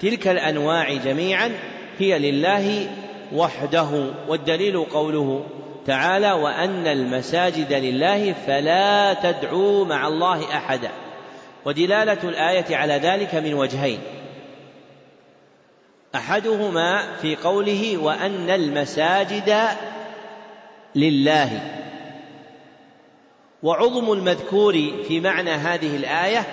تلك 0.00 0.28
الانواع 0.28 0.94
جميعا 0.94 1.50
هي 1.98 2.18
لله 2.18 2.88
وحده 3.32 4.06
والدليل 4.28 4.80
قوله 4.84 5.44
وتعالى 5.90 6.32
وأن 6.32 6.86
المساجد 6.86 7.72
لله 7.72 8.34
فلا 8.46 9.14
تدعوا 9.14 9.84
مع 9.84 10.08
الله 10.08 10.56
أحدا 10.56 10.90
ودلالة 11.64 12.18
الآية 12.28 12.76
على 12.76 12.94
ذلك 12.96 13.34
من 13.34 13.54
وجهين 13.54 13.98
أحدهما 16.14 17.16
في 17.22 17.36
قوله 17.36 17.96
وأن 17.98 18.50
المساجد 18.50 19.56
لله 20.94 21.60
وعظم 23.62 24.12
المذكور 24.12 24.72
في 25.08 25.20
معنى 25.20 25.50
هذه 25.52 25.96
الآية 25.96 26.46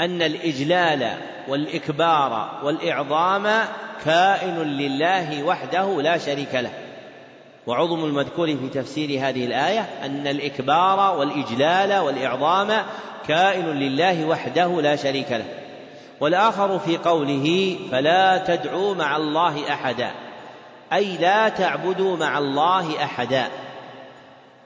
أن 0.00 0.22
الإجلال 0.22 1.12
والإكبار 1.48 2.60
والإعظام 2.64 3.48
كائن 4.04 4.56
لله 4.58 5.42
وحده 5.42 6.02
لا 6.02 6.18
شريك 6.18 6.54
له 6.54 6.70
وعظم 7.68 8.04
المذكور 8.04 8.46
في 8.46 8.68
تفسير 8.68 9.08
هذه 9.08 9.44
الآية 9.44 9.80
أن 9.80 10.26
الإكبار 10.26 11.18
والإجلال 11.18 11.98
والإعظام 11.98 12.72
كائن 13.28 13.66
لله 13.66 14.24
وحده 14.26 14.80
لا 14.80 14.96
شريك 14.96 15.32
له 15.32 15.44
والآخر 16.20 16.78
في 16.78 16.96
قوله 16.96 17.76
فلا 17.92 18.38
تدعوا 18.38 18.94
مع 18.94 19.16
الله 19.16 19.72
أحدا 19.72 20.10
أي 20.92 21.16
لا 21.18 21.48
تعبدوا 21.48 22.16
مع 22.16 22.38
الله 22.38 23.04
أحدا 23.04 23.46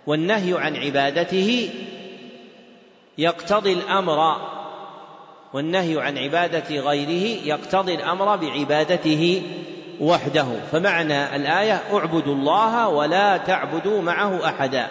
والنهي 0.07 0.55
عن 0.59 0.77
عبادته 0.77 1.71
يقتضي 3.19 3.73
الأمر 3.73 4.37
والنهي 5.53 6.01
عن 6.01 6.19
عبادة 6.19 6.81
غيره 6.81 7.45
يقتضي 7.47 7.95
الأمر 7.95 8.37
بعبادته 8.37 9.43
وحده 10.01 10.47
فمعنى 10.73 11.37
الايه 11.37 11.81
اعبدوا 11.93 12.35
الله 12.35 12.89
ولا 12.89 13.37
تعبدوا 13.37 14.03
معه 14.03 14.47
احدا 14.49 14.87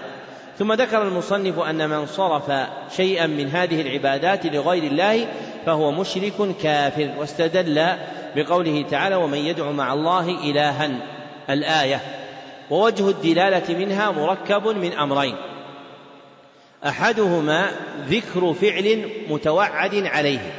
ثم 0.60 0.74
ذكر 0.74 1.02
المصنف 1.04 1.60
ان 1.60 1.90
من 1.90 2.06
صرف 2.06 2.52
شيئا 2.96 3.28
من 3.28 3.50
هذه 3.50 3.82
العبادات 3.82 4.46
لغير 4.46 4.84
الله 4.84 5.28
فهو 5.66 5.92
مشرك 5.92 6.56
كافر 6.64 7.10
واستدل 7.20 7.88
بقوله 8.36 8.86
تعالى 8.92 9.16
ومن 9.16 9.38
يدعو 9.38 9.72
مع 9.72 9.94
الله 9.94 10.26
الها 10.44 10.92
الايه 11.50 12.02
ووجه 12.70 13.10
الدلاله 13.10 13.78
منها 13.78 14.12
مركب 14.12 14.68
من 14.68 14.94
امرين 14.94 15.36
احدهما 16.88 17.66
ذكر 18.10 18.54
فعل 18.54 19.10
متوعد 19.30 19.96
عليه 20.06 20.52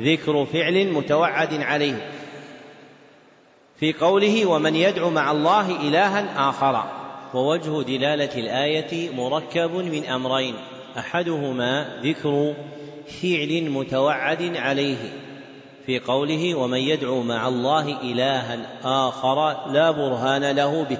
ذكر 0.00 0.44
فعل 0.52 0.86
متوعد 0.92 1.54
عليه 1.62 2.00
في 3.80 3.92
قوله 3.92 4.46
ومن 4.46 4.76
يدعو 4.76 5.10
مع 5.10 5.30
الله 5.30 5.80
إلها 5.88 6.48
آخر 6.50 6.84
ووجه 7.34 7.82
دلالة 7.82 8.34
الآية 8.36 9.10
مركب 9.16 9.70
من 9.74 10.04
أمرين 10.04 10.54
أحدهما 10.98 11.86
ذكر 12.02 12.54
فعل 13.22 13.70
متوعد 13.70 14.56
عليه 14.56 15.12
في 15.86 15.98
قوله 15.98 16.54
ومن 16.54 16.78
يدعو 16.78 17.22
مع 17.22 17.48
الله 17.48 18.00
إلها 18.02 18.58
آخر 18.84 19.70
لا 19.72 19.90
برهان 19.90 20.44
له 20.50 20.82
به 20.84 20.98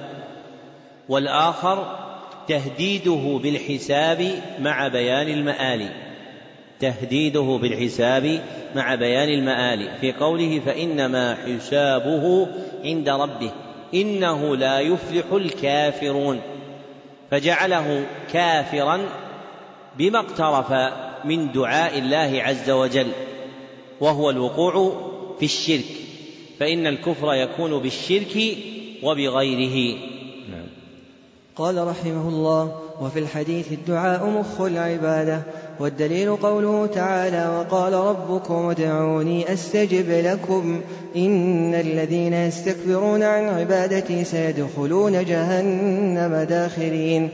والآخر 1.09 1.99
تهديده 2.47 3.39
بالحساب 3.43 4.31
مع 4.59 4.87
بيان 4.87 5.27
المآل 5.29 5.87
تهديده 6.81 7.57
بالحساب 7.61 8.43
مع 8.75 8.95
بيان 8.95 9.29
المآل 9.29 9.97
في 10.01 10.11
قوله 10.13 10.59
فإنما 10.65 11.35
حسابه 11.45 12.47
عند 12.83 13.09
ربه 13.09 13.51
إنه 13.93 14.55
لا 14.55 14.79
يفلح 14.79 15.25
الكافرون 15.31 16.39
فجعله 17.31 18.05
كافرا 18.33 18.99
بما 19.97 20.19
اقترف 20.19 20.93
من 21.25 21.51
دعاء 21.51 21.97
الله 21.99 22.41
عز 22.43 22.69
وجل 22.69 23.07
وهو 24.01 24.29
الوقوع 24.29 24.91
في 25.39 25.45
الشرك 25.45 25.85
فإن 26.59 26.87
الكفر 26.87 27.33
يكون 27.33 27.79
بالشرك 27.79 28.57
وبغيره 29.03 29.97
قال 31.55 31.87
رحمه 31.87 32.29
الله 32.29 32.81
وفي 33.01 33.19
الحديث 33.19 33.71
الدعاء 33.71 34.25
مخ 34.29 34.61
العبادة 34.61 35.39
والدليل 35.79 36.35
قوله 36.35 36.85
تعالى 36.85 37.49
وقال 37.59 37.93
ربكم 37.93 38.53
ادعوني 38.69 39.53
أستجب 39.53 40.05
لكم 40.09 40.81
إن 41.15 41.73
الذين 41.73 42.33
يستكبرون 42.33 43.23
عن 43.23 43.43
عبادتي 43.47 44.23
سيدخلون 44.23 45.25
جهنم 45.25 46.35
داخرين 46.49 47.29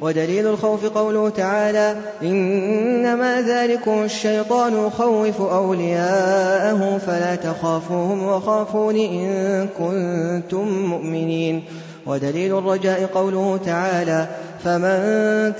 ودليل 0.00 0.46
الخوف 0.46 0.86
قوله 0.86 1.28
تعالى 1.28 1.96
إنما 2.22 3.42
ذلكم 3.42 4.02
الشيطان 4.02 4.86
يخوف 4.86 5.40
أولياءه 5.40 6.98
فلا 6.98 7.34
تخافوهم 7.34 8.22
وخافون 8.22 8.96
إن 8.96 9.66
كنتم 9.78 10.68
مؤمنين 10.86 11.62
ودليل 12.08 12.58
الرجاء 12.58 13.06
قوله 13.14 13.60
تعالى 13.66 14.26
فمن 14.64 14.98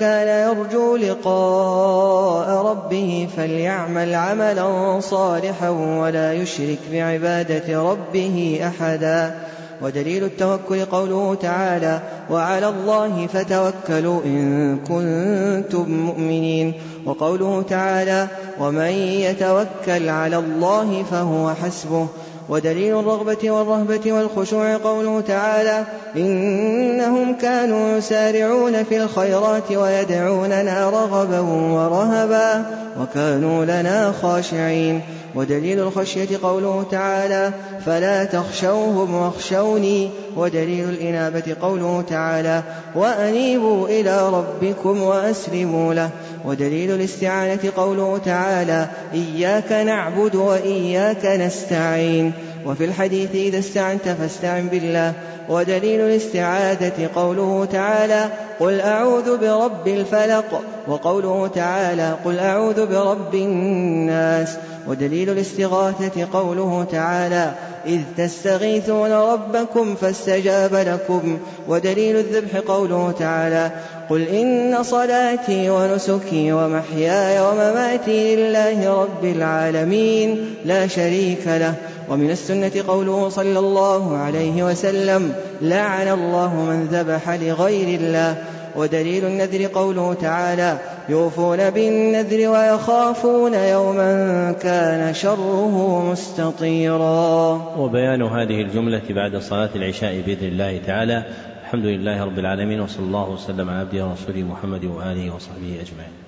كان 0.00 0.48
يرجو 0.48 0.96
لقاء 0.96 2.66
ربه 2.66 3.28
فليعمل 3.36 4.14
عملا 4.14 5.00
صالحا 5.00 5.68
ولا 6.00 6.32
يشرك 6.32 6.78
بعبادة 6.92 7.82
ربه 7.82 8.60
أحدا 8.66 9.34
ودليل 9.82 10.24
التوكل 10.24 10.84
قوله 10.84 11.34
تعالى 11.34 12.00
وعلى 12.30 12.68
الله 12.68 13.26
فتوكلوا 13.26 14.20
إن 14.24 14.76
كنتم 14.78 15.90
مؤمنين 15.90 16.74
وقوله 17.06 17.62
تعالى 17.62 18.26
ومن 18.60 18.90
يتوكل 19.20 20.08
على 20.08 20.36
الله 20.36 21.02
فهو 21.10 21.54
حسبه 21.54 22.06
ودليل 22.48 22.98
الرغبة 22.98 23.50
والرهبة 23.50 24.12
والخشوع 24.12 24.76
قوله 24.76 25.20
تعالى 25.20 25.84
إنهم 26.16 27.34
كانوا 27.34 27.98
يسارعون 27.98 28.84
في 28.84 28.96
الخيرات 29.02 29.70
ويدعوننا 29.72 30.90
رغبا 30.90 31.40
ورهبا 31.48 32.66
وكانوا 33.02 33.64
لنا 33.64 34.12
خاشعين 34.22 35.00
ودليل 35.34 35.78
الخشية 35.78 36.38
قوله 36.42 36.84
تعالى 36.90 37.52
فلا 37.86 38.24
تخشوهم 38.24 39.14
واخشوني 39.14 40.10
ودليل 40.38 40.84
الإنابة 40.88 41.56
قوله 41.62 42.02
تعالى 42.02 42.62
وأنيبوا 42.96 43.88
إلى 43.88 44.28
ربكم 44.28 45.02
وأسلموا 45.02 45.94
له 45.94 46.10
ودليل 46.44 46.90
الاستعانة 46.94 47.58
قوله 47.76 48.18
تعالى 48.24 48.86
إياك 49.14 49.72
نعبد 49.72 50.34
وإياك 50.34 51.26
نستعين 51.26 52.32
وفي 52.66 52.84
الحديث 52.84 53.34
إذا 53.34 53.58
استعنت 53.58 54.08
فاستعن 54.08 54.68
بالله 54.68 55.12
ودليل 55.48 56.00
الاستعادة 56.00 56.92
قوله 57.16 57.64
تعالى 57.72 58.24
قل 58.60 58.80
أعوذ 58.80 59.38
برب 59.38 59.88
الفلق 59.88 60.60
وقوله 60.88 61.46
تعالى 61.46 62.14
قل 62.24 62.38
أعوذ 62.38 62.86
برب 62.86 63.34
الناس 63.34 64.56
ودليل 64.88 65.30
الاستغاثة 65.30 66.28
قوله 66.38 66.84
تعالى 66.92 67.52
إذ 67.86 68.00
تستغيثون 68.16 69.12
ربكم 69.12 69.94
فاستجاب 69.94 70.74
لكم 70.74 71.38
ودليل 71.68 72.16
الذبح 72.16 72.56
قوله 72.56 73.12
تعالى 73.18 73.70
قل 74.10 74.22
إن 74.22 74.82
صلاتي 74.82 75.70
ونسكي 75.70 76.52
ومحياي 76.52 77.40
ومماتي 77.40 78.36
لله 78.36 78.92
رب 79.02 79.24
العالمين 79.24 80.54
لا 80.64 80.86
شريك 80.86 81.42
له 81.46 81.74
ومن 82.08 82.30
السنة 82.30 82.70
قوله 82.88 83.28
صلى 83.28 83.58
الله 83.58 84.16
عليه 84.18 84.62
وسلم 84.62 85.32
لعن 85.62 86.08
الله 86.08 86.54
من 86.54 86.88
ذبح 86.92 87.30
لغير 87.30 88.00
الله 88.00 88.44
ودليل 88.76 89.24
النذر 89.24 89.66
قوله 89.66 90.14
تعالى 90.14 90.78
يوفون 91.08 91.70
بالنذر 91.70 92.48
ويخافون 92.48 93.54
يوما 93.54 94.52
كان 94.60 95.14
شره 95.14 96.02
مستطيرا 96.12 97.50
وبيان 97.78 98.22
هذه 98.22 98.60
الجملة 98.60 99.02
بعد 99.10 99.36
صلاة 99.36 99.70
العشاء 99.76 100.20
بإذن 100.26 100.46
الله 100.48 100.80
تعالى 100.86 101.22
الحمد 101.62 101.84
لله 101.86 102.24
رب 102.24 102.38
العالمين 102.38 102.80
وصلى 102.80 103.06
الله 103.06 103.30
وسلم 103.30 103.70
على 103.70 103.78
عبده 103.78 104.06
ورسوله 104.06 104.38
محمد 104.42 104.84
وآله 104.84 105.34
وصحبه 105.34 105.74
أجمعين 105.82 106.27